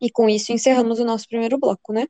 E 0.00 0.10
com 0.10 0.26
isso 0.26 0.52
encerramos 0.52 0.98
o 0.98 1.04
nosso 1.04 1.28
primeiro 1.28 1.58
bloco, 1.58 1.92
né? 1.92 2.06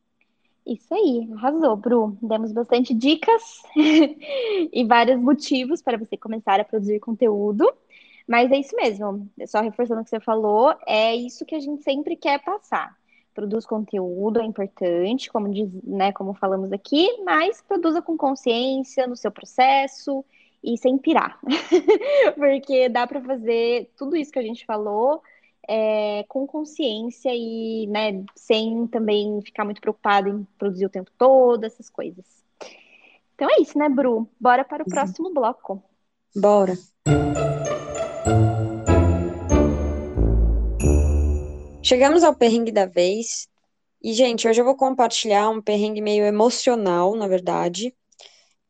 Isso 0.65 0.95
aí, 0.95 1.29
arrasou, 1.33 1.77
Bru. 1.77 2.17
Demos 2.23 2.53
bastante 2.53 2.95
dicas 2.95 3.43
e 3.75 4.85
vários 4.87 5.21
motivos 5.21 5.83
para 5.83 5.99
você 5.99 6.17
começar 6.17 6.61
a 6.61 6.65
produzir 6.65 7.01
conteúdo. 7.01 7.67
Mas 8.29 8.53
é 8.53 8.59
isso 8.59 8.77
mesmo, 8.77 9.27
só 9.47 9.63
reforçando 9.63 10.03
o 10.03 10.05
que 10.05 10.11
você 10.11 10.21
falou, 10.21 10.77
é 10.87 11.17
isso 11.17 11.47
que 11.47 11.55
a 11.55 11.61
gente 11.61 11.83
sempre 11.83 12.15
quer 12.15 12.39
passar 12.45 12.95
produz 13.39 13.65
conteúdo, 13.65 14.41
é 14.41 14.45
importante, 14.45 15.31
como, 15.31 15.49
diz, 15.49 15.71
né, 15.85 16.11
como 16.11 16.35
falamos 16.35 16.73
aqui, 16.73 17.07
mas 17.23 17.63
produza 17.63 18.03
com 18.03 18.17
consciência 18.17 19.07
no 19.07 19.15
seu 19.15 19.31
processo 19.31 20.25
e 20.61 20.77
sem 20.77 20.99
pirar. 20.99 21.39
Porque 22.35 22.89
dá 22.89 23.07
para 23.07 23.21
fazer 23.21 23.93
tudo 23.97 24.17
isso 24.17 24.33
que 24.33 24.41
a 24.41 24.43
gente 24.43 24.67
falou 24.67 25.23
é, 25.69 26.25
com 26.27 26.49
consciência 26.49 27.31
e 27.33 27.87
né, 27.87 28.25
sem 28.35 28.89
também 28.89 29.41
ficar 29.43 29.65
muito 29.65 29.81
preocupado 29.81 30.29
em 30.29 30.45
produzir 30.59 30.87
o 30.87 30.91
tempo 30.91 31.13
todo, 31.17 31.63
essas 31.63 31.89
coisas. 31.89 32.25
Então 33.37 33.49
é 33.49 33.63
isso, 33.63 33.79
né, 33.79 33.89
Bru? 33.89 34.29
Bora 34.41 34.65
para 34.65 34.83
o 34.83 34.87
uhum. 34.87 34.91
próximo 34.91 35.33
bloco. 35.33 35.81
Bora. 36.35 36.73
Chegamos 41.89 42.23
ao 42.23 42.37
perrengue 42.37 42.71
da 42.71 42.85
vez. 42.85 43.49
E, 44.03 44.13
gente, 44.13 44.47
hoje 44.47 44.61
eu 44.61 44.65
vou 44.67 44.77
compartilhar 44.77 45.49
um 45.49 45.63
perrengue 45.63 46.03
meio 46.03 46.23
emocional, 46.27 47.17
na 47.17 47.27
verdade, 47.27 47.97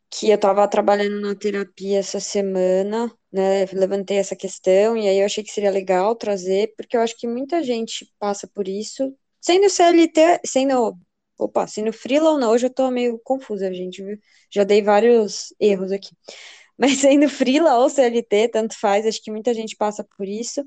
que 0.08 0.30
eu 0.30 0.36
estava 0.36 0.68
trabalhando 0.68 1.20
na 1.20 1.34
terapia 1.34 1.98
essa 1.98 2.20
semana, 2.20 3.12
né? 3.32 3.66
Levantei 3.72 4.18
essa 4.18 4.36
questão 4.36 4.96
e 4.96 5.08
aí 5.08 5.18
eu 5.18 5.26
achei 5.26 5.42
que 5.42 5.50
seria 5.50 5.72
legal 5.72 6.14
trazer, 6.14 6.72
porque 6.76 6.96
eu 6.96 7.00
acho 7.00 7.16
que 7.18 7.26
muita 7.26 7.60
gente 7.60 8.08
passa 8.20 8.46
por 8.46 8.68
isso, 8.68 9.12
sendo 9.40 9.68
CLT, 9.68 10.40
sendo, 10.46 10.96
opa, 11.36 11.66
sendo 11.66 11.92
freela 11.92 12.30
ou 12.30 12.38
não, 12.38 12.52
hoje 12.52 12.66
eu 12.66 12.72
tô 12.72 12.88
meio 12.88 13.18
confusa, 13.24 13.74
gente, 13.74 14.00
viu? 14.00 14.16
Já 14.48 14.62
dei 14.62 14.80
vários 14.80 15.52
erros 15.58 15.90
aqui. 15.90 16.10
Mas 16.78 16.98
sendo 16.98 17.28
freela 17.28 17.78
ou 17.78 17.90
CLT, 17.90 18.50
tanto 18.52 18.78
faz, 18.78 19.04
acho 19.04 19.20
que 19.20 19.32
muita 19.32 19.52
gente 19.52 19.74
passa 19.74 20.06
por 20.16 20.28
isso 20.28 20.64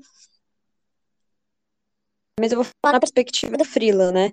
mas 2.42 2.50
eu 2.50 2.60
vou 2.60 2.64
falar 2.84 2.94
na 2.94 3.00
perspectiva 3.00 3.56
da 3.56 3.64
Frila, 3.64 4.10
né? 4.10 4.32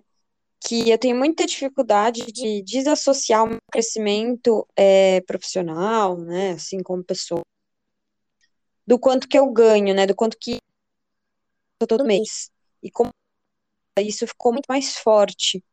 Que 0.60 0.90
eu 0.90 0.98
tenho 0.98 1.16
muita 1.16 1.46
dificuldade 1.46 2.26
de 2.32 2.64
desassociar 2.64 3.44
o 3.44 3.50
meu 3.50 3.60
crescimento 3.72 4.68
é, 4.76 5.22
profissional, 5.22 6.18
né? 6.18 6.54
Assim, 6.54 6.82
como 6.82 7.04
pessoa, 7.04 7.42
do 8.88 8.98
quanto 8.98 9.28
que 9.28 9.38
eu 9.38 9.48
ganho, 9.52 9.94
né? 9.94 10.08
Do 10.08 10.16
quanto 10.16 10.36
que 10.40 10.58
todo 11.88 12.04
mês. 12.04 12.50
E 12.82 12.90
como 12.90 13.12
isso 14.00 14.26
ficou 14.26 14.52
muito 14.54 14.66
mais 14.68 14.98
forte, 14.98 15.64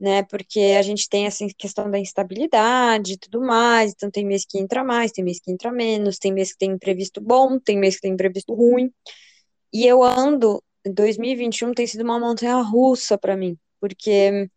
né? 0.00 0.22
Porque 0.22 0.74
a 0.78 0.80
gente 0.80 1.06
tem 1.06 1.26
essa 1.26 1.44
questão 1.58 1.90
da 1.90 1.98
instabilidade 1.98 3.12
e 3.12 3.18
tudo 3.18 3.42
mais. 3.42 3.92
Então, 3.92 4.10
tem 4.10 4.24
mês 4.24 4.46
que 4.48 4.58
entra 4.58 4.82
mais, 4.82 5.12
tem 5.12 5.22
mês 5.22 5.38
que 5.38 5.50
entra 5.52 5.70
menos, 5.70 6.16
tem 6.18 6.32
mês 6.32 6.52
que 6.52 6.58
tem 6.60 6.70
imprevisto 6.70 7.20
bom, 7.20 7.58
tem 7.58 7.76
mês 7.76 7.96
que 7.96 8.00
tem 8.00 8.14
imprevisto 8.14 8.54
ruim. 8.54 8.90
E 9.70 9.86
eu 9.86 10.02
ando 10.02 10.62
2021 10.84 11.72
tem 11.74 11.86
sido 11.86 12.02
uma 12.02 12.18
montanha 12.18 12.56
russa 12.62 13.18
para 13.18 13.36
mim, 13.36 13.58
porque 13.80 14.50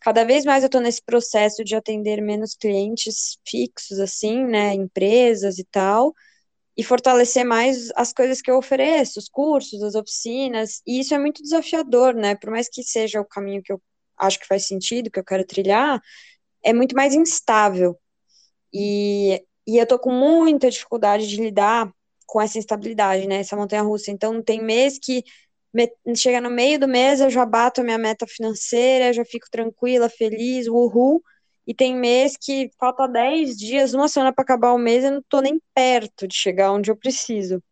cada 0.00 0.24
vez 0.24 0.44
mais 0.44 0.62
eu 0.62 0.66
estou 0.66 0.80
nesse 0.82 1.02
processo 1.02 1.64
de 1.64 1.74
atender 1.74 2.20
menos 2.20 2.54
clientes 2.54 3.38
fixos, 3.46 3.98
assim, 3.98 4.44
né, 4.44 4.74
empresas 4.74 5.58
e 5.58 5.64
tal, 5.64 6.14
e 6.76 6.82
fortalecer 6.84 7.44
mais 7.44 7.90
as 7.96 8.12
coisas 8.12 8.42
que 8.42 8.50
eu 8.50 8.58
ofereço, 8.58 9.18
os 9.18 9.28
cursos, 9.28 9.82
as 9.82 9.94
oficinas, 9.94 10.82
e 10.86 11.00
isso 11.00 11.14
é 11.14 11.18
muito 11.18 11.42
desafiador, 11.42 12.14
né, 12.14 12.34
por 12.34 12.50
mais 12.50 12.68
que 12.68 12.82
seja 12.82 13.20
o 13.20 13.24
caminho 13.24 13.62
que 13.62 13.72
eu 13.72 13.80
acho 14.18 14.38
que 14.38 14.46
faz 14.46 14.66
sentido, 14.66 15.10
que 15.10 15.18
eu 15.18 15.24
quero 15.24 15.46
trilhar, 15.46 16.00
é 16.62 16.72
muito 16.72 16.94
mais 16.94 17.14
instável, 17.14 17.98
e, 18.72 19.42
e 19.66 19.78
eu 19.78 19.86
tô 19.86 19.98
com 19.98 20.12
muita 20.12 20.70
dificuldade 20.70 21.26
de 21.28 21.36
lidar 21.40 21.90
com 22.26 22.42
essa 22.42 22.58
instabilidade, 22.58 23.26
né, 23.26 23.36
essa 23.36 23.56
montanha 23.56 23.82
russa, 23.82 24.10
então 24.10 24.42
tem 24.42 24.62
mês 24.62 24.98
que 24.98 25.24
chega 26.16 26.40
no 26.40 26.50
meio 26.50 26.78
do 26.78 26.88
mês, 26.88 27.20
eu 27.20 27.30
já 27.30 27.44
bato 27.44 27.80
a 27.80 27.84
minha 27.84 27.98
meta 27.98 28.26
financeira, 28.26 29.12
já 29.12 29.24
fico 29.24 29.46
tranquila, 29.50 30.08
feliz, 30.08 30.66
uhul. 30.66 31.22
E 31.66 31.74
tem 31.74 31.96
mês 31.96 32.36
que 32.36 32.70
falta 32.78 33.06
10 33.06 33.56
dias, 33.56 33.94
uma 33.94 34.08
semana 34.08 34.32
para 34.32 34.42
acabar 34.42 34.72
o 34.72 34.78
mês, 34.78 35.04
eu 35.04 35.12
não 35.12 35.20
estou 35.20 35.40
nem 35.40 35.60
perto 35.74 36.28
de 36.28 36.34
chegar 36.34 36.72
onde 36.72 36.90
eu 36.90 36.96
preciso. 36.96 37.62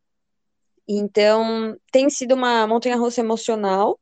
Então, 0.88 1.76
tem 1.92 2.09
sido 2.11 2.34
uma 2.34 2.66
montanha-russa 2.66 3.20
emocional, 3.20 3.98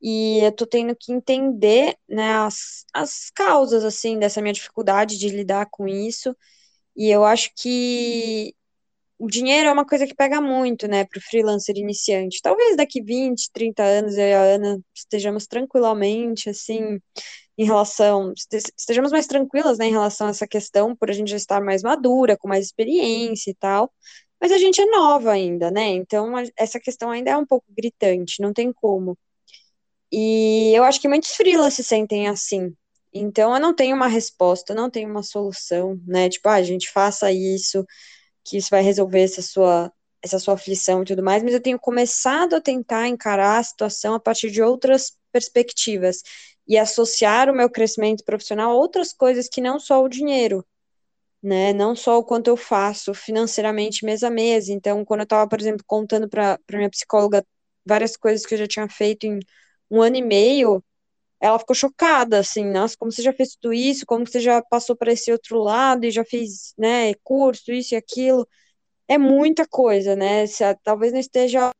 e 0.00 0.38
eu 0.44 0.52
tô 0.52 0.66
tendo 0.66 0.94
que 0.94 1.12
entender, 1.12 1.96
né, 2.08 2.34
as, 2.36 2.84
as 2.92 3.30
causas, 3.30 3.84
assim, 3.84 4.18
dessa 4.18 4.40
minha 4.42 4.52
dificuldade 4.52 5.18
de 5.18 5.28
lidar 5.30 5.66
com 5.70 5.88
isso, 5.88 6.36
e 6.94 7.10
eu 7.10 7.24
acho 7.24 7.50
que 7.56 8.54
o 9.18 9.28
dinheiro 9.28 9.68
é 9.68 9.72
uma 9.72 9.86
coisa 9.86 10.06
que 10.06 10.14
pega 10.14 10.40
muito, 10.40 10.86
né, 10.86 11.04
para 11.04 11.18
o 11.18 11.22
freelancer 11.22 11.76
iniciante. 11.76 12.40
Talvez 12.42 12.76
daqui 12.76 13.02
20, 13.02 13.50
30 13.52 13.82
anos 13.82 14.16
eu 14.16 14.26
e 14.26 14.34
a 14.34 14.42
Ana 14.42 14.78
estejamos 14.94 15.46
tranquilamente, 15.46 16.50
assim, 16.50 17.00
em 17.58 17.64
relação, 17.64 18.32
estejamos 18.76 19.12
mais 19.12 19.26
tranquilas, 19.26 19.78
né, 19.78 19.86
em 19.86 19.92
relação 19.92 20.26
a 20.26 20.30
essa 20.30 20.46
questão, 20.46 20.94
por 20.94 21.10
a 21.10 21.14
gente 21.14 21.30
já 21.30 21.36
estar 21.36 21.62
mais 21.62 21.82
madura, 21.82 22.36
com 22.36 22.48
mais 22.48 22.66
experiência 22.66 23.50
e 23.50 23.54
tal, 23.54 23.90
mas 24.40 24.52
a 24.52 24.58
gente 24.58 24.80
é 24.80 24.86
nova 24.86 25.32
ainda, 25.32 25.70
né, 25.70 25.88
então 25.88 26.34
essa 26.56 26.78
questão 26.78 27.10
ainda 27.10 27.30
é 27.30 27.36
um 27.36 27.46
pouco 27.46 27.66
gritante, 27.76 28.42
não 28.42 28.52
tem 28.52 28.72
como. 28.72 29.16
E 30.12 30.72
eu 30.74 30.84
acho 30.84 31.00
que 31.00 31.08
muitos 31.08 31.32
freelas 31.32 31.74
se 31.74 31.84
sentem 31.84 32.28
assim. 32.28 32.74
Então 33.12 33.54
eu 33.54 33.60
não 33.60 33.74
tenho 33.74 33.96
uma 33.96 34.06
resposta, 34.08 34.74
não 34.74 34.90
tenho 34.90 35.10
uma 35.10 35.22
solução, 35.22 36.00
né, 36.06 36.28
tipo, 36.28 36.48
ah, 36.48 36.54
a 36.54 36.62
gente 36.62 36.90
faça 36.90 37.32
isso, 37.32 37.84
que 38.46 38.56
isso 38.58 38.68
vai 38.70 38.82
resolver 38.82 39.22
essa 39.22 39.42
sua 39.42 39.92
essa 40.22 40.38
sua 40.40 40.54
aflição 40.54 41.02
e 41.02 41.04
tudo 41.04 41.22
mais, 41.22 41.42
mas 41.42 41.54
eu 41.54 41.60
tenho 41.60 41.78
começado 41.78 42.54
a 42.56 42.60
tentar 42.60 43.06
encarar 43.08 43.58
a 43.58 43.62
situação 43.62 44.14
a 44.14 44.20
partir 44.20 44.50
de 44.50 44.62
outras 44.62 45.12
perspectivas 45.32 46.22
e 46.66 46.76
associar 46.76 47.48
o 47.50 47.54
meu 47.54 47.70
crescimento 47.70 48.24
profissional 48.24 48.72
a 48.72 48.74
outras 48.74 49.12
coisas 49.12 49.48
que 49.48 49.60
não 49.60 49.78
só 49.78 50.02
o 50.02 50.08
dinheiro, 50.08 50.66
né? 51.42 51.72
Não 51.72 51.94
só 51.94 52.18
o 52.18 52.24
quanto 52.24 52.48
eu 52.48 52.56
faço 52.56 53.14
financeiramente 53.14 54.04
mês 54.04 54.22
a 54.22 54.30
mês. 54.30 54.68
Então, 54.68 55.04
quando 55.04 55.20
eu 55.20 55.24
estava, 55.24 55.48
por 55.48 55.60
exemplo, 55.60 55.84
contando 55.86 56.28
para 56.28 56.58
minha 56.72 56.90
psicóloga 56.90 57.46
várias 57.84 58.16
coisas 58.16 58.44
que 58.46 58.54
eu 58.54 58.58
já 58.58 58.66
tinha 58.66 58.88
feito 58.88 59.24
em 59.26 59.40
um 59.90 60.02
ano 60.02 60.16
e 60.16 60.22
meio, 60.22 60.82
ela 61.40 61.58
ficou 61.58 61.74
chocada, 61.76 62.38
assim, 62.40 62.64
nossa, 62.64 62.96
como 62.98 63.12
você 63.12 63.22
já 63.22 63.32
fez 63.32 63.54
tudo 63.56 63.72
isso, 63.74 64.06
como 64.06 64.26
você 64.26 64.40
já 64.40 64.62
passou 64.62 64.96
para 64.96 65.12
esse 65.12 65.30
outro 65.32 65.58
lado 65.62 66.04
e 66.04 66.10
já 66.10 66.24
fez, 66.24 66.74
né, 66.78 67.14
curso, 67.22 67.72
isso 67.72 67.94
e 67.94 67.96
aquilo. 67.96 68.48
É 69.08 69.18
muita 69.18 69.66
coisa, 69.68 70.16
né? 70.16 70.46
Se, 70.46 70.62
talvez 70.84 71.12
não 71.12 71.20
esteja 71.20 71.70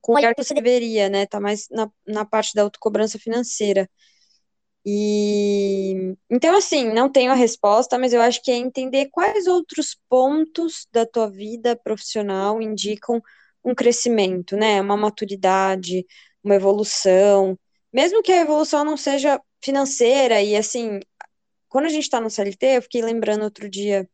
com 0.00 0.14
o 0.14 0.16
que 0.34 0.42
você 0.44 0.54
deveria, 0.54 1.08
né? 1.08 1.26
Tá 1.26 1.40
mais 1.40 1.68
na, 1.70 1.90
na 2.06 2.24
parte 2.24 2.54
da 2.54 2.62
autocobrança 2.62 3.18
financeira. 3.18 3.88
E 4.84 6.16
então, 6.30 6.56
assim, 6.56 6.92
não 6.92 7.10
tenho 7.10 7.30
a 7.32 7.34
resposta, 7.34 7.98
mas 7.98 8.12
eu 8.12 8.22
acho 8.22 8.42
que 8.42 8.50
é 8.50 8.56
entender 8.56 9.10
quais 9.10 9.46
outros 9.46 9.98
pontos 10.08 10.86
da 10.92 11.04
tua 11.04 11.28
vida 11.30 11.76
profissional 11.76 12.62
indicam 12.62 13.20
um 13.64 13.74
crescimento, 13.74 14.56
né? 14.56 14.80
Uma 14.80 14.96
maturidade, 14.96 16.06
uma 16.44 16.54
evolução, 16.54 17.58
mesmo 17.92 18.22
que 18.22 18.32
a 18.32 18.40
evolução 18.40 18.84
não 18.84 18.96
seja 18.96 19.40
financeira, 19.62 20.40
e 20.42 20.56
assim, 20.56 21.00
quando 21.68 21.86
a 21.86 21.88
gente 21.90 22.04
está 22.04 22.20
no 22.20 22.30
CLT, 22.30 22.78
eu 22.78 22.82
fiquei 22.82 23.02
lembrando 23.02 23.44
outro 23.44 23.68
dia 23.70 24.08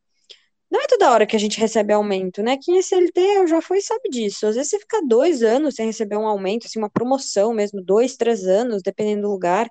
não 0.71 0.81
é 0.83 0.87
toda 0.89 1.13
hora 1.13 1.27
que 1.27 1.37
a 1.37 1.39
gente 1.39 1.59
recebe 1.61 1.93
aumento, 1.93 2.43
né? 2.43 2.57
Quem 2.61 2.79
é 2.79 2.83
CLT 2.83 3.47
já 3.47 3.63
foi 3.63 3.81
sabe 3.81 4.09
disso. 4.11 4.47
Às 4.47 4.57
vezes 4.57 4.71
você 4.71 4.79
fica 4.81 5.01
dois 5.07 5.43
anos 5.43 5.77
sem 5.77 5.87
receber 5.87 6.17
um 6.17 6.27
aumento, 6.27 6.67
assim, 6.67 6.79
uma 6.81 6.91
promoção 6.91 7.55
mesmo, 7.55 7.81
dois, 7.83 8.17
três 8.17 8.45
anos, 8.45 8.83
dependendo 8.83 9.23
do 9.23 9.31
lugar. 9.31 9.71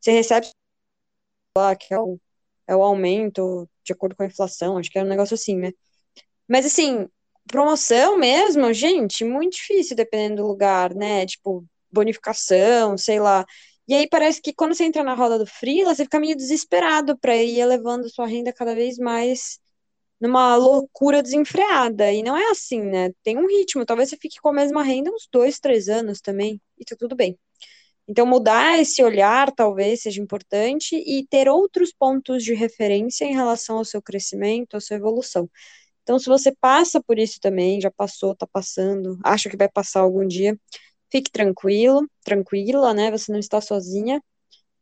Você 0.00 0.10
recebe 0.12 0.48
lá, 1.56 1.76
que 1.76 1.92
é 1.92 1.98
o, 2.00 2.18
é 2.66 2.76
o 2.76 2.82
aumento 2.82 3.68
de 3.84 3.92
acordo 3.92 4.16
com 4.16 4.22
a 4.22 4.26
inflação, 4.26 4.78
acho 4.78 4.90
que 4.90 4.98
é 4.98 5.02
um 5.04 5.06
negócio 5.06 5.34
assim, 5.34 5.56
né? 5.56 5.72
Mas 6.48 6.66
assim, 6.66 7.08
promoção 7.48 8.18
mesmo, 8.18 8.72
gente, 8.72 9.24
muito 9.24 9.54
difícil 9.56 9.96
dependendo 9.96 10.42
do 10.42 10.48
lugar, 10.48 10.94
né? 10.94 11.26
Tipo, 11.26 11.64
bonificação, 11.90 12.96
sei 12.98 13.20
lá. 13.20 13.44
E 13.88 13.94
aí 13.94 14.08
parece 14.08 14.40
que 14.42 14.52
quando 14.52 14.74
você 14.74 14.84
entra 14.84 15.02
na 15.02 15.14
roda 15.14 15.38
do 15.38 15.46
freela, 15.46 15.94
você 15.94 16.04
fica 16.04 16.20
meio 16.20 16.36
desesperado 16.36 17.18
para 17.18 17.36
ir 17.36 17.58
elevando 17.60 18.08
sua 18.10 18.26
renda 18.26 18.52
cada 18.52 18.74
vez 18.74 18.98
mais 18.98 19.58
numa 20.20 20.56
loucura 20.56 21.22
desenfreada. 21.22 22.12
E 22.12 22.22
não 22.22 22.36
é 22.36 22.50
assim, 22.50 22.82
né? 22.82 23.10
Tem 23.22 23.38
um 23.38 23.46
ritmo. 23.46 23.86
Talvez 23.86 24.10
você 24.10 24.16
fique 24.16 24.40
com 24.40 24.48
a 24.50 24.52
mesma 24.52 24.82
renda 24.82 25.10
uns 25.10 25.28
dois, 25.32 25.58
três 25.60 25.88
anos 25.88 26.20
também, 26.20 26.60
e 26.78 26.84
tá 26.84 26.96
tudo 26.98 27.16
bem. 27.16 27.38
Então, 28.08 28.24
mudar 28.26 28.78
esse 28.78 29.02
olhar 29.02 29.52
talvez 29.52 30.02
seja 30.02 30.20
importante 30.22 30.96
e 30.96 31.26
ter 31.26 31.48
outros 31.48 31.92
pontos 31.92 32.42
de 32.42 32.54
referência 32.54 33.24
em 33.26 33.34
relação 33.34 33.78
ao 33.78 33.84
seu 33.84 34.00
crescimento, 34.00 34.76
à 34.76 34.80
sua 34.80 34.96
evolução. 34.96 35.48
Então, 36.02 36.18
se 36.18 36.26
você 36.26 36.52
passa 36.58 37.02
por 37.02 37.18
isso 37.18 37.38
também, 37.40 37.80
já 37.80 37.90
passou, 37.90 38.34
tá 38.34 38.46
passando, 38.46 39.18
acha 39.22 39.50
que 39.50 39.58
vai 39.58 39.68
passar 39.68 40.00
algum 40.00 40.26
dia, 40.26 40.58
fique 41.10 41.30
tranquilo, 41.30 42.08
tranquila, 42.24 42.94
né? 42.94 43.10
Você 43.10 43.32
não 43.32 43.38
está 43.38 43.60
sozinha 43.60 44.22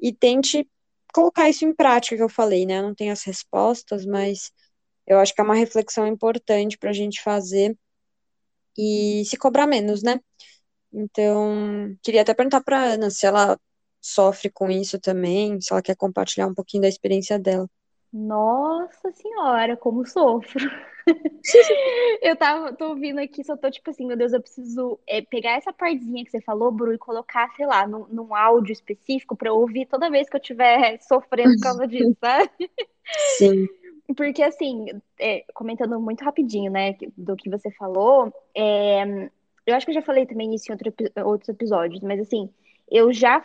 e 0.01 0.13
tente 0.15 0.69
colocar 1.15 1.49
isso 1.49 1.65
em 1.65 1.75
prática 1.75 2.17
que 2.17 2.23
eu 2.23 2.29
falei, 2.29 2.67
né? 2.67 2.79
Eu 2.79 2.85
não 2.85 2.95
tenho 2.95 3.13
as 3.13 3.23
respostas, 3.25 4.07
mas 4.07 4.53
eu 5.07 5.19
acho 5.19 5.35
que 5.35 5.41
é 5.41 5.45
uma 5.45 5.55
reflexão 5.55 6.07
importante 6.07 6.79
para 6.79 6.91
a 6.91 6.93
gente 6.93 7.23
fazer 7.23 7.77
e 8.79 9.25
se 9.27 9.37
cobrar 9.37 9.67
menos, 9.67 10.03
né? 10.03 10.21
Então, 10.93 11.97
queria 12.03 12.23
até 12.23 12.35
perguntar 12.35 12.63
para 12.63 12.83
Ana 12.95 13.11
se 13.11 13.27
ela 13.27 13.59
sofre 14.01 14.51
com 14.51 14.71
isso 14.71 14.99
também, 15.01 15.61
se 15.61 15.73
ela 15.73 15.83
quer 15.83 15.97
compartilhar 15.97 16.47
um 16.47 16.55
pouquinho 16.55 16.83
da 16.83 16.89
experiência 16.89 17.39
dela. 17.39 17.69
Nossa 18.13 19.11
senhora, 19.13 19.77
como 19.77 20.07
sofro. 20.07 20.71
eu 22.23 22.37
tava, 22.37 22.73
tô 22.73 22.91
ouvindo 22.91 23.21
aqui, 23.21 23.45
só 23.45 23.57
tô 23.57 23.71
tipo 23.71 23.91
assim, 23.91 24.07
meu 24.07 24.17
Deus, 24.17 24.33
eu 24.33 24.41
preciso 24.41 24.99
é, 25.07 25.23
pegar 25.23 25.53
essa 25.53 25.73
partezinha 25.73 26.25
que 26.25 26.31
você 26.31 26.41
falou, 26.41 26.73
Bru, 26.73 26.93
e 26.93 26.99
colocar, 26.99 27.49
sei 27.55 27.67
lá, 27.67 27.87
num, 27.87 28.07
num 28.09 28.35
áudio 28.35 28.73
específico 28.73 29.37
para 29.37 29.49
eu 29.49 29.57
ouvir 29.57 29.87
toda 29.87 30.11
vez 30.11 30.29
que 30.29 30.37
eu 30.37 30.41
estiver 30.41 30.99
sofrendo 31.03 31.55
por 31.55 31.63
causa 31.63 31.87
disso, 31.87 32.17
sabe? 32.21 32.71
Sim. 33.39 33.69
Porque, 34.17 34.43
assim, 34.43 34.87
é, 35.19 35.45
comentando 35.53 36.01
muito 36.01 36.25
rapidinho, 36.25 36.71
né, 36.71 36.97
do 37.17 37.37
que 37.37 37.51
você 37.51 37.71
falou, 37.73 38.33
é, 38.55 39.29
eu 39.67 39.75
acho 39.75 39.85
que 39.85 39.91
eu 39.91 39.97
já 39.97 40.03
falei 40.03 40.27
também 40.27 40.55
isso 40.55 40.71
em 40.71 40.73
outro, 40.73 40.93
outros 41.25 41.49
episódios, 41.49 42.01
mas, 42.01 42.21
assim, 42.21 42.49
eu 42.89 43.13
já 43.13 43.43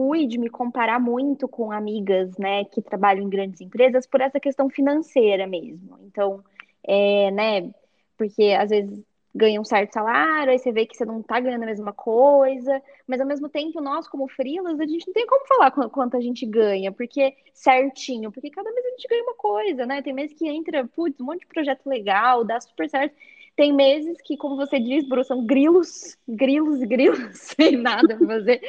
fui 0.00 0.26
de 0.26 0.38
me 0.38 0.48
comparar 0.48 0.98
muito 0.98 1.46
com 1.46 1.70
amigas, 1.70 2.38
né, 2.38 2.64
que 2.64 2.80
trabalham 2.80 3.22
em 3.22 3.28
grandes 3.28 3.60
empresas 3.60 4.06
por 4.06 4.22
essa 4.22 4.40
questão 4.40 4.70
financeira 4.70 5.46
mesmo. 5.46 5.98
Então, 6.06 6.42
é, 6.82 7.30
né, 7.30 7.70
porque 8.16 8.56
às 8.58 8.70
vezes 8.70 8.98
ganha 9.34 9.60
um 9.60 9.64
certo 9.64 9.92
salário, 9.92 10.50
aí 10.52 10.58
você 10.58 10.72
vê 10.72 10.86
que 10.86 10.96
você 10.96 11.04
não 11.04 11.22
tá 11.22 11.38
ganhando 11.38 11.64
a 11.64 11.66
mesma 11.66 11.92
coisa, 11.92 12.82
mas 13.06 13.20
ao 13.20 13.26
mesmo 13.26 13.46
tempo, 13.50 13.78
nós, 13.82 14.08
como 14.08 14.26
frilas, 14.26 14.80
a 14.80 14.86
gente 14.86 15.06
não 15.06 15.12
tem 15.12 15.26
como 15.26 15.46
falar 15.46 15.70
quanto 15.70 16.16
a 16.16 16.20
gente 16.20 16.46
ganha, 16.46 16.90
porque 16.90 17.36
certinho, 17.52 18.32
porque 18.32 18.48
cada 18.50 18.72
mês 18.72 18.86
a 18.86 18.90
gente 18.90 19.06
ganha 19.06 19.22
uma 19.22 19.34
coisa, 19.34 19.84
né? 19.84 20.00
Tem 20.00 20.14
meses 20.14 20.34
que 20.34 20.48
entra, 20.48 20.88
putz, 20.88 21.20
um 21.20 21.26
monte 21.26 21.40
de 21.40 21.46
projeto 21.46 21.86
legal, 21.86 22.42
dá 22.42 22.58
super 22.58 22.88
certo. 22.88 23.14
Tem 23.56 23.72
meses 23.72 24.18
que, 24.22 24.36
como 24.36 24.56
você 24.56 24.78
diz, 24.80 25.06
Bruno, 25.06 25.24
são 25.24 25.44
grilos, 25.44 26.16
grilos 26.26 26.80
grilos, 26.80 27.18
sem 27.56 27.76
nada 27.76 28.16
pra 28.16 28.26
fazer. 28.26 28.60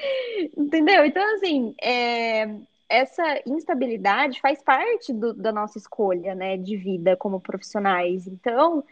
Entendeu? 0.57 1.05
Então, 1.05 1.23
assim, 1.35 1.73
é, 1.81 2.49
essa 2.89 3.41
instabilidade 3.45 4.41
faz 4.41 4.61
parte 4.61 5.13
do, 5.13 5.33
da 5.33 5.51
nossa 5.51 5.77
escolha, 5.77 6.35
né, 6.35 6.57
de 6.57 6.75
vida 6.75 7.15
como 7.15 7.39
profissionais. 7.39 8.27
Então, 8.27 8.83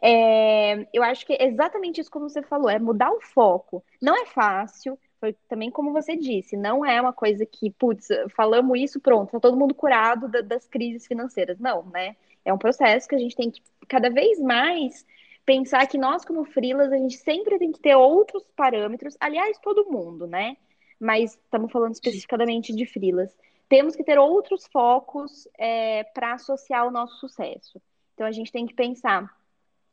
é, 0.00 0.86
eu 0.94 1.02
acho 1.02 1.26
que 1.26 1.34
é 1.34 1.46
exatamente 1.46 2.00
isso 2.00 2.10
como 2.10 2.28
você 2.28 2.42
falou, 2.42 2.70
é 2.70 2.78
mudar 2.78 3.10
o 3.10 3.20
foco. 3.20 3.82
Não 4.00 4.16
é 4.16 4.26
fácil, 4.26 4.98
foi 5.18 5.34
também 5.48 5.70
como 5.70 5.92
você 5.92 6.16
disse, 6.16 6.56
não 6.56 6.84
é 6.84 7.00
uma 7.00 7.12
coisa 7.12 7.44
que, 7.44 7.70
putz, 7.70 8.08
falamos 8.34 8.78
isso, 8.78 9.00
pronto, 9.00 9.32
tá 9.32 9.40
todo 9.40 9.56
mundo 9.56 9.74
curado 9.74 10.28
da, 10.28 10.40
das 10.40 10.66
crises 10.66 11.06
financeiras. 11.06 11.58
Não, 11.58 11.84
né? 11.86 12.16
É 12.44 12.52
um 12.52 12.58
processo 12.58 13.08
que 13.08 13.14
a 13.14 13.18
gente 13.18 13.36
tem 13.36 13.50
que 13.50 13.60
cada 13.86 14.08
vez 14.08 14.40
mais 14.40 15.04
pensar 15.50 15.84
que 15.88 15.98
nós, 15.98 16.24
como 16.24 16.44
frilas, 16.44 16.92
a 16.92 16.96
gente 16.96 17.16
sempre 17.16 17.58
tem 17.58 17.72
que 17.72 17.80
ter 17.80 17.96
outros 17.96 18.44
parâmetros, 18.54 19.16
aliás, 19.18 19.58
todo 19.58 19.90
mundo, 19.90 20.24
né? 20.24 20.56
Mas 21.00 21.32
estamos 21.32 21.72
falando 21.72 21.92
especificamente 21.92 22.72
de 22.72 22.86
frilas. 22.86 23.36
Temos 23.68 23.96
que 23.96 24.04
ter 24.04 24.16
outros 24.16 24.68
focos 24.68 25.48
é, 25.58 26.04
para 26.04 26.34
associar 26.34 26.86
o 26.86 26.92
nosso 26.92 27.18
sucesso. 27.18 27.82
Então 28.14 28.28
a 28.28 28.30
gente 28.30 28.52
tem 28.52 28.64
que 28.64 28.74
pensar 28.74 29.28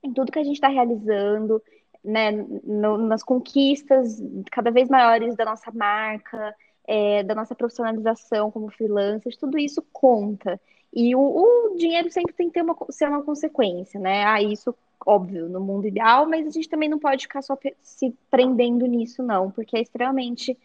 em 0.04 0.14
tudo 0.14 0.32
que 0.32 0.38
a 0.38 0.44
gente 0.44 0.58
está 0.58 0.68
realizando, 0.68 1.60
né, 2.04 2.32
no, 2.32 2.96
nas 3.00 3.24
conquistas 3.24 4.22
cada 4.52 4.70
vez 4.70 4.88
maiores 4.90 5.36
da 5.36 5.44
nossa 5.44 5.72
marca, 5.72 6.56
é, 6.86 7.24
da 7.24 7.34
nossa 7.34 7.56
profissionalização 7.56 8.52
como 8.52 8.70
freelancers, 8.70 9.36
tudo 9.38 9.58
isso 9.58 9.84
conta. 9.92 10.62
E 10.94 11.16
o, 11.16 11.20
o 11.20 11.76
dinheiro 11.78 12.12
sempre 12.12 12.36
tem 12.36 12.48
que 12.48 12.54
ter 12.54 12.62
uma, 12.62 12.78
ser 12.92 13.10
uma 13.10 13.24
consequência, 13.24 14.00
né? 14.00 14.24
Ah, 14.24 14.40
isso, 14.40 14.76
óbvio, 15.08 15.48
no 15.48 15.62
mundo 15.62 15.88
ideal, 15.88 16.28
mas 16.28 16.46
a 16.46 16.50
gente 16.50 16.68
também 16.68 16.90
não 16.90 17.00
pode 17.00 17.24
ficar 17.24 17.42
só 17.42 17.58
se 17.82 18.14
prendendo 18.30 18.86
nisso, 18.86 19.24
não, 19.24 19.50
porque 19.50 19.78
é 19.78 19.82
extremamente 19.82 20.58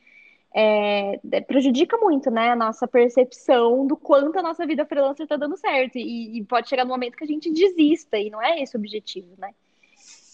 é, 0.53 1.21
é, 1.31 1.41
prejudica 1.41 1.97
muito, 1.97 2.29
né, 2.29 2.51
a 2.51 2.57
nossa 2.57 2.89
percepção 2.89 3.87
do 3.87 3.97
quanto 3.97 4.41
a 4.41 4.43
nossa 4.43 4.67
vida 4.67 4.85
freelancer 4.85 5.25
está 5.25 5.37
dando 5.37 5.57
certo. 5.57 5.97
E, 5.97 6.39
e, 6.39 6.45
pode 6.45 6.69
chegar 6.69 6.85
no 6.85 6.91
momento 6.91 7.17
que 7.17 7.23
a 7.23 7.27
gente 7.27 7.53
desista, 7.53 8.19
e 8.19 8.31
não 8.31 8.43
é 8.43 8.61
esse 8.61 8.77
o 8.77 8.81
objetivo, 8.81 9.29
né? 9.39 9.51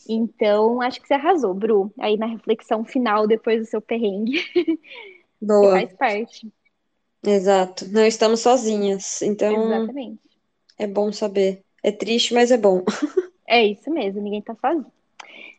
Então, 0.09 0.81
acho 0.81 1.03
que 1.03 1.07
você 1.07 1.15
arrasou, 1.15 1.53
Bru, 1.53 1.93
aí 2.01 2.17
na 2.17 2.27
reflexão 2.27 2.83
final 2.83 3.27
depois 3.27 3.61
do 3.61 3.67
seu 3.67 3.81
perrengue. 3.81 4.43
Boa. 5.41 5.73
faz 5.73 5.93
parte. 5.93 6.51
Exato. 7.23 7.87
Não 7.93 8.07
estamos 8.07 8.41
sozinhas. 8.41 9.21
Então, 9.21 9.55
Exatamente. 9.67 10.19
é 10.79 10.87
bom 10.87 11.13
saber. 11.13 11.63
É 11.83 11.93
triste, 11.93 12.33
mas 12.33 12.51
é 12.51 12.57
bom. 12.57 12.83
É 13.49 13.65
isso 13.65 13.91
mesmo, 13.91 14.21
ninguém 14.21 14.43
tá 14.43 14.55
sozinho. 14.55 14.93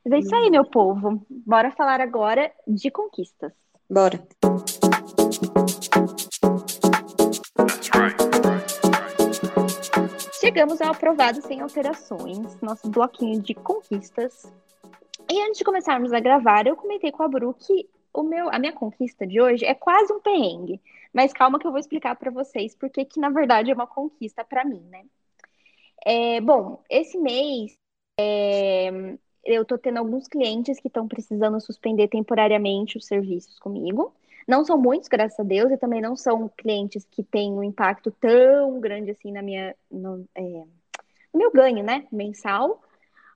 Mas 0.05 0.13
é 0.13 0.19
isso 0.19 0.35
aí, 0.35 0.51
meu 0.51 0.63
povo. 0.63 1.25
Bora 1.27 1.71
falar 1.71 1.99
agora 1.99 2.51
de 2.67 2.91
conquistas. 2.91 3.51
Bora. 3.89 4.21
Chegamos 10.39 10.79
ao 10.81 10.91
aprovado 10.91 11.41
sem 11.41 11.61
alterações, 11.61 12.61
nosso 12.61 12.87
bloquinho 12.89 13.41
de 13.41 13.55
conquistas. 13.55 14.53
E 15.27 15.41
antes 15.41 15.57
de 15.57 15.63
começarmos 15.63 16.13
a 16.13 16.19
gravar, 16.19 16.67
eu 16.67 16.75
comentei 16.75 17.11
com 17.11 17.23
a 17.23 17.27
Bru 17.27 17.55
que 17.55 17.89
o 18.13 18.21
meu, 18.21 18.49
a 18.53 18.59
minha 18.59 18.73
conquista 18.73 19.25
de 19.25 19.41
hoje 19.41 19.65
é 19.65 19.73
quase 19.73 20.13
um 20.13 20.19
perrengue. 20.19 20.79
Mas 21.11 21.33
calma 21.33 21.57
que 21.57 21.65
eu 21.65 21.71
vou 21.71 21.79
explicar 21.79 22.15
para 22.15 22.29
vocês 22.29 22.75
porque 22.75 23.03
que 23.03 23.19
na 23.19 23.29
verdade 23.29 23.71
é 23.71 23.73
uma 23.73 23.87
conquista 23.87 24.43
para 24.43 24.63
mim, 24.63 24.83
né? 24.91 25.03
É, 26.06 26.39
bom, 26.41 26.82
esse 26.89 27.18
mês 27.18 27.78
é, 28.20 29.18
eu 29.43 29.66
tô 29.66 29.78
tendo 29.78 29.97
alguns 29.97 30.28
clientes 30.28 30.80
que 30.80 30.88
estão 30.88 31.08
precisando 31.08 31.60
suspender 31.60 32.08
temporariamente 32.08 32.97
os 32.97 33.06
serviços 33.06 33.58
comigo. 33.60 34.14
Não 34.47 34.66
são 34.66 34.78
muitos, 34.78 35.08
graças 35.08 35.39
a 35.39 35.43
Deus, 35.43 35.72
e 35.72 35.78
também 35.78 36.02
não 36.02 36.16
são 36.16 36.50
clientes 36.50 37.06
que 37.10 37.24
têm 37.24 37.54
um 37.54 37.64
impacto 37.64 38.12
tão 38.12 38.80
grande 38.80 39.12
assim 39.12 39.32
na 39.32 39.41
minha, 39.41 39.76
no, 39.91 40.28
é, 40.36 40.64
meu 41.34 41.52
ganho, 41.52 41.84
né, 41.84 42.08
mensal. 42.12 42.82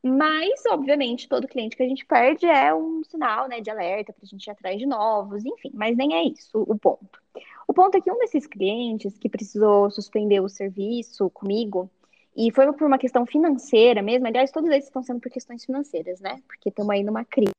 Mas, 0.03 0.65
obviamente, 0.67 1.29
todo 1.29 1.47
cliente 1.47 1.77
que 1.77 1.83
a 1.83 1.87
gente 1.87 2.05
perde 2.05 2.45
é 2.45 2.73
um 2.73 3.03
sinal, 3.05 3.47
né, 3.47 3.61
de 3.61 3.69
alerta 3.69 4.11
para 4.11 4.23
a 4.23 4.27
gente 4.27 4.45
ir 4.45 4.51
atrás 4.51 4.77
de 4.77 4.85
novos, 4.85 5.45
enfim. 5.45 5.71
Mas 5.73 5.95
nem 5.95 6.13
é 6.15 6.23
isso 6.23 6.63
o 6.67 6.77
ponto. 6.77 7.21
O 7.67 7.73
ponto 7.73 7.95
é 7.95 8.01
que 8.01 8.11
um 8.11 8.17
desses 8.17 8.45
clientes 8.45 9.17
que 9.17 9.29
precisou 9.29 9.89
suspender 9.89 10.41
o 10.41 10.49
serviço 10.49 11.29
comigo 11.29 11.89
e 12.35 12.51
foi 12.51 12.71
por 12.73 12.87
uma 12.87 12.97
questão 12.97 13.25
financeira 13.25 14.01
mesmo. 14.01 14.27
Aliás, 14.27 14.51
todos 14.51 14.69
eles 14.69 14.85
estão 14.85 15.03
sendo 15.03 15.19
por 15.19 15.31
questões 15.31 15.63
financeiras, 15.65 16.19
né? 16.19 16.41
Porque 16.47 16.69
estamos 16.69 16.91
aí 16.91 17.03
numa 17.03 17.23
crise. 17.23 17.51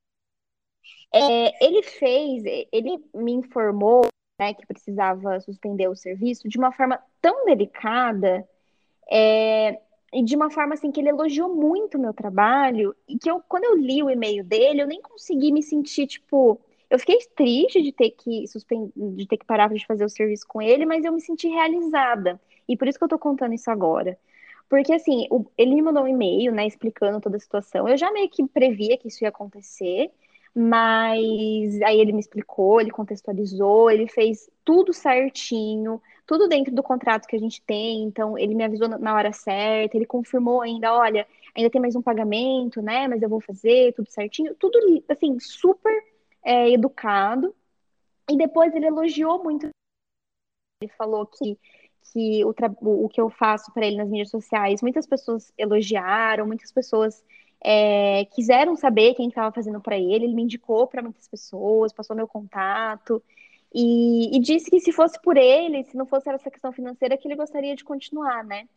É, 1.12 1.64
ele 1.64 1.82
fez, 1.82 2.42
ele 2.72 2.98
me 3.14 3.32
informou 3.32 4.06
né, 4.40 4.52
que 4.52 4.66
precisava 4.66 5.40
suspender 5.40 5.88
o 5.88 5.94
serviço 5.94 6.48
de 6.48 6.58
uma 6.58 6.72
forma 6.72 7.00
tão 7.20 7.44
delicada 7.44 8.46
é, 9.08 9.78
e 10.12 10.24
de 10.24 10.34
uma 10.34 10.50
forma 10.50 10.74
assim 10.74 10.90
que 10.90 11.00
ele 11.00 11.10
elogiou 11.10 11.54
muito 11.54 11.96
o 11.96 12.00
meu 12.00 12.12
trabalho 12.12 12.96
e 13.08 13.16
que 13.16 13.30
eu, 13.30 13.40
quando 13.48 13.64
eu 13.64 13.76
li 13.76 14.02
o 14.02 14.10
e-mail 14.10 14.44
dele, 14.44 14.82
eu 14.82 14.88
nem 14.88 15.00
consegui 15.00 15.52
me 15.52 15.62
sentir 15.62 16.08
tipo, 16.08 16.60
eu 16.90 16.98
fiquei 16.98 17.18
triste 17.36 17.80
de 17.80 17.92
ter 17.92 18.10
que 18.10 18.46
suspender, 18.48 18.92
de 18.96 19.26
ter 19.26 19.36
que 19.36 19.46
parar 19.46 19.72
de 19.72 19.86
fazer 19.86 20.04
o 20.04 20.08
serviço 20.08 20.46
com 20.48 20.60
ele, 20.60 20.84
mas 20.84 21.04
eu 21.04 21.12
me 21.12 21.20
senti 21.20 21.48
realizada 21.48 22.40
e 22.68 22.76
por 22.76 22.88
isso 22.88 22.98
que 22.98 23.04
eu 23.04 23.08
tô 23.08 23.18
contando 23.18 23.54
isso 23.54 23.70
agora. 23.70 24.18
Porque 24.68 24.92
assim, 24.92 25.26
o, 25.30 25.44
ele 25.56 25.74
me 25.74 25.82
mandou 25.82 26.04
um 26.04 26.08
e-mail, 26.08 26.52
né, 26.52 26.66
explicando 26.66 27.20
toda 27.20 27.36
a 27.36 27.40
situação. 27.40 27.88
Eu 27.88 27.96
já 27.96 28.10
meio 28.12 28.28
que 28.28 28.46
previa 28.46 28.96
que 28.96 29.08
isso 29.08 29.24
ia 29.24 29.28
acontecer 29.28 30.10
mas 30.54 31.82
aí 31.82 31.98
ele 32.00 32.12
me 32.12 32.20
explicou, 32.20 32.80
ele 32.80 32.90
contextualizou, 32.90 33.90
ele 33.90 34.06
fez 34.06 34.48
tudo 34.64 34.92
certinho, 34.92 36.00
tudo 36.24 36.48
dentro 36.48 36.72
do 36.72 36.82
contrato 36.82 37.26
que 37.26 37.34
a 37.34 37.38
gente 37.38 37.60
tem, 37.62 38.04
então 38.04 38.38
ele 38.38 38.54
me 38.54 38.62
avisou 38.62 38.88
na 38.88 39.14
hora 39.14 39.32
certa, 39.32 39.96
ele 39.96 40.06
confirmou 40.06 40.62
ainda, 40.62 40.94
olha, 40.94 41.26
ainda 41.56 41.68
tem 41.70 41.80
mais 41.80 41.96
um 41.96 42.02
pagamento, 42.02 42.80
né, 42.80 43.08
mas 43.08 43.20
eu 43.20 43.28
vou 43.28 43.40
fazer 43.40 43.92
tudo 43.94 44.08
certinho, 44.10 44.54
tudo 44.54 44.78
assim, 45.08 45.40
super 45.40 45.92
é, 46.44 46.70
educado, 46.70 47.52
e 48.30 48.36
depois 48.36 48.72
ele 48.74 48.86
elogiou 48.86 49.42
muito, 49.42 49.68
ele 50.80 50.92
falou 50.96 51.26
que 51.26 51.58
que 52.12 52.44
o, 52.44 52.54
o 52.80 53.08
que 53.08 53.20
eu 53.20 53.30
faço 53.30 53.72
para 53.72 53.86
ele 53.86 53.96
nas 53.96 54.08
mídias 54.08 54.30
sociais, 54.30 54.82
muitas 54.82 55.06
pessoas 55.06 55.52
elogiaram, 55.56 56.46
muitas 56.46 56.70
pessoas 56.70 57.24
é, 57.62 58.26
quiseram 58.26 58.76
saber 58.76 59.14
quem 59.14 59.28
estava 59.28 59.50
fazendo 59.50 59.80
para 59.80 59.96
ele, 59.96 60.26
ele 60.26 60.34
me 60.34 60.42
indicou 60.42 60.86
para 60.86 61.02
muitas 61.02 61.26
pessoas, 61.26 61.92
passou 61.92 62.14
meu 62.14 62.28
contato 62.28 63.22
e, 63.74 64.36
e, 64.36 64.40
disse 64.40 64.70
que 64.70 64.78
se 64.78 64.92
fosse 64.92 65.20
por 65.20 65.36
ele, 65.36 65.82
se 65.84 65.96
não 65.96 66.06
fosse 66.06 66.28
essa 66.30 66.50
questão 66.50 66.72
financeira, 66.72 67.16
que 67.16 67.26
ele 67.26 67.34
gostaria 67.34 67.74
de 67.74 67.82
continuar, 67.82 68.44
né? 68.44 68.68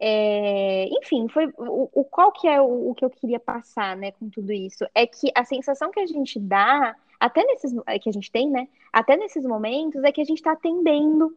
É, 0.00 0.88
enfim, 0.88 1.28
foi 1.28 1.46
o, 1.56 1.88
o, 1.92 2.04
qual 2.04 2.32
que 2.32 2.48
é 2.48 2.60
o, 2.60 2.90
o, 2.90 2.94
que 2.94 3.04
eu 3.04 3.10
queria 3.10 3.38
passar, 3.38 3.96
né, 3.96 4.10
com 4.10 4.28
tudo 4.28 4.52
isso 4.52 4.84
é 4.92 5.06
que 5.06 5.30
a 5.34 5.44
sensação 5.44 5.92
que 5.92 6.00
a 6.00 6.06
gente 6.06 6.40
dá, 6.40 6.96
até 7.20 7.44
nesses 7.44 7.72
que 8.02 8.08
a 8.08 8.12
gente 8.12 8.30
tem, 8.30 8.50
né, 8.50 8.66
até 8.92 9.16
nesses 9.16 9.44
momentos 9.44 10.02
é 10.02 10.10
que 10.10 10.20
a 10.20 10.24
gente 10.24 10.38
está 10.38 10.52
atendendo 10.52 11.34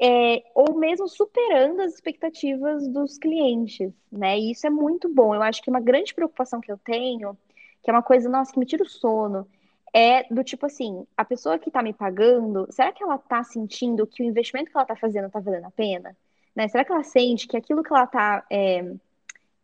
é, 0.00 0.42
ou 0.54 0.74
mesmo 0.74 1.08
superando 1.08 1.80
as 1.80 1.94
expectativas 1.94 2.86
dos 2.88 3.16
clientes, 3.18 3.92
né? 4.10 4.38
E 4.38 4.50
isso 4.50 4.66
é 4.66 4.70
muito 4.70 5.08
bom. 5.08 5.34
Eu 5.34 5.42
acho 5.42 5.62
que 5.62 5.70
uma 5.70 5.80
grande 5.80 6.14
preocupação 6.14 6.60
que 6.60 6.70
eu 6.70 6.78
tenho, 6.78 7.36
que 7.82 7.90
é 7.90 7.92
uma 7.92 8.02
coisa, 8.02 8.28
nossa, 8.28 8.52
que 8.52 8.58
me 8.58 8.66
tira 8.66 8.82
o 8.82 8.88
sono, 8.88 9.46
é 9.92 10.24
do 10.24 10.42
tipo 10.42 10.66
assim, 10.66 11.06
a 11.16 11.24
pessoa 11.24 11.58
que 11.58 11.68
está 11.68 11.82
me 11.82 11.92
pagando, 11.92 12.66
será 12.70 12.90
que 12.92 13.02
ela 13.02 13.14
está 13.14 13.44
sentindo 13.44 14.06
que 14.06 14.22
o 14.22 14.26
investimento 14.26 14.70
que 14.70 14.76
ela 14.76 14.82
está 14.82 14.96
fazendo 14.96 15.26
está 15.26 15.38
valendo 15.38 15.66
a 15.66 15.70
pena? 15.70 16.16
Né? 16.54 16.66
Será 16.68 16.84
que 16.84 16.92
ela 16.92 17.04
sente 17.04 17.46
que 17.46 17.56
aquilo 17.56 17.82
que 17.82 17.92
ela 17.92 18.04
está 18.04 18.44
é, 18.50 18.84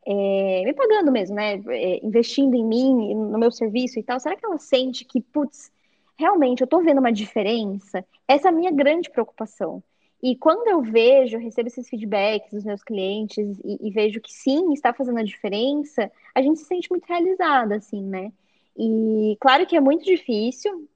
é, 0.06 0.62
me 0.64 0.72
pagando 0.72 1.10
mesmo, 1.10 1.34
né? 1.34 1.60
É, 1.68 2.04
investindo 2.04 2.54
em 2.54 2.64
mim, 2.64 3.14
no 3.14 3.38
meu 3.38 3.50
serviço 3.50 3.98
e 3.98 4.02
tal, 4.02 4.20
será 4.20 4.36
que 4.36 4.46
ela 4.46 4.58
sente 4.58 5.04
que, 5.04 5.20
putz, 5.20 5.72
realmente 6.16 6.60
eu 6.60 6.64
estou 6.64 6.82
vendo 6.82 6.98
uma 6.98 7.12
diferença? 7.12 8.04
Essa 8.28 8.48
é 8.48 8.50
a 8.50 8.54
minha 8.54 8.70
grande 8.70 9.10
preocupação. 9.10 9.82
E 10.22 10.36
quando 10.36 10.68
eu 10.68 10.82
vejo, 10.82 11.38
recebo 11.38 11.68
esses 11.68 11.88
feedbacks 11.88 12.52
dos 12.52 12.64
meus 12.64 12.82
clientes 12.82 13.58
e, 13.64 13.88
e, 13.88 13.90
vejo 13.90 14.20
que 14.20 14.32
sim, 14.32 14.72
está 14.72 14.92
fazendo 14.92 15.18
a 15.18 15.24
diferença, 15.24 16.10
a 16.34 16.42
gente 16.42 16.58
se 16.58 16.66
sente 16.66 16.90
muito 16.90 17.06
realizada, 17.06 17.76
assim, 17.76 18.02
né? 18.02 18.30
E 18.76 19.36
claro 19.40 19.66
que 19.66 19.76
é 19.76 19.80
muito 19.80 20.04
difícil 20.04 20.88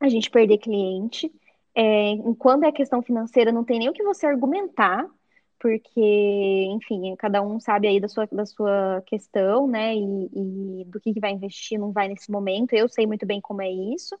a 0.00 0.08
gente 0.08 0.30
perder 0.30 0.58
cliente. 0.58 1.30
É, 1.74 2.14
quando 2.38 2.64
é 2.64 2.72
questão 2.72 3.02
financeira, 3.02 3.52
não 3.52 3.64
tem 3.64 3.78
nem 3.78 3.88
o 3.88 3.92
que 3.92 4.02
você 4.02 4.26
argumentar, 4.26 5.06
porque, 5.58 6.66
enfim, 6.70 7.14
cada 7.16 7.42
um 7.42 7.60
sabe 7.60 7.88
aí 7.88 8.00
da 8.00 8.08
sua, 8.08 8.26
da 8.30 8.46
sua 8.46 9.02
questão, 9.06 9.66
né? 9.66 9.94
E, 9.94 10.30
e 10.80 10.84
do 10.86 11.00
que, 11.00 11.12
que 11.12 11.20
vai 11.20 11.32
investir, 11.32 11.78
não 11.78 11.92
vai 11.92 12.08
nesse 12.08 12.30
momento. 12.30 12.72
Eu 12.72 12.88
sei 12.88 13.06
muito 13.06 13.26
bem 13.26 13.40
como 13.40 13.60
é 13.62 13.70
isso. 13.70 14.16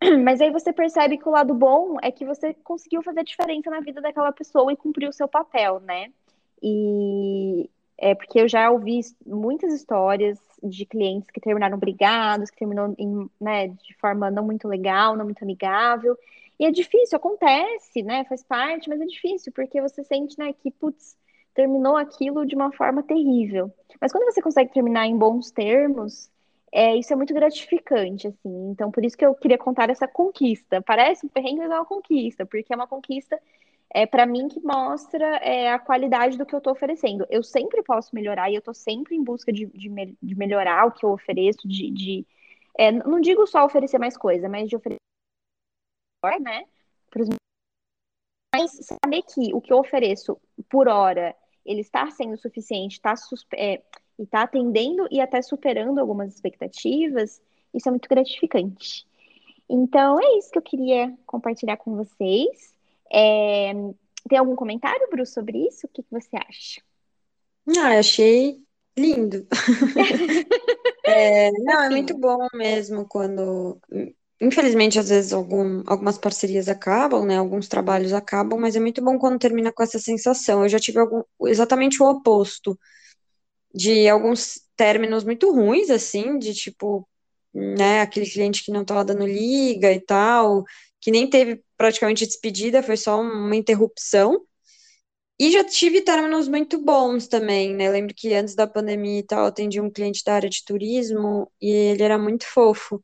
Mas 0.24 0.40
aí 0.40 0.50
você 0.50 0.72
percebe 0.72 1.18
que 1.18 1.28
o 1.28 1.32
lado 1.32 1.54
bom 1.54 1.96
é 2.02 2.10
que 2.10 2.24
você 2.24 2.54
conseguiu 2.54 3.02
fazer 3.02 3.24
diferença 3.24 3.70
na 3.70 3.80
vida 3.80 4.00
daquela 4.00 4.32
pessoa 4.32 4.72
e 4.72 4.76
cumpriu 4.76 5.10
o 5.10 5.12
seu 5.12 5.26
papel, 5.28 5.80
né? 5.80 6.12
E 6.62 7.68
é 7.96 8.14
porque 8.14 8.40
eu 8.40 8.48
já 8.48 8.70
ouvi 8.70 9.00
muitas 9.26 9.72
histórias 9.72 10.38
de 10.62 10.86
clientes 10.86 11.30
que 11.30 11.40
terminaram 11.40 11.78
brigados, 11.78 12.50
que 12.50 12.58
terminou 12.58 12.94
em, 12.96 13.28
né, 13.40 13.68
de 13.68 13.94
forma 14.00 14.30
não 14.30 14.44
muito 14.44 14.68
legal, 14.68 15.16
não 15.16 15.24
muito 15.24 15.42
amigável. 15.42 16.16
E 16.58 16.64
é 16.64 16.70
difícil, 16.70 17.16
acontece, 17.16 18.02
né? 18.02 18.24
Faz 18.24 18.42
parte, 18.42 18.88
mas 18.88 19.00
é 19.00 19.04
difícil, 19.04 19.52
porque 19.52 19.80
você 19.80 20.02
sente, 20.04 20.38
né, 20.38 20.52
que, 20.52 20.70
putz, 20.70 21.16
terminou 21.54 21.96
aquilo 21.96 22.46
de 22.46 22.54
uma 22.54 22.72
forma 22.72 23.02
terrível. 23.02 23.72
Mas 24.00 24.12
quando 24.12 24.24
você 24.24 24.40
consegue 24.40 24.72
terminar 24.72 25.06
em 25.06 25.16
bons 25.16 25.50
termos, 25.50 26.30
é, 26.72 26.96
isso 26.96 27.12
é 27.12 27.16
muito 27.16 27.32
gratificante, 27.34 28.28
assim. 28.28 28.70
Então, 28.70 28.90
por 28.90 29.04
isso 29.04 29.16
que 29.16 29.24
eu 29.24 29.34
queria 29.34 29.58
contar 29.58 29.90
essa 29.90 30.06
conquista. 30.06 30.82
Parece 30.82 31.26
um 31.26 31.28
perrengue, 31.28 31.60
mas 31.60 31.70
é 31.70 31.74
uma 31.74 31.84
conquista, 31.84 32.46
porque 32.46 32.72
é 32.72 32.76
uma 32.76 32.86
conquista, 32.86 33.40
é, 33.90 34.06
para 34.06 34.26
mim, 34.26 34.48
que 34.48 34.60
mostra 34.60 35.36
é, 35.36 35.72
a 35.72 35.78
qualidade 35.78 36.36
do 36.36 36.44
que 36.44 36.54
eu 36.54 36.58
estou 36.58 36.72
oferecendo. 36.72 37.26
Eu 37.30 37.42
sempre 37.42 37.82
posso 37.82 38.14
melhorar 38.14 38.50
e 38.50 38.54
eu 38.54 38.60
estou 38.60 38.74
sempre 38.74 39.16
em 39.16 39.24
busca 39.24 39.52
de, 39.52 39.66
de, 39.66 39.88
me, 39.88 40.16
de, 40.22 40.34
melhorar 40.34 40.86
o 40.86 40.92
que 40.92 41.04
eu 41.04 41.10
ofereço, 41.10 41.66
de. 41.66 41.90
de 41.90 42.26
é, 42.78 42.92
não 42.92 43.20
digo 43.20 43.46
só 43.46 43.64
oferecer 43.64 43.98
mais 43.98 44.16
coisa, 44.16 44.48
mas 44.48 44.68
de 44.68 44.76
oferecer 44.76 44.98
melhor, 46.22 46.40
né? 46.40 46.64
Pros... 47.10 47.28
Mas 48.54 48.72
saber 49.02 49.22
que 49.22 49.52
o 49.54 49.60
que 49.60 49.72
eu 49.72 49.78
ofereço 49.78 50.40
por 50.68 50.88
hora 50.88 51.34
ele 51.64 51.80
está 51.82 52.10
sendo 52.10 52.36
suficiente, 52.38 52.94
está 52.94 53.14
suspe... 53.14 53.56
É, 53.56 53.82
e 54.18 54.22
está 54.22 54.42
atendendo 54.42 55.06
e 55.10 55.20
até 55.20 55.40
superando 55.40 55.98
algumas 55.98 56.34
expectativas, 56.34 57.40
isso 57.72 57.88
é 57.88 57.90
muito 57.90 58.08
gratificante. 58.08 59.06
Então, 59.68 60.18
é 60.20 60.38
isso 60.38 60.50
que 60.50 60.58
eu 60.58 60.62
queria 60.62 61.14
compartilhar 61.26 61.76
com 61.76 61.94
vocês. 61.94 62.74
É... 63.12 63.72
Tem 64.28 64.38
algum 64.38 64.56
comentário, 64.56 65.08
Bruce, 65.10 65.32
sobre 65.32 65.66
isso? 65.66 65.86
O 65.86 65.90
que, 65.90 66.02
que 66.02 66.10
você 66.10 66.36
acha? 66.36 66.82
Ah, 67.78 67.98
achei 67.98 68.60
lindo. 68.98 69.46
é, 71.04 71.50
não, 71.52 71.82
é 71.84 71.90
muito 71.90 72.16
bom 72.18 72.46
mesmo 72.54 73.06
quando. 73.06 73.78
Infelizmente, 74.40 74.98
às 74.98 75.08
vezes 75.08 75.32
algum, 75.32 75.82
algumas 75.86 76.18
parcerias 76.18 76.68
acabam, 76.68 77.24
né? 77.24 77.36
Alguns 77.36 77.68
trabalhos 77.68 78.12
acabam, 78.12 78.58
mas 78.58 78.76
é 78.76 78.80
muito 78.80 79.02
bom 79.02 79.18
quando 79.18 79.38
termina 79.38 79.72
com 79.72 79.82
essa 79.82 79.98
sensação. 79.98 80.62
Eu 80.62 80.68
já 80.68 80.78
tive 80.78 80.98
algum, 80.98 81.22
exatamente 81.46 82.02
o 82.02 82.06
oposto 82.06 82.78
de 83.74 84.08
alguns 84.08 84.60
términos 84.76 85.24
muito 85.24 85.52
ruins, 85.52 85.90
assim, 85.90 86.38
de 86.38 86.54
tipo, 86.54 87.08
né, 87.54 88.00
aquele 88.02 88.28
cliente 88.30 88.64
que 88.64 88.72
não 88.72 88.82
estava 88.82 89.04
dando 89.04 89.26
liga 89.26 89.92
e 89.92 90.00
tal, 90.00 90.64
que 91.00 91.10
nem 91.10 91.28
teve 91.28 91.62
praticamente 91.76 92.26
despedida, 92.26 92.82
foi 92.82 92.96
só 92.96 93.20
uma 93.20 93.56
interrupção. 93.56 94.42
E 95.40 95.52
já 95.52 95.62
tive 95.64 96.00
términos 96.02 96.48
muito 96.48 96.82
bons 96.82 97.28
também, 97.28 97.74
né? 97.74 97.88
Lembro 97.90 98.12
que 98.14 98.34
antes 98.34 98.54
da 98.56 98.66
pandemia 98.66 99.20
e 99.20 99.22
tal, 99.22 99.46
atendi 99.46 99.80
um 99.80 99.90
cliente 99.90 100.22
da 100.24 100.34
área 100.34 100.50
de 100.50 100.64
turismo 100.64 101.50
e 101.60 101.70
ele 101.70 102.02
era 102.02 102.18
muito 102.18 102.44
fofo. 102.46 103.02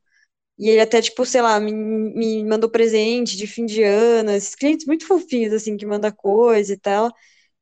E 0.59 0.71
ele 0.71 0.81
até, 0.81 1.03
tipo, 1.03 1.27
sei 1.27 1.43
lá, 1.43 1.61
me, 1.61 1.73
me 1.73 2.45
mandou 2.45 2.71
presente 2.71 3.37
de 3.37 3.47
fim 3.47 3.67
de 3.67 3.83
ano, 3.83 4.31
esses 4.33 4.55
clientes 4.57 4.87
muito 4.87 5.07
fofinhos, 5.07 5.53
assim, 5.55 5.77
que 5.77 5.87
manda 5.87 6.13
coisa 6.13 6.73
e 6.75 6.79
tal. 6.79 7.13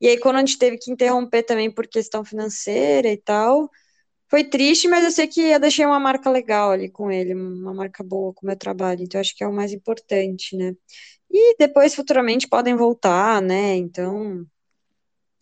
E 0.02 0.08
aí, 0.08 0.18
quando 0.18 0.34
a 0.36 0.38
gente 0.40 0.58
teve 0.58 0.78
que 0.78 0.90
interromper 0.90 1.44
também 1.44 1.70
por 1.70 1.86
questão 1.86 2.24
financeira 2.24 3.08
e 3.08 3.16
tal, 3.16 3.70
foi 4.28 4.42
triste, 4.42 4.88
mas 4.88 5.04
eu 5.04 5.12
sei 5.12 5.28
que 5.28 5.40
eu 5.40 5.60
deixei 5.60 5.86
uma 5.86 6.00
marca 6.00 6.28
legal 6.28 6.72
ali 6.72 6.90
com 6.90 7.08
ele, 7.08 7.34
uma 7.34 7.72
marca 7.72 8.02
boa 8.02 8.34
com 8.34 8.44
o 8.44 8.48
meu 8.48 8.56
trabalho, 8.56 9.02
então 9.02 9.20
acho 9.20 9.36
que 9.36 9.44
é 9.44 9.46
o 9.46 9.52
mais 9.52 9.72
importante, 9.72 10.56
né? 10.56 10.74
E 11.30 11.56
depois, 11.56 11.94
futuramente, 11.94 12.48
podem 12.48 12.74
voltar, 12.74 13.40
né? 13.40 13.76
Então, 13.76 14.44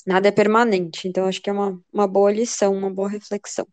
nada 0.07 0.29
é 0.29 0.31
permanente. 0.31 1.09
Então, 1.09 1.27
acho 1.27 1.41
que 1.41 1.49
é 1.49 1.53
uma, 1.55 1.81
uma 1.91 2.07
boa 2.07 2.31
lição, 2.31 2.75
uma 2.75 2.91
boa 2.91 3.09
reflexão. 3.09 3.67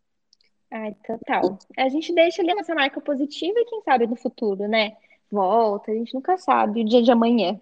Ai, 0.72 0.94
total. 1.06 1.58
A 1.76 1.88
gente 1.90 2.14
deixa 2.14 2.40
ali 2.40 2.50
a 2.52 2.54
nossa 2.54 2.74
marca 2.74 2.98
positiva 2.98 3.60
e 3.60 3.64
quem 3.66 3.82
sabe 3.82 4.06
no 4.06 4.16
futuro, 4.16 4.66
né? 4.66 4.96
Volta, 5.30 5.92
a 5.92 5.94
gente 5.94 6.14
nunca 6.14 6.38
sabe 6.38 6.80
o 6.80 6.84
dia 6.84 7.02
de 7.02 7.10
amanhã. 7.10 7.60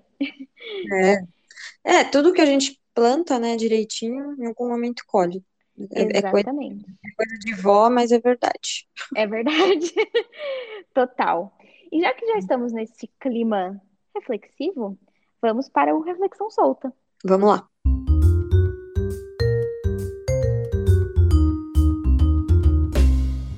É, 1.85 1.99
é 1.99 2.05
tudo 2.05 2.33
que 2.33 2.41
a 2.41 2.47
gente 2.47 2.79
planta, 2.97 3.39
né, 3.39 3.57
direitinho, 3.57 4.35
em 4.39 4.47
algum 4.47 4.71
momento 4.71 5.05
colhe. 5.07 5.45
É, 5.93 6.03
Exatamente. 6.17 6.23
É 6.25 6.31
coisa, 6.31 6.49
é 6.49 7.15
coisa 7.15 7.39
de 7.41 7.55
vó, 7.55 7.91
mas 7.91 8.11
é 8.11 8.19
verdade. 8.19 8.89
É 9.15 9.27
verdade. 9.27 9.93
Total. 10.95 11.55
E 11.93 12.01
já 12.01 12.15
que 12.15 12.27
já 12.27 12.39
estamos 12.39 12.73
nesse 12.73 13.07
clima 13.21 13.79
reflexivo, 14.15 14.99
vamos 15.43 15.69
para 15.69 15.95
o 15.95 16.01
Reflexão 16.01 16.51
Solta. 16.51 16.91
Vamos 17.23 17.51
lá. 17.51 17.69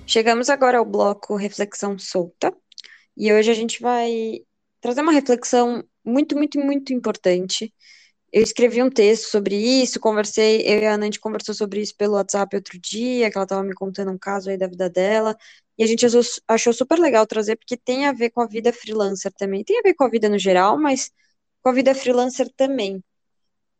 Chegamos 0.05 0.51
agora 0.51 0.79
ao 0.79 0.85
bloco 0.85 1.37
Reflexão 1.37 1.97
Solta, 1.97 2.53
e 3.17 3.33
hoje 3.33 3.53
a 3.53 3.55
gente 3.55 3.81
vai 3.81 4.41
trazer 4.81 5.03
uma 5.03 5.13
reflexão 5.13 5.85
muito, 6.05 6.35
muito, 6.35 6.59
muito 6.59 6.93
importante. 6.93 7.73
Eu 8.33 8.43
escrevi 8.43 8.83
um 8.83 8.91
texto 8.91 9.31
sobre 9.31 9.57
isso, 9.57 10.01
conversei, 10.01 10.63
eu 10.63 10.81
e 10.81 10.87
a 10.87 11.01
gente 11.01 11.21
conversou 11.21 11.55
sobre 11.55 11.81
isso 11.81 11.97
pelo 11.97 12.15
WhatsApp 12.15 12.55
outro 12.57 12.79
dia, 12.79 13.31
que 13.31 13.37
ela 13.37 13.45
estava 13.45 13.63
me 13.63 13.75
contando 13.75 14.11
um 14.13 14.19
caso 14.19 14.51
aí 14.51 14.59
da 14.59 14.67
vida 14.67 14.91
dela, 14.91 15.37
e 15.79 15.85
a 15.85 15.87
gente 15.87 16.05
achou 16.47 16.73
super 16.73 16.99
legal 16.99 17.27
trazer, 17.27 17.57
porque 17.57 17.77
tem 17.77 18.07
a 18.07 18.13
ver 18.13 18.31
com 18.31 18.41
a 18.43 18.47
vida 18.47 18.73
freelancer 18.73 19.33
também, 19.33 19.65
tem 19.65 19.79
a 19.79 19.83
ver 19.83 19.95
com 19.95 20.05
a 20.05 20.11
vida 20.11 20.29
no 20.29 20.39
geral, 20.39 20.79
mas 20.79 21.11
com 21.63 21.71
a 21.71 21.73
vida 21.73 21.95
freelancer 21.95 22.51
também, 22.57 23.03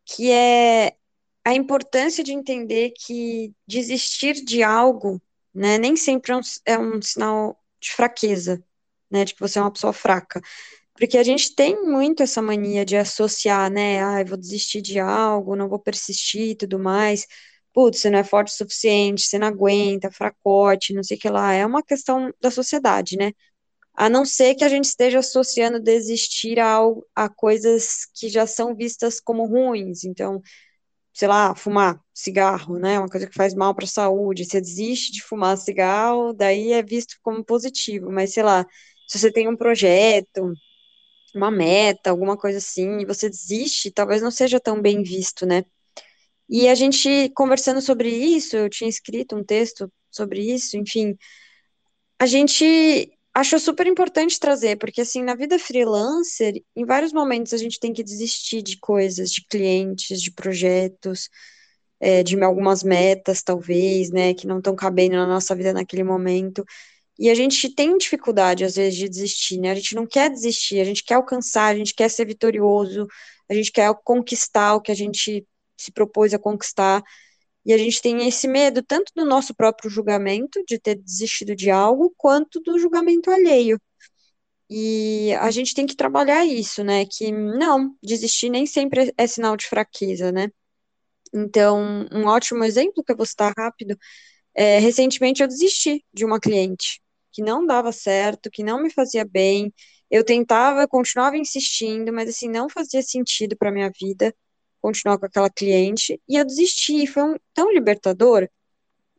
que 0.05 0.31
é 0.31 0.95
a 1.45 1.53
importância 1.53 2.23
de 2.23 2.33
entender 2.33 2.93
que 2.97 3.53
desistir 3.67 4.33
de 4.45 4.63
algo 4.63 5.21
né? 5.53 5.77
Nem 5.77 5.95
sempre 5.95 6.31
é 6.31 6.35
um, 6.37 6.41
é 6.65 6.79
um 6.79 7.01
sinal 7.01 7.59
de 7.79 7.91
fraqueza, 7.91 8.63
né? 9.09 9.25
De 9.25 9.33
que 9.33 9.39
você 9.39 9.59
é 9.59 9.61
uma 9.61 9.71
pessoa 9.71 9.93
fraca. 9.93 10.41
Porque 10.99 11.17
a 11.17 11.23
gente 11.23 11.55
tem 11.55 11.81
muito 11.85 12.21
essa 12.23 12.41
mania 12.41 12.85
de 12.85 12.97
associar, 12.97 13.71
né? 13.71 14.03
Ah, 14.03 14.21
eu 14.21 14.25
vou 14.27 14.37
desistir 14.37 14.81
de 14.81 14.99
algo, 14.99 15.55
não 15.55 15.69
vou 15.69 15.79
persistir 15.79 16.49
e 16.51 16.55
tudo 16.55 16.77
mais. 16.77 17.25
Putz, 17.73 17.99
você 18.01 18.09
não 18.09 18.19
é 18.19 18.23
forte 18.23 18.49
o 18.51 18.55
suficiente, 18.57 19.21
você 19.21 19.39
não 19.39 19.47
aguenta, 19.47 20.11
fracote, 20.11 20.93
não 20.93 21.03
sei 21.03 21.15
o 21.17 21.19
que 21.19 21.29
lá. 21.29 21.53
É 21.53 21.65
uma 21.65 21.81
questão 21.83 22.33
da 22.41 22.51
sociedade, 22.51 23.15
né? 23.17 23.31
A 23.95 24.09
não 24.09 24.25
ser 24.25 24.55
que 24.55 24.63
a 24.65 24.69
gente 24.69 24.85
esteja 24.85 25.19
associando 25.19 25.79
desistir 25.81 26.59
a, 26.59 26.79
a 27.15 27.29
coisas 27.29 28.07
que 28.15 28.29
já 28.29 28.47
são 28.47 28.75
vistas 28.75 29.19
como 29.21 29.45
ruins. 29.47 30.03
Então, 30.05 30.41
sei 31.13 31.27
lá, 31.27 31.55
fumar 31.55 31.99
cigarro, 32.13 32.79
né? 32.79 32.99
Uma 32.99 33.09
coisa 33.09 33.27
que 33.27 33.35
faz 33.35 33.53
mal 33.53 33.75
para 33.75 33.85
a 33.85 33.87
saúde. 33.87 34.45
Você 34.45 34.61
desiste 34.61 35.11
de 35.13 35.23
fumar 35.23 35.57
cigarro, 35.57 36.33
daí 36.33 36.71
é 36.73 36.81
visto 36.83 37.15
como 37.21 37.43
positivo. 37.43 38.11
Mas, 38.11 38.33
sei 38.33 38.43
lá, 38.43 38.65
se 39.07 39.19
você 39.19 39.31
tem 39.31 39.47
um 39.49 39.55
projeto, 39.57 40.53
uma 41.35 41.51
meta, 41.51 42.09
alguma 42.09 42.37
coisa 42.37 42.57
assim, 42.59 42.99
e 42.99 43.05
você 43.05 43.29
desiste, 43.29 43.91
talvez 43.91 44.21
não 44.21 44.31
seja 44.31 44.59
tão 44.59 44.81
bem 44.81 45.03
visto, 45.03 45.45
né? 45.45 45.63
E 46.49 46.67
a 46.67 46.75
gente 46.75 47.29
conversando 47.35 47.81
sobre 47.81 48.09
isso, 48.09 48.55
eu 48.57 48.69
tinha 48.69 48.89
escrito 48.89 49.35
um 49.35 49.43
texto 49.43 49.91
sobre 50.11 50.41
isso, 50.41 50.77
enfim, 50.77 51.17
a 52.19 52.25
gente 52.25 53.13
Acho 53.33 53.59
super 53.59 53.87
importante 53.87 54.39
trazer, 54.39 54.77
porque 54.77 55.01
assim, 55.01 55.23
na 55.23 55.35
vida 55.35 55.59
freelancer, 55.59 56.61
em 56.75 56.83
vários 56.83 57.13
momentos 57.13 57.53
a 57.53 57.57
gente 57.57 57.79
tem 57.79 57.93
que 57.93 58.03
desistir 58.03 58.61
de 58.61 58.77
coisas, 58.79 59.31
de 59.31 59.45
clientes, 59.47 60.21
de 60.21 60.31
projetos, 60.31 61.29
é, 61.99 62.23
de 62.23 62.41
algumas 62.43 62.83
metas, 62.83 63.43
talvez, 63.43 64.09
né, 64.11 64.33
que 64.33 64.47
não 64.47 64.57
estão 64.57 64.75
cabendo 64.75 65.15
na 65.15 65.27
nossa 65.27 65.55
vida 65.55 65.71
naquele 65.73 66.03
momento. 66.03 66.65
E 67.19 67.29
a 67.29 67.35
gente 67.35 67.69
tem 67.75 67.97
dificuldade, 67.97 68.63
às 68.63 68.75
vezes, 68.77 68.97
de 68.97 69.09
desistir, 69.09 69.59
né? 69.59 69.71
A 69.71 69.75
gente 69.75 69.93
não 69.93 70.07
quer 70.07 70.29
desistir, 70.29 70.79
a 70.79 70.85
gente 70.85 71.03
quer 71.03 71.15
alcançar, 71.15 71.65
a 71.65 71.75
gente 71.75 71.93
quer 71.93 72.09
ser 72.09 72.25
vitorioso, 72.25 73.07
a 73.49 73.53
gente 73.53 73.73
quer 73.73 73.93
conquistar 74.05 74.75
o 74.75 74.81
que 74.81 74.91
a 74.91 74.95
gente 74.95 75.45
se 75.77 75.91
propôs 75.91 76.33
a 76.33 76.39
conquistar. 76.39 77.03
E 77.65 77.73
a 77.73 77.77
gente 77.77 78.01
tem 78.01 78.25
esse 78.27 78.47
medo 78.47 78.81
tanto 78.81 79.11
do 79.15 79.25
nosso 79.25 79.53
próprio 79.53 79.89
julgamento, 79.89 80.63
de 80.65 80.79
ter 80.79 80.95
desistido 80.95 81.55
de 81.55 81.69
algo, 81.69 82.13
quanto 82.17 82.61
do 82.61 82.79
julgamento 82.79 83.29
alheio. 83.29 83.77
E 84.69 85.33
a 85.41 85.51
gente 85.51 85.73
tem 85.73 85.85
que 85.85 85.95
trabalhar 85.95 86.45
isso, 86.45 86.83
né? 86.83 87.05
Que 87.05 87.31
não, 87.31 87.95
desistir 88.03 88.49
nem 88.49 88.65
sempre 88.65 89.13
é 89.17 89.27
sinal 89.27 89.57
de 89.57 89.67
fraqueza, 89.67 90.31
né? 90.31 90.49
Então, 91.33 92.07
um 92.11 92.25
ótimo 92.27 92.63
exemplo 92.63 93.03
que 93.03 93.11
eu 93.11 93.17
vou 93.17 93.25
citar 93.25 93.53
rápido 93.57 93.97
é, 94.55 94.79
recentemente 94.79 95.41
eu 95.41 95.47
desisti 95.47 96.03
de 96.13 96.25
uma 96.25 96.39
cliente 96.39 97.01
que 97.31 97.41
não 97.43 97.65
dava 97.65 97.91
certo, 97.91 98.49
que 98.51 98.63
não 98.63 98.81
me 98.81 98.89
fazia 98.91 99.25
bem. 99.25 99.73
Eu 100.09 100.23
tentava, 100.23 100.87
continuava 100.87 101.37
insistindo, 101.37 102.11
mas 102.13 102.29
assim, 102.29 102.49
não 102.49 102.69
fazia 102.69 103.01
sentido 103.01 103.55
para 103.57 103.71
minha 103.71 103.91
vida 103.99 104.35
continuar 104.81 105.17
com 105.19 105.25
aquela 105.25 105.49
cliente, 105.49 106.21
e 106.27 106.37
eu 106.37 106.45
desisti, 106.45 107.05
foi 107.05 107.23
um, 107.23 107.35
tão 107.53 107.71
libertador, 107.71 108.47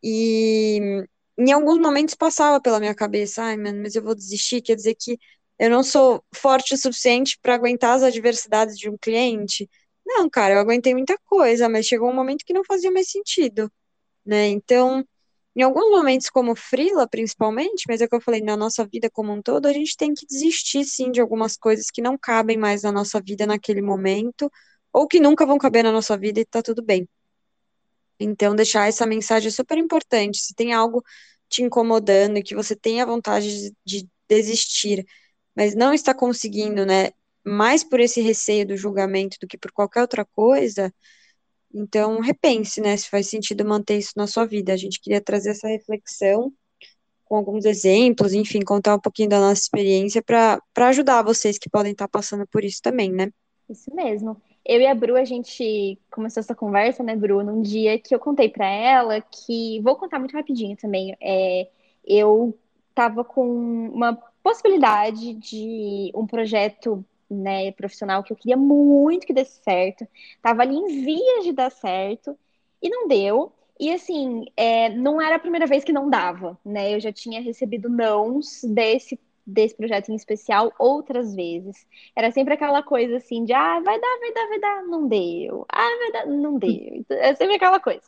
e 0.02 1.04
em 1.38 1.52
alguns 1.52 1.78
momentos 1.78 2.14
passava 2.14 2.60
pela 2.60 2.80
minha 2.80 2.94
cabeça, 2.94 3.42
ai, 3.42 3.56
mano, 3.56 3.82
mas 3.82 3.94
eu 3.94 4.02
vou 4.02 4.14
desistir, 4.14 4.62
quer 4.62 4.76
dizer 4.76 4.94
que 4.98 5.18
eu 5.58 5.70
não 5.70 5.82
sou 5.82 6.24
forte 6.34 6.74
o 6.74 6.78
suficiente 6.78 7.38
para 7.42 7.54
aguentar 7.54 7.96
as 7.96 8.02
adversidades 8.02 8.78
de 8.78 8.88
um 8.88 8.96
cliente. 8.98 9.68
Não, 10.06 10.28
cara, 10.30 10.54
eu 10.54 10.58
aguentei 10.58 10.94
muita 10.94 11.18
coisa, 11.26 11.68
mas 11.68 11.86
chegou 11.86 12.10
um 12.10 12.14
momento 12.14 12.44
que 12.44 12.52
não 12.54 12.64
fazia 12.64 12.90
mais 12.90 13.10
sentido, 13.10 13.70
né? 14.26 14.48
Então, 14.48 15.04
em 15.56 15.62
alguns 15.62 15.90
momentos, 15.90 16.30
como 16.30 16.54
frila, 16.54 17.08
principalmente, 17.08 17.84
mas 17.88 18.00
é 18.00 18.04
o 18.04 18.08
que 18.08 18.14
eu 18.14 18.20
falei, 18.20 18.40
na 18.40 18.56
nossa 18.56 18.86
vida 18.86 19.10
como 19.10 19.32
um 19.32 19.42
todo, 19.42 19.66
a 19.66 19.72
gente 19.72 19.96
tem 19.96 20.14
que 20.14 20.26
desistir, 20.26 20.84
sim, 20.84 21.10
de 21.10 21.20
algumas 21.20 21.56
coisas 21.56 21.90
que 21.90 22.00
não 22.00 22.16
cabem 22.16 22.56
mais 22.56 22.82
na 22.82 22.92
nossa 22.92 23.20
vida 23.20 23.46
naquele 23.46 23.82
momento, 23.82 24.50
ou 24.92 25.06
que 25.08 25.20
nunca 25.20 25.44
vão 25.46 25.58
caber 25.58 25.84
na 25.84 25.92
nossa 25.92 26.16
vida 26.16 26.40
e 26.40 26.44
tá 26.44 26.62
tudo 26.62 26.82
bem. 26.82 27.08
Então, 28.18 28.54
deixar 28.54 28.88
essa 28.88 29.06
mensagem 29.06 29.48
é 29.48 29.50
super 29.50 29.78
importante. 29.78 30.40
Se 30.40 30.54
tem 30.54 30.72
algo 30.72 31.02
te 31.48 31.62
incomodando 31.62 32.38
e 32.38 32.42
que 32.42 32.54
você 32.54 32.76
tenha 32.76 33.06
vontade 33.06 33.48
de, 33.70 33.76
de 33.84 34.08
desistir, 34.28 35.04
mas 35.56 35.74
não 35.74 35.92
está 35.92 36.14
conseguindo, 36.14 36.86
né? 36.86 37.10
Mais 37.44 37.82
por 37.82 38.00
esse 38.00 38.20
receio 38.20 38.66
do 38.66 38.76
julgamento 38.76 39.38
do 39.40 39.46
que 39.46 39.58
por 39.58 39.72
qualquer 39.72 40.02
outra 40.02 40.24
coisa, 40.24 40.92
então 41.72 42.20
repense, 42.20 42.80
né? 42.80 42.96
Se 42.96 43.08
faz 43.08 43.28
sentido 43.28 43.64
manter 43.64 43.98
isso 43.98 44.12
na 44.16 44.26
sua 44.26 44.44
vida. 44.46 44.72
A 44.72 44.76
gente 44.76 45.00
queria 45.00 45.20
trazer 45.20 45.50
essa 45.50 45.68
reflexão 45.68 46.52
com 47.24 47.36
alguns 47.36 47.64
exemplos, 47.64 48.32
enfim, 48.32 48.60
contar 48.60 48.96
um 48.96 49.00
pouquinho 49.00 49.28
da 49.28 49.38
nossa 49.38 49.62
experiência 49.62 50.20
para 50.20 50.60
ajudar 50.88 51.22
vocês 51.22 51.58
que 51.58 51.70
podem 51.70 51.92
estar 51.92 52.08
passando 52.08 52.44
por 52.48 52.64
isso 52.64 52.80
também, 52.82 53.12
né? 53.12 53.30
Isso 53.68 53.94
mesmo. 53.94 54.36
Eu 54.66 54.80
e 54.80 54.86
a 54.86 54.94
Bru, 54.94 55.16
a 55.16 55.24
gente 55.24 55.98
começou 56.10 56.40
essa 56.40 56.54
conversa, 56.54 57.02
né, 57.04 57.14
Bru, 57.14 57.42
num 57.44 57.62
dia 57.62 57.98
que 57.98 58.14
eu 58.14 58.18
contei 58.18 58.48
para 58.48 58.68
ela 58.68 59.20
que. 59.20 59.80
Vou 59.80 59.96
contar 59.96 60.18
muito 60.18 60.34
rapidinho 60.34 60.76
também. 60.76 61.16
É, 61.20 61.68
eu 62.04 62.58
tava 62.94 63.24
com 63.24 63.46
uma 63.88 64.14
possibilidade 64.42 65.34
de 65.34 66.10
um 66.14 66.26
projeto 66.26 67.04
né, 67.30 67.72
profissional 67.72 68.22
que 68.22 68.32
eu 68.32 68.36
queria 68.36 68.56
muito 68.56 69.26
que 69.26 69.32
desse 69.32 69.62
certo. 69.62 70.06
Tava 70.42 70.62
ali 70.62 70.74
em 70.74 71.04
vias 71.04 71.44
de 71.44 71.52
dar 71.52 71.70
certo 71.70 72.36
e 72.82 72.88
não 72.88 73.06
deu. 73.06 73.52
E 73.78 73.90
assim, 73.92 74.44
é, 74.56 74.90
não 74.90 75.20
era 75.22 75.36
a 75.36 75.38
primeira 75.38 75.66
vez 75.66 75.84
que 75.84 75.92
não 75.92 76.10
dava, 76.10 76.58
né? 76.64 76.94
Eu 76.94 77.00
já 77.00 77.12
tinha 77.12 77.40
recebido 77.40 77.88
nãos 77.88 78.62
desse 78.64 79.18
desse 79.46 79.74
projeto 79.74 80.10
em 80.10 80.14
especial 80.14 80.72
outras 80.78 81.34
vezes. 81.34 81.86
Era 82.14 82.30
sempre 82.30 82.54
aquela 82.54 82.82
coisa 82.82 83.16
assim 83.16 83.44
de 83.44 83.52
ah, 83.52 83.80
vai 83.80 84.00
dar, 84.00 84.18
vai 84.20 84.32
dar, 84.32 84.48
vai 84.48 84.60
dar, 84.60 84.82
não 84.84 85.08
deu. 85.08 85.66
Ah, 85.68 85.98
vai 85.98 86.12
dar, 86.12 86.26
não 86.26 86.58
deu. 86.58 86.94
Então, 86.94 87.16
é 87.18 87.34
sempre 87.34 87.56
aquela 87.56 87.80
coisa. 87.80 88.02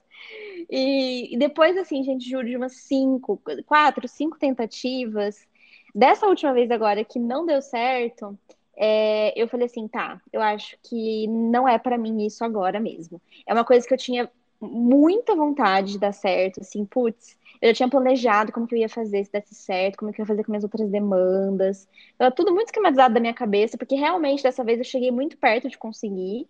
E, 0.70 1.34
e 1.34 1.38
depois, 1.38 1.76
assim, 1.76 2.02
gente, 2.02 2.28
juro, 2.28 2.46
de 2.46 2.56
umas 2.56 2.76
cinco, 2.76 3.40
quatro, 3.66 4.06
cinco 4.08 4.38
tentativas, 4.38 5.46
dessa 5.94 6.26
última 6.26 6.52
vez 6.52 6.70
agora 6.70 7.04
que 7.04 7.18
não 7.18 7.44
deu 7.44 7.60
certo, 7.60 8.38
é, 8.76 9.32
eu 9.40 9.48
falei 9.48 9.66
assim, 9.66 9.86
tá, 9.86 10.20
eu 10.32 10.40
acho 10.40 10.76
que 10.82 11.26
não 11.28 11.68
é 11.68 11.78
para 11.78 11.98
mim 11.98 12.24
isso 12.24 12.44
agora 12.44 12.80
mesmo. 12.80 13.20
É 13.46 13.52
uma 13.52 13.64
coisa 13.64 13.86
que 13.86 13.92
eu 13.92 13.98
tinha 13.98 14.30
muita 14.60 15.34
vontade 15.34 15.92
de 15.92 15.98
dar 15.98 16.12
certo, 16.12 16.60
assim, 16.60 16.84
putz, 16.84 17.36
eu 17.60 17.68
já 17.68 17.74
tinha 17.74 17.88
planejado 17.88 18.52
como 18.52 18.66
que 18.66 18.74
eu 18.74 18.78
ia 18.78 18.88
fazer 18.88 19.24
se 19.24 19.32
desse 19.32 19.54
certo, 19.54 19.96
como 19.96 20.12
que 20.12 20.20
eu 20.20 20.24
ia 20.24 20.26
fazer 20.26 20.44
com 20.44 20.52
minhas 20.52 20.64
outras 20.64 20.88
demandas. 20.88 21.88
Era 22.18 22.30
tudo 22.30 22.52
muito 22.52 22.66
esquematizado 22.66 23.14
da 23.14 23.20
minha 23.20 23.34
cabeça, 23.34 23.76
porque 23.76 23.94
realmente 23.94 24.42
dessa 24.42 24.64
vez 24.64 24.78
eu 24.78 24.84
cheguei 24.84 25.10
muito 25.10 25.36
perto 25.36 25.68
de 25.68 25.78
conseguir. 25.78 26.48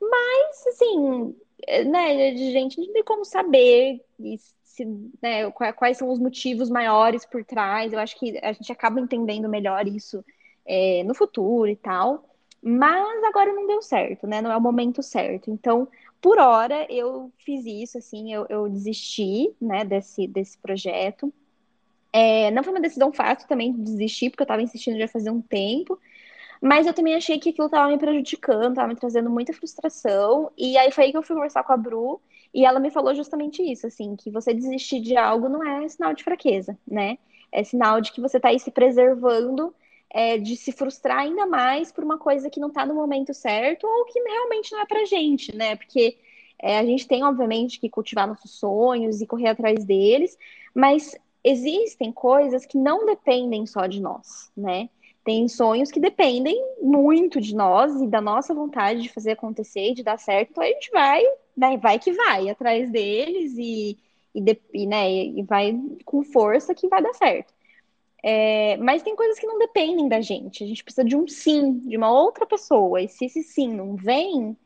Mas, 0.00 0.66
assim, 0.68 1.34
né, 1.86 2.32
de 2.32 2.52
gente 2.52 2.80
não 2.80 2.92
tem 2.92 3.04
como 3.04 3.24
saber 3.24 4.00
se, 4.64 4.84
né, 5.22 5.50
quais 5.50 5.96
são 5.96 6.10
os 6.10 6.18
motivos 6.18 6.70
maiores 6.70 7.24
por 7.24 7.44
trás. 7.44 7.92
Eu 7.92 7.98
acho 7.98 8.18
que 8.18 8.38
a 8.42 8.52
gente 8.52 8.70
acaba 8.72 9.00
entendendo 9.00 9.48
melhor 9.48 9.86
isso 9.86 10.24
é, 10.68 11.02
no 11.04 11.14
futuro 11.14 11.68
e 11.68 11.76
tal. 11.76 12.24
Mas 12.62 13.24
agora 13.24 13.52
não 13.52 13.66
deu 13.66 13.80
certo, 13.80 14.26
né? 14.26 14.42
Não 14.42 14.52
é 14.52 14.56
o 14.56 14.60
momento 14.60 15.02
certo. 15.02 15.50
Então, 15.50 15.88
por 16.20 16.38
hora, 16.38 16.86
eu 16.92 17.32
fiz 17.38 17.64
isso, 17.64 17.98
assim, 17.98 18.32
eu, 18.32 18.46
eu 18.48 18.68
desisti, 18.68 19.54
né, 19.60 19.84
desse, 19.84 20.26
desse 20.26 20.58
projeto. 20.58 21.32
É, 22.12 22.50
não 22.50 22.62
foi 22.62 22.72
uma 22.72 22.80
decisão 22.80 23.12
fácil 23.12 23.48
também 23.48 23.72
desistir, 23.72 24.30
porque 24.30 24.42
eu 24.42 24.44
estava 24.44 24.62
insistindo 24.62 24.98
já 24.98 25.08
fazia 25.08 25.32
um 25.32 25.40
tempo. 25.40 25.98
Mas 26.60 26.86
eu 26.86 26.94
também 26.94 27.14
achei 27.14 27.38
que 27.38 27.50
aquilo 27.50 27.66
estava 27.66 27.88
me 27.88 27.98
prejudicando, 27.98 28.70
estava 28.70 28.88
me 28.88 28.96
trazendo 28.96 29.30
muita 29.30 29.52
frustração. 29.52 30.50
E 30.58 30.76
aí 30.76 30.90
foi 30.90 31.04
aí 31.04 31.12
que 31.12 31.18
eu 31.18 31.22
fui 31.22 31.36
conversar 31.36 31.62
com 31.62 31.72
a 31.72 31.76
Bru, 31.76 32.20
e 32.52 32.64
ela 32.64 32.80
me 32.80 32.90
falou 32.90 33.14
justamente 33.14 33.62
isso, 33.62 33.86
assim, 33.86 34.16
que 34.16 34.30
você 34.30 34.54
desistir 34.54 35.00
de 35.00 35.16
algo 35.16 35.48
não 35.48 35.62
é 35.64 35.88
sinal 35.88 36.14
de 36.14 36.24
fraqueza, 36.24 36.76
né? 36.86 37.18
É 37.52 37.62
sinal 37.62 38.00
de 38.00 38.12
que 38.12 38.20
você 38.20 38.38
está 38.38 38.48
aí 38.48 38.58
se 38.58 38.70
preservando 38.70 39.74
é, 40.10 40.38
de 40.38 40.56
se 40.56 40.72
frustrar 40.72 41.18
ainda 41.18 41.46
mais 41.46 41.92
por 41.92 42.02
uma 42.02 42.18
coisa 42.18 42.48
que 42.48 42.60
não 42.60 42.68
está 42.68 42.86
no 42.86 42.94
momento 42.94 43.34
certo 43.34 43.86
ou 43.86 44.04
que 44.06 44.20
realmente 44.20 44.72
não 44.72 44.80
é 44.80 44.86
pra 44.86 45.04
gente, 45.04 45.54
né? 45.54 45.76
Porque 45.76 46.16
é, 46.60 46.78
a 46.78 46.84
gente 46.84 47.06
tem, 47.06 47.22
obviamente, 47.22 47.78
que 47.78 47.88
cultivar 47.88 48.26
nossos 48.26 48.52
sonhos 48.52 49.20
e 49.20 49.26
correr 49.26 49.48
atrás 49.48 49.84
deles, 49.84 50.36
mas 50.74 51.14
existem 51.44 52.10
coisas 52.10 52.66
que 52.66 52.76
não 52.76 53.06
dependem 53.06 53.66
só 53.66 53.86
de 53.86 54.00
nós, 54.00 54.50
né? 54.56 54.88
Tem 55.24 55.46
sonhos 55.46 55.90
que 55.90 56.00
dependem 56.00 56.56
muito 56.80 57.40
de 57.40 57.54
nós 57.54 58.00
e 58.00 58.06
da 58.06 58.20
nossa 58.20 58.54
vontade 58.54 59.02
de 59.02 59.10
fazer 59.10 59.32
acontecer, 59.32 59.92
de 59.94 60.02
dar 60.02 60.18
certo, 60.18 60.50
então 60.50 60.64
a 60.64 60.66
gente 60.66 60.90
vai, 60.90 61.22
né, 61.56 61.76
vai 61.76 61.98
que 61.98 62.12
vai 62.12 62.48
atrás 62.48 62.90
deles 62.90 63.54
e, 63.58 63.98
e, 64.34 64.40
de, 64.40 64.58
e, 64.72 64.86
né, 64.86 65.10
e 65.10 65.42
vai 65.42 65.78
com 66.04 66.22
força 66.22 66.74
que 66.74 66.88
vai 66.88 67.02
dar 67.02 67.12
certo. 67.12 67.52
É, 68.22 68.76
mas 68.78 69.02
tem 69.02 69.14
coisas 69.14 69.38
que 69.38 69.46
não 69.46 69.58
dependem 69.58 70.08
da 70.08 70.20
gente. 70.20 70.64
A 70.64 70.66
gente 70.66 70.82
precisa 70.82 71.04
de 71.04 71.16
um 71.16 71.26
sim, 71.28 71.78
de 71.80 71.96
uma 71.96 72.10
outra 72.10 72.46
pessoa. 72.46 73.00
E 73.00 73.08
se 73.08 73.26
esse 73.26 73.42
sim 73.42 73.72
não 73.72 73.94
vem, 73.96 74.56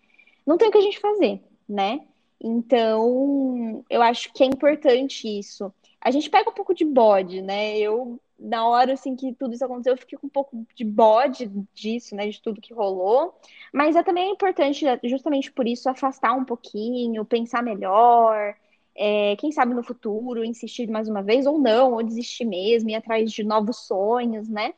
não 0.46 0.56
tem 0.56 0.68
o 0.68 0.70
que 0.72 0.78
a 0.78 0.82
gente 0.82 0.98
fazer, 1.00 1.40
né? 1.68 2.00
Então, 2.40 3.84
eu 3.88 4.02
acho 4.02 4.32
que 4.32 4.42
é 4.42 4.46
importante 4.46 5.28
isso. 5.28 5.72
A 6.00 6.10
gente 6.10 6.28
pega 6.28 6.50
um 6.50 6.54
pouco 6.54 6.74
de 6.74 6.84
bode, 6.84 7.40
né? 7.40 7.78
Eu, 7.78 8.20
na 8.38 8.66
hora 8.66 8.94
assim 8.94 9.14
que 9.14 9.32
tudo 9.34 9.54
isso 9.54 9.64
aconteceu, 9.64 9.92
eu 9.92 9.98
fiquei 9.98 10.18
com 10.18 10.26
um 10.26 10.30
pouco 10.30 10.66
de 10.74 10.84
bode 10.84 11.46
disso, 11.72 12.16
né? 12.16 12.28
De 12.28 12.42
tudo 12.42 12.60
que 12.60 12.74
rolou. 12.74 13.34
Mas 13.72 13.94
é 13.94 14.02
também 14.02 14.32
importante, 14.32 14.84
justamente 15.04 15.52
por 15.52 15.68
isso, 15.68 15.88
afastar 15.88 16.32
um 16.32 16.44
pouquinho, 16.44 17.24
pensar 17.24 17.62
melhor, 17.62 18.56
é, 18.94 19.36
quem 19.36 19.52
sabe 19.52 19.74
no 19.74 19.82
futuro 19.82 20.44
insistir 20.44 20.88
mais 20.88 21.08
uma 21.08 21.22
vez 21.22 21.46
ou 21.46 21.58
não, 21.58 21.94
ou 21.94 22.02
desistir 22.02 22.44
mesmo, 22.44 22.90
ir 22.90 22.94
atrás 22.94 23.32
de 23.32 23.42
novos 23.42 23.78
sonhos, 23.86 24.48
né? 24.48 24.74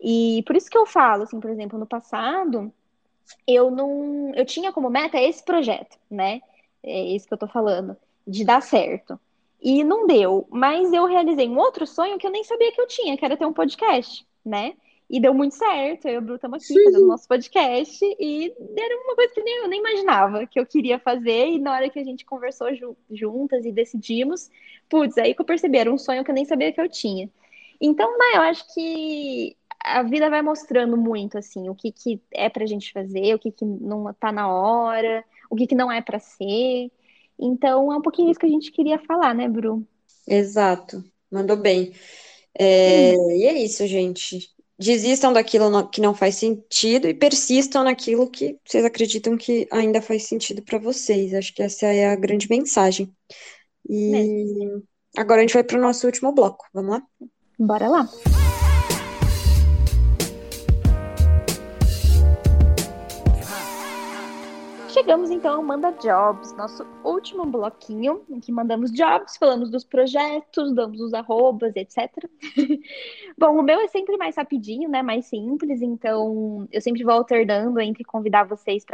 E 0.00 0.42
por 0.46 0.56
isso 0.56 0.70
que 0.70 0.76
eu 0.76 0.86
falo, 0.86 1.22
assim, 1.22 1.40
por 1.40 1.50
exemplo, 1.50 1.78
no 1.78 1.86
passado, 1.86 2.72
eu 3.46 3.70
não. 3.70 4.32
Eu 4.34 4.44
tinha 4.44 4.72
como 4.72 4.90
meta 4.90 5.20
esse 5.20 5.44
projeto, 5.44 5.98
né? 6.10 6.40
É 6.82 7.02
isso 7.02 7.26
que 7.26 7.34
eu 7.34 7.38
tô 7.38 7.48
falando, 7.48 7.96
de 8.26 8.44
dar 8.44 8.62
certo. 8.62 9.18
E 9.60 9.82
não 9.82 10.06
deu, 10.06 10.46
mas 10.50 10.92
eu 10.92 11.06
realizei 11.06 11.48
um 11.48 11.58
outro 11.58 11.86
sonho 11.86 12.18
que 12.18 12.26
eu 12.26 12.30
nem 12.30 12.44
sabia 12.44 12.70
que 12.72 12.80
eu 12.80 12.86
tinha, 12.86 13.16
que 13.16 13.24
era 13.24 13.36
ter 13.36 13.46
um 13.46 13.52
podcast, 13.52 14.26
né? 14.44 14.74
E 15.08 15.20
deu 15.20 15.32
muito 15.32 15.54
certo. 15.54 16.08
Eu 16.08 16.14
e 16.14 16.18
o 16.18 16.22
Bru 16.22 16.34
estamos 16.34 16.56
aqui 16.56 16.66
Sim. 16.66 16.84
fazendo 16.84 17.06
nosso 17.06 17.28
podcast. 17.28 18.04
E 18.18 18.52
era 18.76 18.96
uma 19.04 19.14
coisa 19.14 19.32
que 19.32 19.42
nem, 19.42 19.58
eu 19.58 19.68
nem 19.68 19.80
imaginava 19.80 20.46
que 20.46 20.58
eu 20.58 20.66
queria 20.66 20.98
fazer. 20.98 21.46
E 21.48 21.58
na 21.60 21.74
hora 21.74 21.88
que 21.88 21.98
a 21.98 22.04
gente 22.04 22.24
conversou 22.24 22.74
ju 22.74 22.96
juntas 23.10 23.64
e 23.64 23.72
decidimos, 23.72 24.50
putz, 24.88 25.16
aí 25.16 25.34
que 25.34 25.40
eu 25.40 25.46
percebi, 25.46 25.78
era 25.78 25.92
um 25.92 25.98
sonho 25.98 26.24
que 26.24 26.30
eu 26.30 26.34
nem 26.34 26.44
sabia 26.44 26.72
que 26.72 26.80
eu 26.80 26.88
tinha. 26.88 27.30
Então, 27.80 28.10
né, 28.18 28.32
eu 28.34 28.40
acho 28.42 28.74
que 28.74 29.56
a 29.80 30.02
vida 30.02 30.28
vai 30.28 30.42
mostrando 30.42 30.96
muito, 30.96 31.38
assim, 31.38 31.68
o 31.68 31.74
que, 31.74 31.92
que 31.92 32.20
é 32.32 32.48
pra 32.48 32.66
gente 32.66 32.92
fazer, 32.92 33.34
o 33.34 33.38
que, 33.38 33.52
que 33.52 33.64
não 33.64 34.12
tá 34.14 34.32
na 34.32 34.52
hora, 34.52 35.24
o 35.48 35.54
que, 35.54 35.66
que 35.66 35.74
não 35.74 35.92
é 35.92 36.00
para 36.00 36.18
ser. 36.18 36.90
Então, 37.38 37.92
é 37.92 37.96
um 37.96 38.02
pouquinho 38.02 38.30
isso 38.30 38.40
que 38.40 38.46
a 38.46 38.50
gente 38.50 38.72
queria 38.72 38.98
falar, 38.98 39.34
né, 39.34 39.46
Bru? 39.46 39.86
Exato. 40.26 41.04
Mandou 41.30 41.56
bem. 41.56 41.92
É, 42.58 43.12
e 43.14 43.44
é 43.44 43.62
isso, 43.62 43.86
gente 43.86 44.55
desistam 44.78 45.32
daquilo 45.32 45.88
que 45.88 46.00
não 46.00 46.14
faz 46.14 46.36
sentido 46.36 47.08
e 47.08 47.14
persistam 47.14 47.84
naquilo 47.84 48.30
que 48.30 48.58
vocês 48.64 48.84
acreditam 48.84 49.36
que 49.36 49.66
ainda 49.70 50.02
faz 50.02 50.24
sentido 50.24 50.62
para 50.62 50.78
vocês. 50.78 51.32
Acho 51.34 51.54
que 51.54 51.62
essa 51.62 51.86
é 51.86 52.08
a 52.08 52.16
grande 52.16 52.48
mensagem. 52.48 53.12
E 53.88 54.12
agora 55.16 55.40
a 55.40 55.42
gente 55.42 55.54
vai 55.54 55.64
para 55.64 55.78
o 55.78 55.82
nosso 55.82 56.06
último 56.06 56.32
bloco. 56.32 56.66
Vamos 56.74 56.90
lá? 56.90 57.02
Bora 57.58 57.88
lá. 57.88 58.08
Chegamos 65.06 65.30
então 65.30 65.54
ao 65.54 65.62
Manda 65.62 65.92
Jobs, 65.92 66.52
nosso 66.54 66.84
último 67.04 67.46
bloquinho, 67.46 68.24
em 68.28 68.40
que 68.40 68.50
mandamos 68.50 68.90
jobs, 68.90 69.36
falamos 69.36 69.70
dos 69.70 69.84
projetos, 69.84 70.74
damos 70.74 71.00
os 71.00 71.14
arrobas, 71.14 71.76
etc. 71.76 72.10
Bom, 73.38 73.56
o 73.56 73.62
meu 73.62 73.78
é 73.78 73.86
sempre 73.86 74.16
mais 74.16 74.36
rapidinho, 74.36 74.88
né? 74.88 75.02
Mais 75.02 75.26
simples, 75.26 75.80
então 75.80 76.66
eu 76.72 76.80
sempre 76.80 77.04
vou 77.04 77.14
alternando 77.14 77.78
entre 77.78 78.02
convidar 78.02 78.48
vocês 78.48 78.84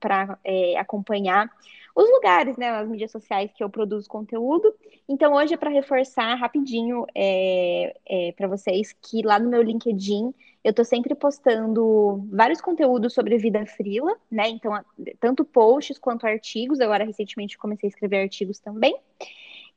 para 0.00 0.38
é, 0.42 0.78
acompanhar 0.78 1.50
os 1.98 2.08
lugares, 2.12 2.56
né? 2.56 2.70
As 2.70 2.88
mídias 2.88 3.10
sociais 3.10 3.50
que 3.52 3.62
eu 3.62 3.68
produzo 3.68 4.08
conteúdo. 4.08 4.72
Então 5.08 5.34
hoje 5.34 5.54
é 5.54 5.56
para 5.56 5.68
reforçar 5.68 6.34
rapidinho 6.36 7.04
é, 7.12 7.96
é, 8.06 8.32
para 8.32 8.46
vocês 8.46 8.94
que 9.02 9.20
lá 9.22 9.38
no 9.38 9.50
meu 9.50 9.62
LinkedIn 9.62 10.32
eu 10.62 10.70
estou 10.70 10.84
sempre 10.84 11.14
postando 11.14 12.24
vários 12.30 12.60
conteúdos 12.60 13.14
sobre 13.14 13.36
vida 13.38 13.64
frila, 13.66 14.14
né? 14.30 14.48
Então, 14.48 14.72
tanto 15.18 15.44
posts 15.44 15.98
quanto 15.98 16.26
artigos. 16.26 16.80
Agora, 16.80 17.04
recentemente, 17.04 17.56
comecei 17.56 17.88
a 17.88 17.90
escrever 17.90 18.22
artigos 18.22 18.58
também. 18.58 18.96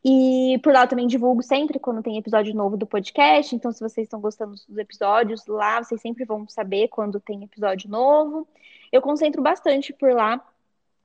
E 0.03 0.59
por 0.63 0.73
lá 0.73 0.83
eu 0.83 0.87
também 0.87 1.07
divulgo 1.07 1.43
sempre 1.43 1.79
quando 1.79 2.01
tem 2.03 2.17
episódio 2.17 2.53
novo 2.55 2.75
do 2.75 2.87
podcast. 2.87 3.55
Então, 3.55 3.71
se 3.71 3.79
vocês 3.79 4.05
estão 4.05 4.19
gostando 4.19 4.55
dos 4.67 4.77
episódios, 4.77 5.45
lá 5.47 5.81
vocês 5.81 6.01
sempre 6.01 6.25
vão 6.25 6.47
saber 6.47 6.87
quando 6.89 7.19
tem 7.19 7.43
episódio 7.43 7.89
novo. 7.89 8.47
Eu 8.91 9.01
concentro 9.01 9.41
bastante 9.41 9.93
por 9.93 10.11
lá 10.11 10.43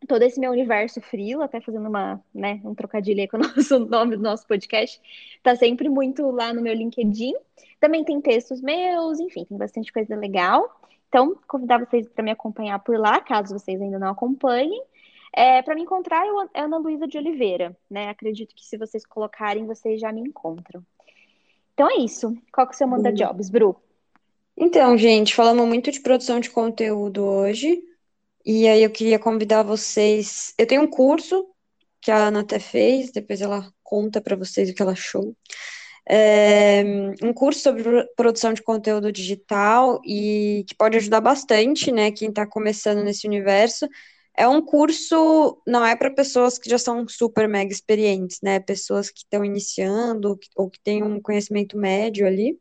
todo 0.07 0.23
esse 0.23 0.41
meu 0.41 0.51
universo 0.51 1.01
frila, 1.01 1.45
até 1.45 1.61
fazendo 1.61 1.89
uma, 1.89 2.23
né, 2.35 2.61
um 2.65 2.75
trocadilho 2.75 3.21
aí 3.21 3.29
com 3.29 3.37
o 3.37 3.41
nosso 3.57 3.79
nome 3.79 4.17
do 4.17 4.23
nosso 4.23 4.47
podcast, 4.47 5.01
tá 5.43 5.55
sempre 5.57 5.89
muito 5.89 6.31
lá 6.31 6.53
no 6.53 6.63
meu 6.63 6.75
LinkedIn. 6.75 7.35
Também 7.81 8.05
tem 8.05 8.21
textos 8.21 8.61
meus, 8.61 9.21
enfim, 9.21 9.45
tem 9.45 9.59
bastante 9.59 9.93
coisa 9.93 10.17
legal. 10.17 10.81
Então, 11.09 11.37
convidar 11.47 11.79
vocês 11.79 12.09
para 12.09 12.25
me 12.25 12.31
acompanhar 12.31 12.79
por 12.79 12.99
lá, 12.99 13.21
caso 13.21 13.59
vocês 13.59 13.81
ainda 13.81 13.99
não 13.99 14.09
acompanhem. 14.09 14.83
É, 15.33 15.61
para 15.61 15.75
me 15.75 15.83
encontrar, 15.83 16.27
eu 16.27 16.41
é 16.55 16.61
Ana 16.63 16.79
Luísa 16.79 17.07
de 17.07 17.19
Oliveira, 17.19 17.77
né? 17.91 18.09
Acredito 18.09 18.55
que 18.55 18.65
se 18.65 18.79
vocês 18.79 19.05
colocarem, 19.05 19.67
vocês 19.67 20.01
já 20.01 20.11
me 20.11 20.21
encontram. 20.21 20.83
Então 21.75 21.91
é 21.91 21.97
isso. 21.97 22.35
Qual 22.51 22.67
que 22.67 22.73
é 22.73 22.75
o 22.75 22.79
seu 22.79 22.89
manda 22.89 23.13
jobs, 23.13 23.51
Bru? 23.51 23.77
Então, 24.57 24.97
gente, 24.97 25.35
falamos 25.35 25.69
muito 25.69 25.93
de 25.93 26.01
produção 26.01 26.41
de 26.41 26.49
conteúdo 26.49 27.23
hoje. 27.23 27.83
E 28.47 28.69
aí 28.69 28.85
eu 28.85 28.91
queria 28.91 29.19
convidar 29.19 29.65
vocês. 29.65 30.55
Eu 30.57 30.67
tenho 30.69 30.83
um 30.83 30.89
curso 30.89 31.49
que 32.01 32.13
a 32.13 32.29
Ana 32.29 32.41
até 32.41 32.61
fez, 32.61 33.11
depois 33.11 33.41
ela 33.41 33.69
conta 33.83 34.21
para 34.21 34.37
vocês 34.37 34.71
o 34.71 34.75
que 34.75 34.81
ela 34.81 34.93
achou. 34.93 35.37
É 36.09 36.85
um 37.25 37.33
curso 37.35 37.61
sobre 37.61 37.83
produção 38.17 38.53
de 38.53 38.63
conteúdo 38.63 39.11
digital 39.11 40.01
e 40.07 40.65
que 40.69 40.77
pode 40.77 40.97
ajudar 40.97 41.21
bastante, 41.21 41.91
né, 41.91 42.13
quem 42.13 42.29
está 42.29 42.47
começando 42.47 43.03
nesse 43.03 43.27
universo. 43.27 43.89
É 44.37 44.47
um 44.47 44.63
curso, 44.65 45.61
não 45.67 45.85
é 45.85 45.97
para 45.97 46.11
pessoas 46.15 46.59
que 46.59 46.71
já 46.71 46.79
são 46.79 47.09
super 47.09 47.49
mega 47.49 47.73
experientes, 47.73 48.39
né, 48.43 48.61
pessoas 48.61 49.11
que 49.11 49.21
estão 49.21 49.45
iniciando 49.45 50.39
ou 50.55 50.71
que 50.71 50.79
têm 50.85 51.03
um 51.03 51.21
conhecimento 51.21 51.77
médio 51.77 52.27
ali. 52.27 52.57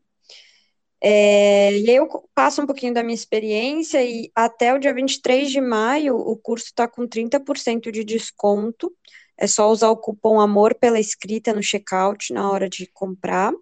É, 1.00 1.72
e 1.78 1.90
aí 1.90 1.96
eu 1.96 2.08
passo 2.34 2.62
um 2.62 2.66
pouquinho 2.66 2.94
da 2.94 3.02
minha 3.02 3.14
experiência 3.14 4.02
e 4.02 4.30
até 4.34 4.74
o 4.74 4.78
dia 4.78 4.94
23 4.94 5.50
de 5.50 5.60
maio 5.60 6.16
o 6.16 6.36
curso 6.36 6.66
está 6.66 6.88
com 6.88 7.06
30% 7.06 7.90
de 7.92 8.02
desconto. 8.04 8.92
É 9.38 9.46
só 9.46 9.70
usar 9.70 9.90
o 9.90 9.96
cupom 9.96 10.40
AMOR 10.40 10.74
pela 10.74 10.98
escrita 10.98 11.52
no 11.52 11.62
checkout 11.62 12.32
na 12.32 12.50
hora 12.50 12.68
de 12.68 12.86
comprar. 12.92 13.52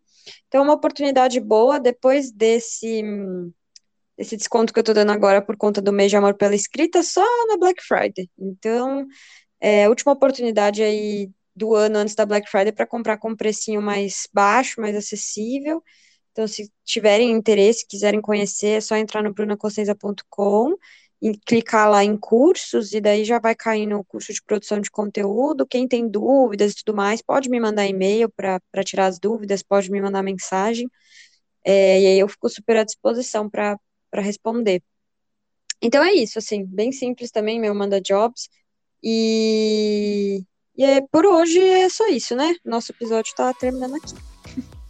Então, 0.46 0.60
é 0.60 0.64
uma 0.64 0.74
oportunidade 0.74 1.40
boa 1.40 1.80
depois 1.80 2.30
desse, 2.30 3.02
desse 4.16 4.36
desconto 4.36 4.72
que 4.72 4.78
eu 4.78 4.82
estou 4.82 4.94
dando 4.94 5.10
agora 5.12 5.42
por 5.42 5.56
conta 5.56 5.82
do 5.82 5.92
mês 5.92 6.10
de 6.10 6.16
amor 6.16 6.34
pela 6.34 6.54
escrita, 6.54 7.02
só 7.02 7.24
na 7.48 7.56
Black 7.56 7.82
Friday. 7.82 8.30
Então, 8.38 9.06
é 9.60 9.84
a 9.84 9.88
última 9.88 10.12
oportunidade 10.12 10.82
aí 10.82 11.30
do 11.54 11.74
ano 11.74 11.98
antes 11.98 12.14
da 12.14 12.26
Black 12.26 12.50
Friday 12.50 12.72
para 12.72 12.86
comprar 12.86 13.18
com 13.18 13.30
um 13.30 13.36
precinho 13.36 13.82
mais 13.82 14.28
baixo, 14.32 14.80
mais 14.80 14.96
acessível. 14.96 15.82
Então, 16.34 16.48
se 16.48 16.68
tiverem 16.84 17.30
interesse, 17.30 17.86
quiserem 17.86 18.20
conhecer, 18.20 18.78
é 18.78 18.80
só 18.80 18.96
entrar 18.96 19.22
no 19.22 19.32
brunacossenza.com 19.32 20.76
e 21.22 21.38
clicar 21.38 21.88
lá 21.88 22.02
em 22.02 22.16
cursos, 22.16 22.92
e 22.92 23.00
daí 23.00 23.24
já 23.24 23.38
vai 23.38 23.54
cair 23.54 23.86
no 23.86 24.04
curso 24.04 24.32
de 24.32 24.42
produção 24.42 24.80
de 24.80 24.90
conteúdo. 24.90 25.64
Quem 25.64 25.86
tem 25.86 26.08
dúvidas 26.08 26.72
e 26.72 26.74
tudo 26.74 26.96
mais, 26.96 27.22
pode 27.22 27.48
me 27.48 27.60
mandar 27.60 27.86
e-mail 27.86 28.28
para 28.28 28.60
tirar 28.84 29.06
as 29.06 29.20
dúvidas, 29.20 29.62
pode 29.62 29.88
me 29.92 30.00
mandar 30.00 30.24
mensagem, 30.24 30.88
é, 31.64 32.00
e 32.02 32.06
aí 32.08 32.18
eu 32.18 32.28
fico 32.28 32.48
super 32.48 32.78
à 32.78 32.84
disposição 32.84 33.48
para 33.48 33.78
responder. 34.16 34.82
Então 35.80 36.02
é 36.02 36.12
isso, 36.14 36.36
assim, 36.40 36.64
bem 36.66 36.90
simples 36.90 37.30
também, 37.30 37.60
meu 37.60 37.74
manda 37.76 38.00
jobs. 38.00 38.48
E, 39.00 40.42
e 40.76 40.84
é, 40.84 41.00
por 41.12 41.24
hoje 41.26 41.60
é 41.60 41.88
só 41.88 42.08
isso, 42.08 42.34
né? 42.34 42.56
Nosso 42.64 42.90
episódio 42.90 43.30
está 43.30 43.54
terminando 43.54 43.94
aqui. 43.94 44.33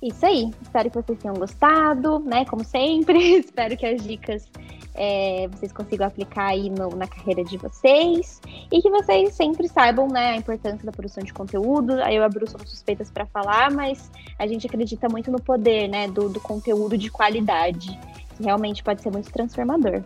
Isso 0.04 0.26
aí. 0.26 0.50
Espero 0.60 0.90
que 0.90 0.96
vocês 1.00 1.18
tenham 1.18 1.34
gostado, 1.34 2.18
né? 2.20 2.44
Como 2.44 2.62
sempre. 2.62 3.38
Espero 3.40 3.74
que 3.74 3.86
as 3.86 4.02
dicas 4.02 4.46
é, 4.94 5.48
vocês 5.50 5.72
consigam 5.72 6.06
aplicar 6.06 6.48
aí 6.48 6.68
no, 6.68 6.90
na 6.90 7.06
carreira 7.06 7.42
de 7.42 7.56
vocês 7.56 8.40
e 8.70 8.82
que 8.82 8.90
vocês 8.90 9.34
sempre 9.34 9.66
saibam, 9.66 10.06
né, 10.06 10.32
a 10.32 10.36
importância 10.36 10.84
da 10.84 10.92
produção 10.92 11.24
de 11.24 11.32
conteúdo. 11.32 11.94
Aí 12.02 12.16
eu 12.16 12.22
e 12.22 12.24
a 12.24 12.28
Bru 12.28 12.48
somos 12.48 12.70
suspeitas 12.70 13.10
para 13.10 13.24
falar, 13.24 13.70
mas 13.70 14.10
a 14.38 14.46
gente 14.46 14.66
acredita 14.66 15.08
muito 15.08 15.30
no 15.30 15.40
poder, 15.40 15.88
né, 15.88 16.06
do, 16.06 16.28
do 16.28 16.40
conteúdo 16.40 16.98
de 16.98 17.10
qualidade, 17.10 17.98
que 18.36 18.44
realmente 18.44 18.84
pode 18.84 19.02
ser 19.02 19.10
muito 19.10 19.32
transformador. 19.32 20.02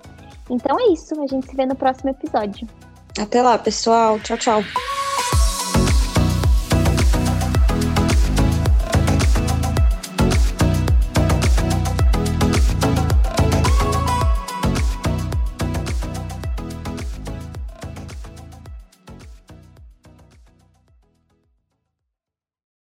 Então 0.49 0.78
é 0.78 0.92
isso. 0.92 1.20
A 1.20 1.26
gente 1.26 1.49
se 1.49 1.57
vê 1.57 1.66
no 1.66 1.74
próximo 1.74 2.11
episódio. 2.11 2.66
Até 3.18 3.42
lá, 3.42 3.59
pessoal. 3.59 4.18
Tchau, 4.20 4.38
tchau. 4.38 4.62